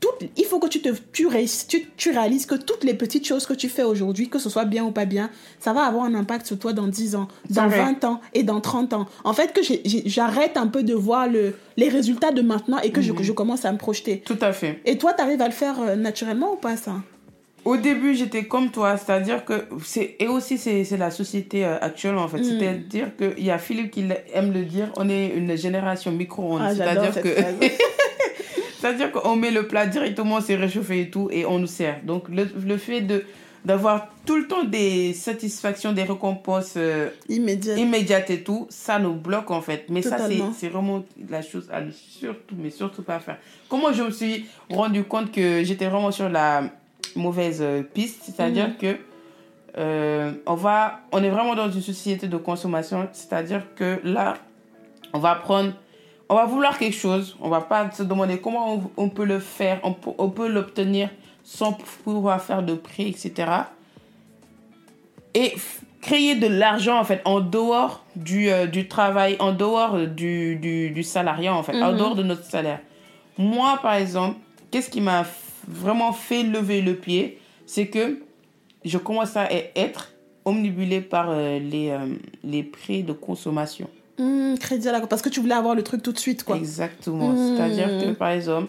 [0.00, 3.26] Toutes, il faut que tu, te, tu, réuss- tu, tu réalises que toutes les petites
[3.26, 5.28] choses que tu fais aujourd'hui, que ce soit bien ou pas bien,
[5.58, 7.78] ça va avoir un impact sur toi dans 10 ans, dans vrai.
[7.78, 9.06] 20 ans et dans 30 ans.
[9.24, 9.60] En fait, que
[10.06, 13.22] j'arrête un peu de voir le, les résultats de maintenant et que je, Mhm.
[13.24, 14.20] je commence à me projeter.
[14.24, 14.80] Tout à fait.
[14.84, 16.92] Et toi, tu arrives à le faire euh, naturellement ou pas, ça?
[17.68, 22.16] Au début, j'étais comme toi, c'est-à-dire que c'est et aussi c'est la société euh, actuelle
[22.16, 22.44] en fait, Mm.
[22.58, 26.62] c'est-à-dire que il y a Philippe qui aime le dire, on est une génération micro-ondes,
[26.64, 27.28] Ah, c'est-à-dire que
[28.80, 32.00] c'est-à-dire qu'on met le plat directement, c'est réchauffé et tout et on nous sert.
[32.04, 33.24] Donc le, le fait de
[33.64, 37.76] d'avoir tout le temps des satisfactions, des récompenses euh, Immédiat.
[37.76, 39.86] immédiates et tout, ça nous bloque en fait.
[39.90, 40.16] Mais ça,
[40.56, 43.36] c'est vraiment la chose à ne surtout, mais surtout pas faire.
[43.68, 46.70] Comment je me suis rendu compte que j'étais vraiment sur la
[47.16, 48.76] mauvaise euh, piste, c'est-à-dire Mhm.
[48.76, 48.96] que
[49.76, 54.34] euh, on, va, on est vraiment dans une société de consommation, c'est-à-dire que là,
[55.12, 55.72] on va prendre,
[56.28, 59.38] on va vouloir quelque chose, on va pas se demander comment on, on peut le
[59.38, 61.10] faire, on, peut- on peut l'obtenir
[61.44, 63.50] sans pouvoir faire de prix, etc.
[65.34, 65.54] Et
[66.00, 70.90] créer de l'argent, en fait, en dehors du, euh, du travail, en dehors du, du,
[70.90, 71.98] du salariat, en fait, en Mhm.
[71.98, 72.80] dehors de notre salaire.
[73.36, 74.36] Moi, par exemple,
[74.70, 75.26] qu'est-ce qui m'a f-
[75.68, 78.18] vraiment fait lever le pied C'est que
[78.84, 80.12] je commence à être
[80.44, 81.98] omnibulée par euh, les, euh,
[82.42, 83.88] les prix de consommation.
[84.60, 86.56] Crédit à la parce que tu voulais avoir le truc tout de suite, quoi.
[86.56, 87.28] Exactement.
[87.28, 87.56] Mhm.
[87.56, 88.68] C'est-à-dire que, par exemple,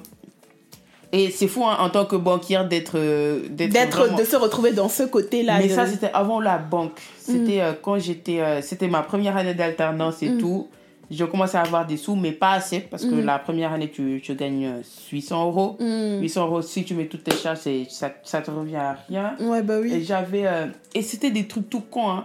[1.12, 4.74] et c'est fou hein, en tant que banquière d'être euh, D'être, vraiment- de se retrouver
[4.74, 5.58] dans ce côté-là.
[5.58, 7.00] mais de- ça, c'était avant la banque.
[7.18, 8.42] C'était euh, quand j'étais.
[8.42, 10.38] euh, c'était ma première année d'alternance et Mm.
[10.38, 10.68] tout.
[11.12, 13.26] Je commençais à avoir des sous, mais pas assez, parce que Mm.
[13.26, 14.82] la première année, tu, tu gagnes euh,
[15.12, 15.78] 800 euros.
[15.80, 16.20] Hum.
[16.22, 19.36] 800 euros, si tu mets toutes tes charges, ça, ça te revient à rien.
[19.40, 20.04] Ouais, bah Et oui.
[20.06, 20.46] j'avais.
[20.46, 22.24] euh, et c'était des trucs tout cons, hein.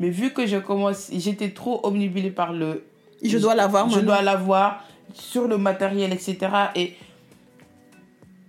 [0.00, 2.84] Mais vu que je commence, j'étais trop omnibulée par le.
[3.22, 6.36] Je dois l'avoir Je dois l'avoir sur le matériel, etc.
[6.76, 6.92] Et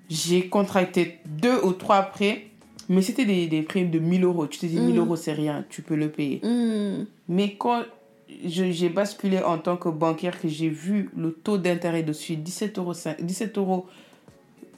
[0.10, 2.48] j'ai contracté deux ou trois prêts,
[2.88, 4.48] mais c'était des, des prêts de 1000 euros.
[4.48, 5.00] Tu te dis, 1000 Mhm.
[5.00, 6.42] euros, c'est rien, tu peux le payer.
[6.44, 7.06] Hum.
[7.28, 7.84] Mais quand
[8.46, 12.94] j'ai basculé en tant que banquière, que j'ai vu le taux d'intérêt dessus, 17 euros,
[12.94, 13.86] cin- 17 euros,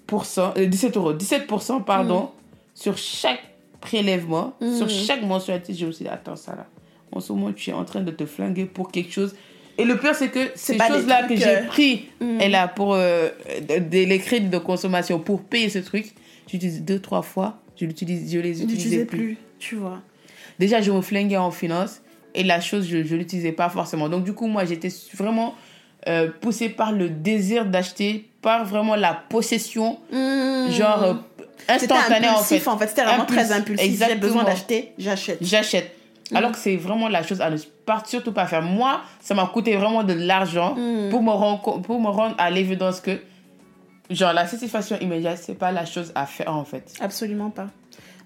[0.07, 2.30] pour cent- euh, 17 euros, 17%, pardon,
[2.74, 3.41] sur chaque
[3.80, 6.68] prélèvement, sur chaque mensualité, me suis dit, attends, ça là,
[7.12, 9.36] en ce moment, tu es en train de te flinguer pour quelque chose.
[9.78, 12.41] Et le pire, c'est que ces pas des choses-là que j'ai euh, pris, Mhm.
[12.41, 13.30] et là, pour euh,
[13.68, 16.14] de- de- les crédits de consommation, pour payer ce truc,
[16.47, 19.18] j'utilise deux, trois fois, je, l'utilise, je les utilisais plus.
[19.18, 19.99] plus, tu vois.
[20.59, 22.01] Déjà, je me flinguais en finance
[22.34, 24.09] et la chose, je ne l'utilisais pas forcément.
[24.09, 25.55] Donc, du coup, moi, j'étais vraiment
[26.07, 31.13] euh, poussée par le désir d'acheter, par vraiment la possession, genre euh,
[31.67, 32.67] instantanée en fait.
[32.67, 34.03] en fait, c'était vraiment très impulsif.
[34.07, 35.38] J'ai besoin d'acheter, j'achète.
[35.41, 35.95] J'achète.
[36.32, 36.38] Mm.
[36.38, 38.61] Alors que c'est vraiment la chose à ne pas, surtout pas faire.
[38.61, 41.09] Moi, ça m'a coûté vraiment de l'argent Mm.
[41.09, 43.19] pour, me rendre, pour me rendre à l'évidence que,
[44.09, 46.93] genre, la satisfaction immédiate, c'est pas la chose à faire en fait.
[46.99, 47.67] Absolument pas.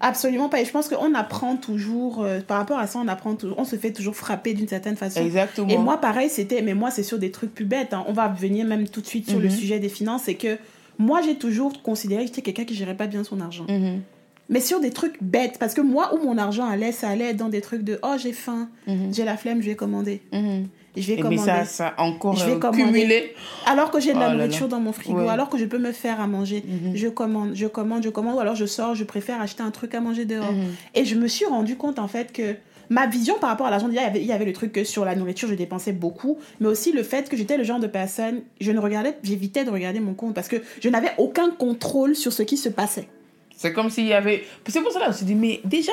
[0.00, 0.60] Absolument pas.
[0.60, 3.64] Et je pense qu'on apprend toujours, euh, par rapport à ça, on apprend toujours, on
[3.64, 5.20] se fait toujours frapper d'une certaine façon.
[5.24, 5.68] Exactement.
[5.68, 7.94] Et moi, pareil, c'était, mais moi, c'est sur des trucs plus bêtes.
[7.94, 8.04] hein.
[8.08, 9.50] On va venir même tout de suite sur le Mhm.
[9.50, 10.22] sujet des finances.
[10.24, 10.58] C'est que
[10.98, 13.66] moi, j'ai toujours considéré que j'étais quelqu'un qui gérait pas bien son argent.
[13.68, 14.02] Mhm,
[14.48, 15.56] Mais sur des trucs bêtes.
[15.58, 18.14] Parce que moi, où mon argent allait, ça allait être dans des trucs de oh,
[18.16, 20.22] j'ai faim, mhm, j'ai la flemme, je vais commander.
[20.98, 21.42] Et je vais Et mais commander.
[21.44, 22.84] ça, ça encore Je vais euh, commander.
[22.84, 23.34] cumulé.
[23.66, 24.44] Alors que j'ai de la Oh là là.
[24.46, 25.28] nourriture dans mon frigo, Ouais.
[25.28, 26.64] alors que je peux me faire à manger.
[26.66, 26.92] Mhm.
[26.96, 29.94] Je commande, je commande, je commande, ou alors je sors, je préfère acheter un truc
[29.94, 30.52] à manger dehors.
[30.52, 30.64] Mhm.
[30.94, 32.54] Et je me suis rendu compte en fait que
[32.88, 34.84] ma vision par rapport à l'argent, il y avait, il y avait le truc que
[34.84, 37.88] sur la nourriture, je dépensais beaucoup, mais aussi le fait que j'étais le genre de
[37.88, 42.14] personne, je ne regardais, j'évitais de regarder mon compte parce que je n'avais aucun contrôle
[42.14, 43.08] sur ce qui se passait.
[43.56, 44.44] C'est comme s'il y avait.
[44.66, 45.92] C'est pour cela qu'on se dit, mais déjà,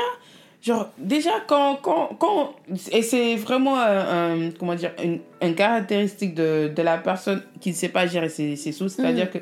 [0.62, 1.76] genre, déjà, quand.
[1.82, 2.54] quand, quand
[2.92, 7.70] et c'est vraiment un, un- comment dire, une, une caractéristique de, de la personne qui
[7.70, 8.90] ne sait pas gérer ses, ses sous.
[8.90, 9.38] C'est-à-dire que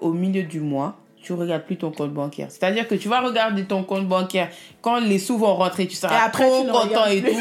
[0.00, 2.46] au milieu du mois, tu regardes plus ton compte bancaire.
[2.50, 4.48] C'est-à-dire que tu vas regarder ton compte bancaire
[4.80, 7.32] quand les sous vont rentrer, tu seras Et après, trop tu ne content et plus.
[7.32, 7.38] tout.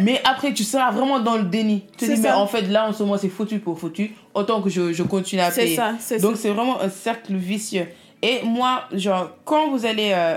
[0.00, 1.84] Mais après, tu seras vraiment dans le déni.
[1.96, 4.16] Tu te dis, mais en fait, là, en ce moment, c'est foutu pour foutu.
[4.34, 5.76] Autant que je, je continue à C'est payer.
[5.76, 7.86] ça, c'est Donc c'est vraiment un cercle vicieux.
[8.22, 10.12] Et moi, genre, quand vous allez...
[10.14, 10.36] euh,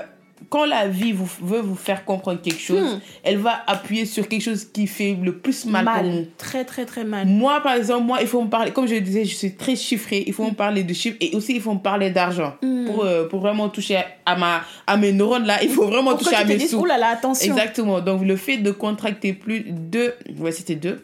[0.50, 3.00] quand la vie vous, veut vous faire comprendre quelque chose, Hmm.
[3.24, 6.28] elle va appuyer sur quelque chose qui fait le plus mal, pour vous.
[6.38, 7.26] Très, très, très mal.
[7.26, 9.76] Moi, par exemple, moi, il faut me parler, comme je le disais, je suis très
[9.76, 12.54] chiffrée, il faut me parler de chiffres et aussi il faut me parler d'argent.
[12.62, 12.86] Mm.
[12.86, 16.20] Pour, euh, pour vraiment toucher à, ma, à mes neurones là, il faut vraiment Pour
[16.20, 16.78] toucher à mes sous.
[16.82, 17.52] oh là là, attention.
[17.52, 18.00] Exactement.
[18.02, 20.14] Donc, le fait de contracter plus de.
[20.40, 21.04] Ouais, c'était deux.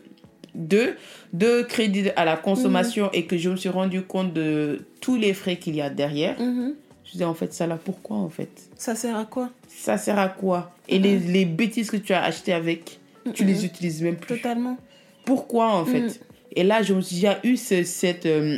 [0.55, 0.95] Deux.
[1.33, 3.11] Deux crédits à la consommation Mhm.
[3.13, 6.39] et que je me suis rendu compte de tous les frais qu'il y a derrière.
[6.39, 6.73] Mhm.
[7.05, 8.49] Je disais, en fait, ça là, pourquoi en fait?
[8.77, 9.49] Ça sert à quoi?
[9.67, 10.71] Ça sert à quoi?
[10.87, 12.99] Et les, les bêtises que tu as achetées avec,
[13.33, 13.49] tu Mhm.
[13.49, 14.35] les utilises même plus.
[14.37, 14.77] Totalement.
[15.25, 16.01] Pourquoi en fait?
[16.01, 16.13] Mhm.
[16.55, 18.57] Et là, je me suis déjà eu ce- cette, euh,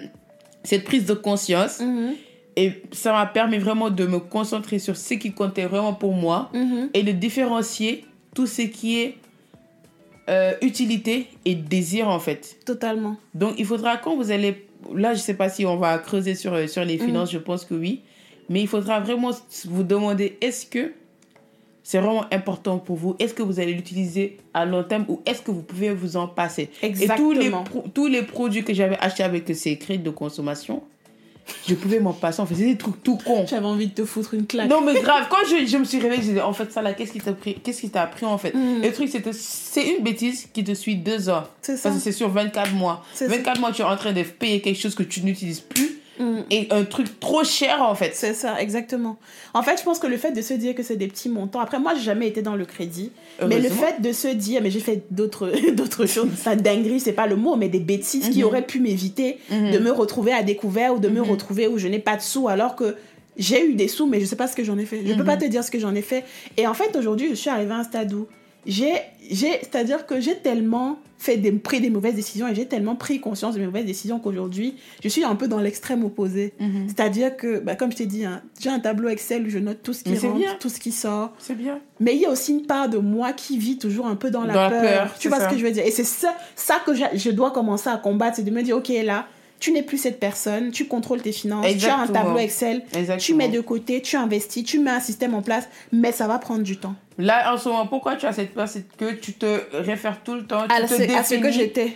[0.64, 2.14] cette prise de conscience Mhm.
[2.56, 6.50] et ça m'a permis vraiment de me concentrer sur ce qui comptait vraiment pour moi
[6.54, 6.90] Mhm.
[6.94, 9.16] et de différencier tout ce qui est
[10.32, 12.58] euh, utilité et désir en fait.
[12.66, 13.18] Totalement.
[13.36, 14.66] Donc il faudra quand vous allez
[14.96, 17.06] là je sais pas si on va creuser sur euh, sur les Mhm.
[17.06, 18.02] finances, je pense que oui,
[18.50, 19.32] mais il faudra vraiment
[19.66, 20.94] vous demander est-ce que
[21.84, 23.16] c'est vraiment important pour vous?
[23.20, 26.28] Est-ce que vous allez l'utiliser à long terme ou est-ce que vous pouvez vous en
[26.28, 26.70] passer?
[26.84, 27.64] Et tous les, Exactement.
[27.94, 30.84] tous les produits que j'avais achetés avec ces crédits de consommation,
[31.68, 32.42] je pouvais m'en passer.
[32.42, 33.46] En fait, c'est des trucs tout cons.
[33.48, 34.70] J'avais envie de te foutre une claque.
[34.70, 36.94] Non, mais grave, quand je, je me suis réveillée, je disais, en fait, ça là,
[36.94, 38.50] qu'est-ce qui t'a pris Qu'est-ce qui t'a appris en fait?
[38.50, 41.44] Et Le truc, c'était, c'est une bêtise qui te suit deux ans.
[41.62, 41.84] C'est ça.
[41.90, 43.04] Parce que c'est sur 24 mois.
[43.14, 43.36] C'est ça.
[43.38, 46.44] 24 mois, tu es en train de payer quelque chose que tu n'utilises plus Mhm.
[46.52, 48.12] et un truc trop cher en fait.
[48.14, 49.18] C'est ça, exactement.
[49.54, 51.60] En fait, je pense que le fait de se dire que c'est des petits montants.
[51.60, 53.12] Après, moi, j'ai jamais été dans le crédit.
[53.48, 56.30] Mais le fait de se dire, mais j'ai fait d'autres d'autres choses.
[56.38, 58.46] Ça, dinguerie, c'est pas le mot, mais des bêtises qui Mhm.
[58.46, 59.72] auraient pu m'éviter Mhm.
[59.72, 61.30] de me retrouver à découvert ou de me Mhm.
[61.32, 62.96] retrouver où je n'ai pas de sous alors que
[63.38, 65.02] j'ai eu des sous, mais je sais pas ce que j'en ai fait.
[65.06, 65.26] Je peux Mhm.
[65.26, 66.24] pas te dire ce que j'en ai fait.
[66.58, 68.28] Et en fait, aujourd'hui, je suis arrivée à un stade où
[68.66, 68.94] j'ai,
[69.30, 73.20] j'ai, c'est-à-dire que j'ai tellement fait des, pris des mauvaises décisions et j'ai tellement pris
[73.20, 76.54] conscience de mes mauvaises décisions qu'aujourd'hui, je suis un peu dans l'extrême opposé.
[76.60, 76.88] Mhm.
[76.88, 79.84] C'est-à-dire que, bah, comme je t'ai dit, hein, j'ai un tableau Excel où je note
[79.84, 80.56] tout ce qui rentre, bien.
[80.60, 81.34] tout ce qui sort.
[81.38, 81.80] C'est bien.
[82.00, 84.44] Mais il y a aussi une part de moi qui vit toujours un peu dans
[84.44, 84.82] la Dans la peur.
[84.82, 85.50] peur, Tu vois ça.
[85.50, 85.86] ce que je veux dire?
[85.86, 88.90] Et c'est ça, ça que je dois commencer à combattre, c'est de me dire, ok,
[89.04, 89.28] là,
[89.62, 93.18] tu n'es plus cette personne, tu contrôles tes finances, tu as un tableau Excel, Exactement.
[93.18, 96.38] tu mets de côté, tu investis, tu mets un système en place, mais ça va
[96.40, 96.96] prendre du temps.
[97.18, 100.34] Là, en ce moment, pourquoi tu as cette peur C'est que tu te réfères tout
[100.36, 101.96] le temps, tu À, te ce, à ce que j'étais.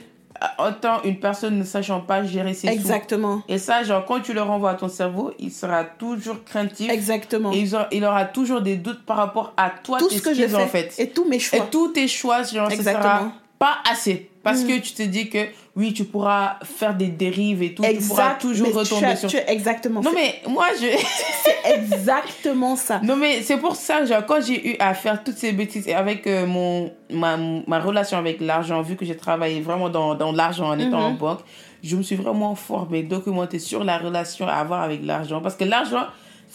[0.60, 2.74] en tant une personne ne sachant pas gérer ses sous.
[2.74, 3.42] Exactement.
[3.48, 6.92] Et ça, genre, quand tu le renvoies à ton cerveau, il sera toujours craintif.
[6.92, 7.52] Exactement.
[7.54, 10.22] Et il aura, il aura toujours des doutes par rapport à toi, Tout tes ce
[10.22, 10.56] que j'ai fait.
[10.56, 10.94] en fait.
[11.00, 11.58] Et tous mes choix.
[11.60, 13.32] Et tous tes choix, genre, Exactement.
[13.60, 14.30] Pas assez.
[14.44, 14.68] Parce Mm.
[14.68, 17.82] que tu te dis que, oui, tu pourras faire des dérives et tout.
[17.84, 18.42] Tu pourras exact.
[18.42, 19.30] toujours tu retomber as- sur...
[19.30, 20.02] tu exactement.
[20.02, 20.86] Non, mais moi, je...
[21.44, 23.00] C'est exactement ça.
[23.04, 25.94] Non, mais c'est pour ça, genre, quand j'ai eu à faire toutes ces bêtises et
[25.96, 30.32] avec euh, mon, ma, ma relation avec l'argent, vu que j'ai travaillé vraiment dans, dans
[30.32, 31.06] l'argent en étant Mhm.
[31.06, 31.40] en banque,
[31.84, 35.42] je me suis vraiment formée, documentée sur la relation à avoir avec l'argent.
[35.42, 36.06] Parce que l'argent,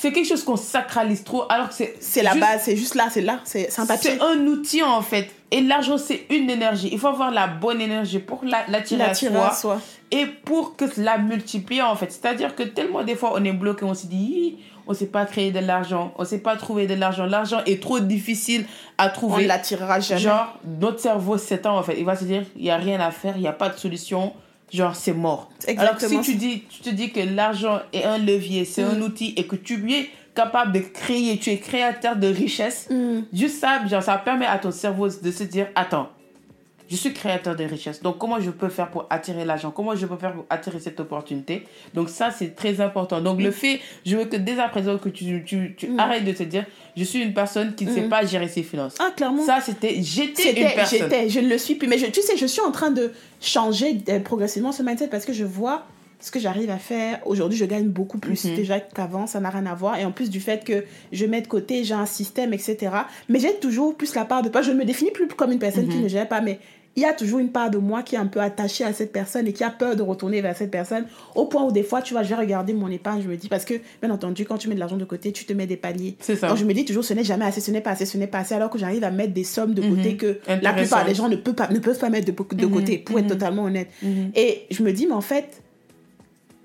[0.00, 1.94] c'est quelque chose qu'on sacralise trop, alors que c'est.
[2.00, 4.12] C'est la juste- base, c'est juste là, c'est là, c'est papier.
[4.12, 5.28] C'est un outil en fait.
[5.52, 6.88] Et l'argent, c'est une énergie.
[6.92, 9.80] Il faut avoir la bonne énergie pour la- l'attirer à L'attirer soi à soi.
[10.12, 12.10] et pour que la multiplier en fait.
[12.12, 15.50] C'est-à-dire que tellement des fois on est bloqué, on se dit, on sait pas créer
[15.50, 17.26] de l'argent, on sait pas trouver de l'argent.
[17.26, 18.64] L'argent est trop difficile
[18.96, 19.46] à On ne trouver.
[19.46, 20.20] l'attirera jamais.
[20.20, 21.96] Genre, notre cerveau s'étend en fait.
[21.98, 23.76] Il va se dire, il y a rien à faire, il y a pas de
[23.76, 24.32] solution.
[24.72, 25.50] Genre, c'est mort.
[25.66, 26.20] Alors que si Exactement.
[26.22, 29.02] tu, dis, tu te dis que l'argent est un levier, c'est un Mm.
[29.02, 33.20] outil et que tu es capable de créer, tu es créateur de richesse, Mm.
[33.32, 36.08] Juste ça, genre, ça permet à ton cerveau de se dire attends,
[36.90, 38.02] je suis créateur de richesse.
[38.02, 39.70] Donc, comment je peux faire pour attirer l'argent?
[39.70, 41.66] Comment je peux faire pour attirer cette opportunité?
[41.94, 43.20] Donc, ça, c'est très important.
[43.20, 46.00] Donc, le fait, je veux que dès à présent, que tu, tu, tu Mm.
[46.00, 46.66] arrêtes de te dire
[46.96, 48.08] je suis une personne qui ne sait Mm.
[48.08, 48.96] pas gérer ses finances.
[48.98, 49.44] Ah, clairement.
[49.44, 50.98] Ça, c'était j'étais une personne.
[50.98, 51.86] j'étais, je ne le suis plus.
[51.88, 55.24] Mais je, tu sais, je suis en train de changer euh, progressivement ce mindset parce
[55.24, 55.84] que je vois
[56.22, 57.20] ce que j'arrive à faire.
[57.24, 58.54] Aujourd'hui, je gagne beaucoup plus Mhm.
[58.54, 59.98] déjà qu'avant, ça n'a rien à voir.
[59.98, 62.90] Et en plus du fait que je mets de côté, j'ai un système, etc.
[63.30, 64.60] Mais j'ai toujours plus la part de pas.
[64.60, 66.02] Je ne me définis plus comme une personne qui Mhm.
[66.02, 66.58] ne gère pas, mais
[66.96, 69.12] il y a toujours une part de moi qui est un peu attachée à cette
[69.12, 71.04] personne et qui a peur de retourner vers cette personne.
[71.36, 73.48] Au point où des fois, tu vois, je vais regarder mon épargne, je me dis,
[73.48, 75.76] parce que, bien entendu, quand tu mets de l'argent de côté, tu te mets des
[75.76, 76.16] paliers.
[76.18, 76.48] C'est ça.
[76.48, 78.26] Donc je me dis toujours, ce n'est jamais assez, ce n'est pas assez, ce n'est
[78.26, 80.16] pas assez, alors que j'arrive à mettre des sommes de côté Mhm.
[80.16, 82.72] que la plupart des gens ne peuvent pas, ne peuvent pas mettre de, de Mhm.
[82.72, 83.30] côté, pour être Mhm.
[83.30, 83.88] totalement honnête.
[84.34, 85.62] Et je me dis, mais en fait,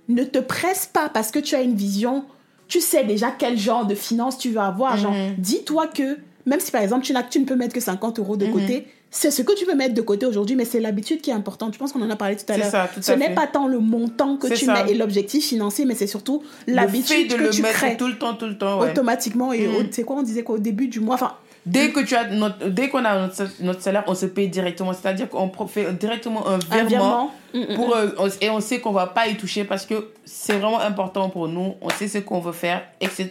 [0.10, 2.26] ne te presse pas parce que tu as une vision
[2.68, 4.98] tu sais déjà quel genre de finances tu vas avoir.
[4.98, 6.18] Genre, dis-toi que,
[6.48, 8.88] même si par exemple, tu, n'as, tu ne peux mettre que 50 euros de côté,
[9.18, 11.74] c'est ce que tu peux mettre de côté aujourd'hui, mais c'est l'habitude qui est importante.
[11.74, 12.90] Je pense qu'on en a parlé tout à l'heure.
[13.02, 14.74] Ce n'est pas tant le montant que tu ça.
[14.84, 18.08] mets et l'objectif financier, mais c'est surtout l'habitude de que le tu mettre crées tout
[18.08, 18.92] le temps, tout le temps, ouais.
[18.92, 19.54] automatiquement.
[19.54, 21.34] Et au- c'est quoi, on disait qu'au début du mois, enfin,
[21.66, 24.94] Dès que tu as notre, dès qu'on a notre, notre salaire, on se paye directement.
[24.94, 26.86] C'est-à-dire qu'on fait directement un un virement.
[26.88, 27.32] virement.
[27.72, 27.76] Mhm.
[27.76, 28.10] Pour, euh,
[28.42, 31.74] et on sait qu'on va pas y toucher parce que c'est vraiment important pour nous.
[31.82, 33.30] On sait ce qu'on veut faire, etc.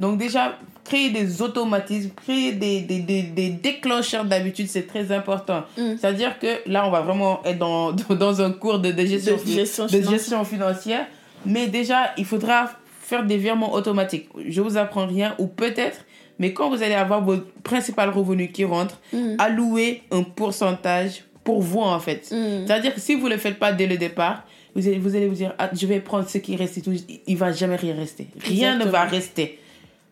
[0.00, 0.58] Donc déjà,
[0.90, 5.62] créer des automatismes, créer des, des, des, des déclencheurs d'habitude, c'est très important.
[5.78, 5.94] Mm.
[5.98, 7.92] C'est-à-dire que là, on va vraiment être dans,
[8.26, 10.10] dans un cours de, de gestion, De gestion de financière.
[10.10, 11.06] gestion financière.
[11.46, 12.70] Mais déjà, il faudra
[13.00, 14.28] faire des virements automatiques.
[14.48, 16.04] Je vous apprends rien, ou peut-être,
[16.40, 19.36] mais quand vous allez avoir votre principal revenu qui rentre, Mhm.
[19.38, 22.28] allouez un pourcentage pour vous, en fait.
[22.32, 22.66] Mhm.
[22.66, 24.42] C'est-à-dire que si vous ne le faites pas dès le départ,
[24.74, 26.92] vous allez vous, allez vous dire, ah, je vais prendre ce qui reste et tout.
[27.26, 28.26] Il ne va jamais rien rester.
[28.44, 29.58] Rien ne va rester.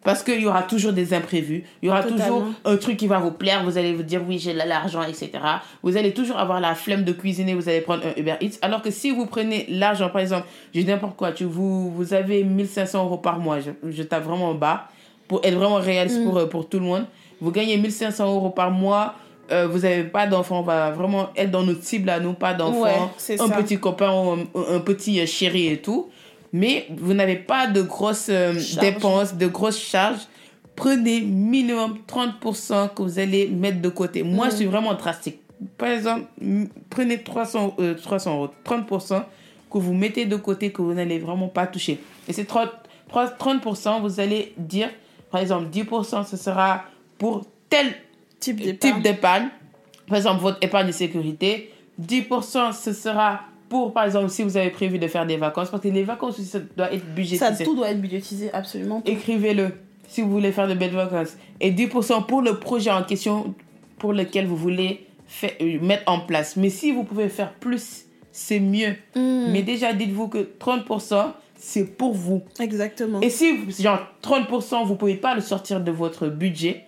[0.05, 1.65] Parce qu'il y aura toujours des imprévus.
[1.83, 2.25] Il y aura Totalement.
[2.39, 3.65] toujours un truc qui va vous plaire.
[3.65, 5.31] Vous allez vous dire, oui, j'ai l'argent, etc.
[5.83, 7.55] Vous allez toujours avoir la flemme de cuisiner.
[7.55, 8.59] Vous allez prendre un Uber Eats.
[8.63, 12.15] Alors que si vous prenez l'argent, par exemple, je dis n'importe quoi, tu, vous, vous
[12.15, 13.59] avez 1500 euros par mois.
[13.61, 14.89] Je, je tape vraiment en bas
[15.27, 16.25] pour être vraiment réaliste Mm.
[16.25, 17.05] pour, euh, pour tout le monde.
[17.41, 19.15] Vous gagnez 1500 euros par mois.
[19.51, 22.53] euh, vous n'avez pas d'enfant, on va vraiment être dans notre cible à nous, pas
[22.55, 23.57] d'enfant, Ouais, un ça.
[23.57, 26.09] petit copain un, un petit euh, chéri et tout.
[26.53, 30.27] Mais vous n'avez pas de grosses euh, dépenses, de grosses charges.
[30.77, 34.23] Prenez minimum 30% que vous allez mettre de côté.
[34.23, 35.41] Moi, je suis vraiment drastique.
[35.77, 36.27] Par exemple,
[36.89, 39.25] prenez 300, euh, 300 euros, 30%
[39.71, 41.99] que vous mettez de côté que vous n'allez vraiment pas toucher.
[42.29, 42.69] Et ces 30%,
[43.13, 44.89] 30%, vous allez dire,
[45.31, 46.85] par exemple, 10% ce sera
[47.19, 47.95] pour tel
[48.41, 49.49] type d'épargne.
[50.07, 51.73] Par exemple, votre épargne de sécurité.
[52.01, 55.71] 10% ce sera pour, par exemple, si vous avez prévu de faire des vacances.
[55.71, 57.65] Parce que les vacances aussi, ça doit être Ça, budgétisé.
[57.65, 59.03] tout doit être budgétisé, absolument.
[59.05, 59.71] Écrivez-le
[60.09, 61.37] si vous voulez faire de belles vacances.
[61.61, 63.55] Et 10% pour le projet en question
[63.99, 66.57] pour lequel vous voulez faire, euh, mettre en place.
[66.57, 68.95] Mais si vous pouvez faire plus, c'est mieux.
[69.15, 69.51] Mhm.
[69.53, 72.43] Mais déjà, dites-vous que 30%, c'est pour vous.
[72.61, 73.21] Exactement.
[73.21, 76.85] Et si, genre, 30%, vous ne pouvez pas le sortir de votre budget,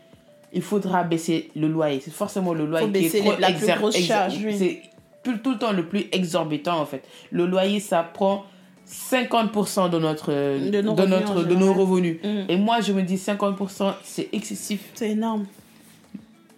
[0.52, 2.00] il faudra baisser le loyer.
[2.02, 4.80] C'est forcément le loyer Faut qui baisser est trop la plus grosse charge, oui.
[5.22, 7.04] Tout, tout le temps le plus exorbitant, en fait.
[7.30, 8.44] Le loyer, ça prend
[8.86, 12.18] 50% de, notre, De nos de, revenus notre, de nos revenus.
[12.24, 12.46] Mhm.
[12.48, 14.80] Et moi, je me dis 50%, c'est excessif.
[14.94, 15.46] C'est énorme.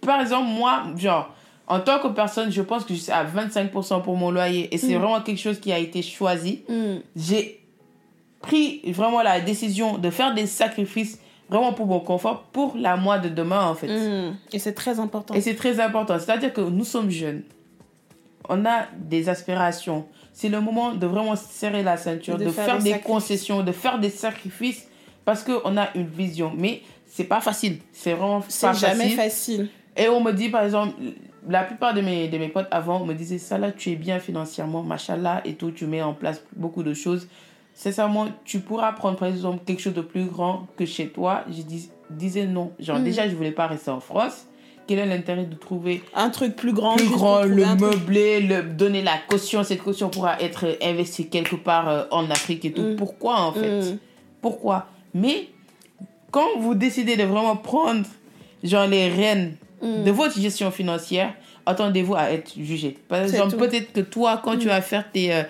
[0.01, 1.33] Par exemple, moi, genre,
[1.67, 4.73] en tant que personne, je pense que je suis à 25% pour mon loyer.
[4.73, 4.99] Et c'est Mhm.
[5.01, 7.01] vraiment quelque chose qui a été choisi Mhm.
[7.15, 7.59] j'ai
[8.41, 11.17] pris vraiment la décision de faire des sacrifices
[11.49, 13.87] vraiment pour mon confort pour la moi de demain en fait.
[14.51, 15.33] Et c'est très important.
[15.33, 16.17] Et c'est très important.
[16.19, 17.43] C'est-à-dire que nous sommes jeunes.
[18.49, 20.05] On a des aspirations.
[20.33, 23.71] C'est le moment de vraiment serrer la ceinture, De de, faire faire, des concessions, de
[23.71, 24.87] faire des sacrifices
[25.25, 26.51] parce qu'on a une vision.
[26.57, 27.77] Mais c'est pas facile.
[27.93, 29.15] C'est vraiment C'est pas jamais facile.
[29.15, 29.69] facile.
[29.95, 30.95] Et on me dit, par exemple,
[31.47, 34.19] la plupart de mes, de mes potes avant me disaient, ça là, tu es bien
[34.19, 37.27] financièrement, machallah, et tout, tu mets en place beaucoup de choses.
[37.75, 41.43] Sincèrement, tu pourras prendre, par exemple, quelque chose de plus grand que chez toi.
[41.49, 42.71] Je dis, disais non.
[42.79, 43.03] Genre, Mhm.
[43.03, 44.45] déjà, je voulais pas rester en France.
[44.87, 46.95] Quel est l'intérêt de trouver Un truc plus grand.
[46.95, 47.79] plus grand, le truc.
[47.79, 52.65] meubler, le, donner la caution Cette caution pourra être investie quelque part euh, en Afrique
[52.65, 52.81] et tout.
[52.81, 52.95] Mhm.
[52.97, 53.97] Pourquoi, en fait Mhm.
[54.41, 55.47] pourquoi Mais
[56.31, 58.05] quand vous décidez de vraiment prendre
[58.63, 61.33] genre les rênes de votre gestion financière,
[61.65, 62.97] attendez-vous à être jugé.
[63.09, 65.43] Par exemple, peut-être que toi, quand tu vas faire tes, euh,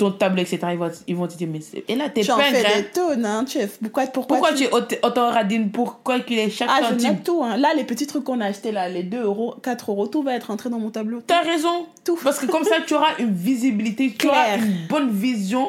[0.00, 2.30] ton tableau, etc., ils vont, ils vont te dire, mais c'est- et là, t'es Tu
[2.32, 2.76] en fais grain.
[2.78, 3.78] des tonnes, hein, chef.
[3.80, 4.66] Pourquoi, pourquoi, Pourquoi tu...
[4.88, 7.08] tu es autant- radine pour calculer chaque Ah, centime?
[7.10, 7.42] note tout.
[7.44, 7.58] Hein.
[7.58, 10.34] Là, les petits trucs qu'on a achetés, là, les 2 euros, 4 euros, tout va
[10.34, 11.20] être entré dans mon tableau.
[11.26, 11.86] T'as raison.
[12.04, 12.18] Tout.
[12.24, 15.68] Parce que comme ça, tu auras une visibilité, tu auras une bonne vision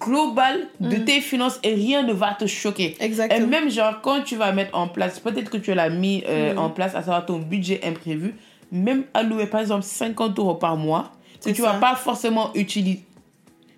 [0.00, 1.04] globale de Mm.
[1.04, 2.96] tes finances et rien ne va te choquer.
[3.00, 3.46] Et Exactement.
[3.48, 6.58] même genre quand tu vas mettre en place, peut-être que tu l'as mis euh, Mm.
[6.58, 8.34] en place, à savoir ton budget imprévu,
[8.70, 11.12] même allouer par exemple 50 euros par mois,
[11.44, 13.02] que tu vas pas forcément utiliser.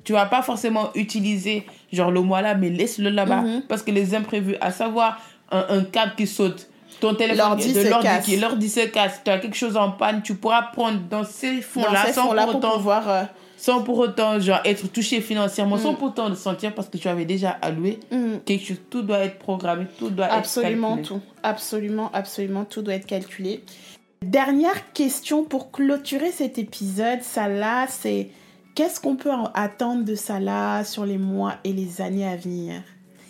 [0.04, 3.40] Tu vas pas forcément utiliser genre le mois là, mais laisse-le là-bas.
[3.42, 3.62] Mhm.
[3.68, 6.68] Parce que les imprévus, à savoir un, un câble qui saute,
[7.00, 10.34] ton téléphone, de l'ordi qui l'ordi se casse, tu as quelque chose en panne, tu
[10.36, 13.08] pourras prendre dans ces fonds-là sans, pour pour autant, pouvoir...
[13.10, 13.22] euh,
[13.56, 15.96] sans pour autant genre, être touché financièrement, sans Mm.
[15.96, 17.98] pour autant le sentir parce que tu avais déjà alloué
[18.46, 18.80] quelque chose.
[18.90, 21.20] Tout doit être programmé, tout doit Absolument être calculé.
[21.20, 21.26] tout.
[21.42, 23.62] Absolument, absolument tout doit être calculé.
[24.22, 28.28] Dernière question pour clôturer cet épisode, Salah, c'est
[28.74, 32.82] qu'est-ce qu'on peut en attendre de Salah sur les mois et les années à venir?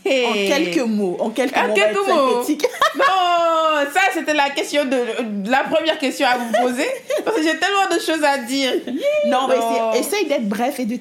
[0.06, 1.74] En quelques mots, en quelques En mots.
[1.74, 2.66] quelques.
[2.96, 6.86] Non, ça c'était la question de la première question à vous poser
[7.24, 8.70] parce que j'ai tellement de choses à dire.
[9.26, 10.96] Non, essayer- essaye d'être bref et de,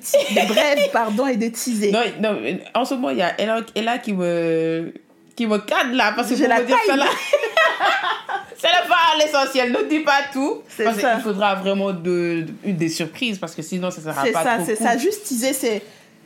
[0.47, 1.91] bref, pardon, et de teaser.
[1.91, 2.39] Non, non,
[2.73, 4.91] en ce moment il y a Ella, Ella qui me
[5.35, 6.87] qui me cadre là parce que pour la dire taille.
[6.87, 7.05] ça là.
[8.57, 10.61] C'est la part l'essentiel, ne dis pas tout.
[10.81, 14.43] Parce qu'il faudra vraiment de, de- des surprises parce que sinon ça sera C'est pas
[14.43, 14.85] ça, trop c'est cool.
[14.87, 14.97] ça.
[14.97, 15.81] Juste teaser, c'est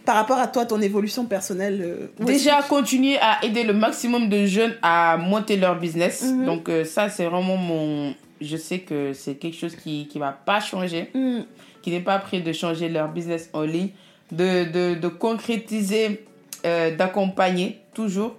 [0.06, 1.82] par rapport à toi, ton évolution personnelle.
[1.84, 6.22] euh, Déjà, continuer à aider le maximum de jeunes à monter leur business.
[6.24, 6.46] Mhm.
[6.46, 8.14] Donc, euh, ça, c'est vraiment mon.
[8.40, 11.40] Je sais que c'est quelque chose qui ne va pas changer, Hmm.
[11.82, 13.90] qui n'est pas prêt de changer leur business en ligne,
[14.32, 16.24] de, de, de concrétiser,
[16.66, 18.36] euh, d'accompagner toujours.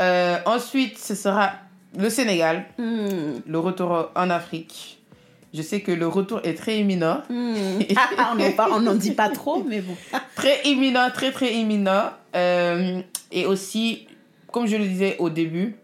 [0.00, 1.52] Euh, ensuite, ce sera
[1.98, 3.40] le Sénégal, Hmm.
[3.46, 4.98] le retour en Afrique.
[5.52, 7.22] Je sais que le retour est très imminent.
[7.28, 7.80] Hmm.
[7.96, 9.96] Ah, on n'en parle- on n'en dit pas trop, mais bon.
[10.36, 12.10] très imminent, très très imminent.
[12.36, 13.00] Euh,
[13.32, 14.06] et aussi,
[14.52, 15.74] comme je le disais au début,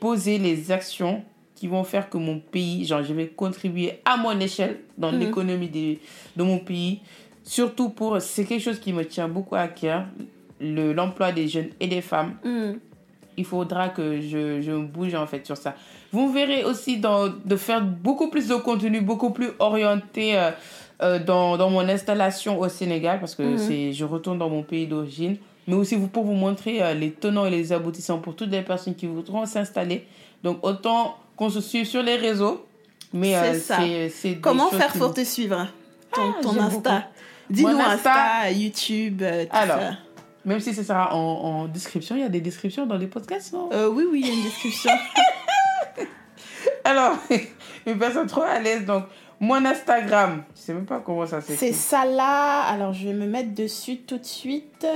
[0.00, 1.22] poser les actions
[1.54, 5.20] qui vont faire que mon pays, genre je vais contribuer à mon échelle dans Mhm.
[5.20, 5.96] l'économie de,
[6.36, 7.00] de mon pays.
[7.44, 10.04] Surtout pour, c'est quelque chose qui me tient beaucoup à cœur,
[10.60, 12.34] le- l'emploi des jeunes et des femmes.
[12.44, 12.72] Hmm.
[13.36, 15.74] Il faudra que je, je me bouge en fait sur ça.
[16.12, 20.50] Vous verrez aussi dans, de faire beaucoup plus de contenu, beaucoup plus orienté euh,
[21.02, 23.58] euh, dans, dans mon installation au Sénégal parce que Mhm.
[23.58, 25.36] c'est je retourne dans mon pays d'origine.
[25.68, 28.62] Mais aussi vous, pour vous montrer euh, les tenants et les aboutissants pour toutes les
[28.62, 30.06] personnes qui voudront s'installer.
[30.42, 32.64] Donc autant qu'on se suive sur les réseaux.
[33.12, 33.34] Mais
[34.10, 35.66] C'est Comment faire pour vous- te suivre
[36.12, 37.02] Ton, Ah, ton j'aime Insta?
[37.50, 37.92] Dis-nous Insta,
[38.44, 39.24] Insta, YouTube, tout
[39.56, 39.90] Alors, ça.
[40.46, 43.52] Même si ce sera en, en description, il y a des descriptions dans les podcasts,
[43.52, 43.68] non?
[43.72, 44.90] Euh, oui, oui, il y a une description.
[46.84, 47.18] Alors,
[47.86, 48.84] une personne trop à l'aise.
[48.84, 49.04] Donc,
[49.40, 51.74] mon Instagram, je sais même pas comment ça C'est s'écrit.
[51.74, 52.62] ça là.
[52.62, 54.86] Alors, je vais me mettre dessus tout de suite.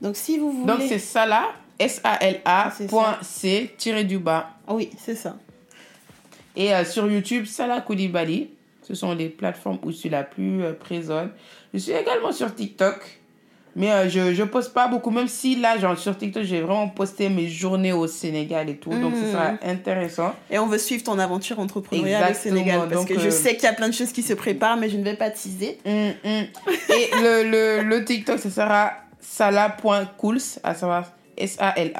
[0.00, 0.66] Donc, si vous voulez.
[0.72, 1.46] Donc, c'est Sala,
[1.78, 4.50] S-A-L-A, C'est point C, tiré du bas.
[4.68, 5.36] Oui, c'est ça.
[6.56, 8.50] Et euh, sur YouTube, Salah Koulibaly.
[8.82, 11.30] Ce sont les plateformes où je suis la plus euh, présente.
[11.72, 13.20] Je suis également sur TikTok.
[13.76, 16.88] Mais euh, je ne poste pas beaucoup, même si là, genre, sur TikTok, j'ai vraiment
[16.88, 18.90] posté mes journées au Sénégal et tout.
[18.90, 20.32] Donc, ce sera intéressant.
[20.50, 22.78] Et on veut suivre ton aventure entrepreneuriale au Sénégal.
[22.80, 24.76] Parce donc, que je euh, sais qu'il y a plein de choses qui se préparent,
[24.76, 25.78] mais je ne vais pas teaser.
[25.84, 26.44] Hum, hum.
[26.90, 31.96] Et le, le, le TikTok, ce sera sala.cools, à savoir S-A-L-A.C-O-U-L-S.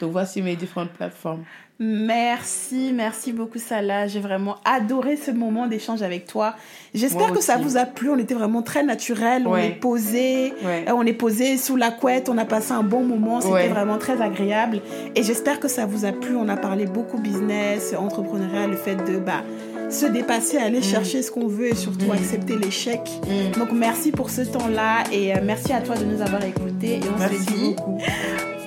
[0.00, 1.44] Donc voici mes différentes plateformes.
[1.80, 4.06] Merci, merci beaucoup Salah.
[4.06, 6.54] J'ai vraiment adoré ce moment d'échange avec toi.
[6.94, 8.10] J'espère que ça vous a plu.
[8.10, 9.44] On était vraiment très naturel.
[9.46, 10.52] On est posé.
[10.64, 10.84] Ouais.
[10.88, 12.28] Euh, On est posé sous la couette.
[12.28, 13.40] On a passé un bon moment.
[13.40, 13.68] C'était Ouais.
[13.68, 14.80] vraiment très agréable.
[15.16, 16.36] Et j'espère que ça vous a plu.
[16.36, 19.42] On a parlé beaucoup business, entrepreneuriat, le fait de bah,
[19.90, 22.12] se dépasser, aller chercher ce qu'on veut et surtout Mm.
[22.12, 23.00] accepter l'échec.
[23.24, 23.50] Hum.
[23.58, 26.94] Donc merci pour ce temps-là et euh, merci à toi de nous avoir écoutés.
[26.98, 27.98] Et on Merci se dit beaucoup.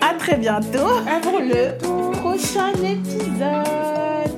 [0.08, 1.78] À très bientôt pour le
[2.14, 4.37] prochain épisode.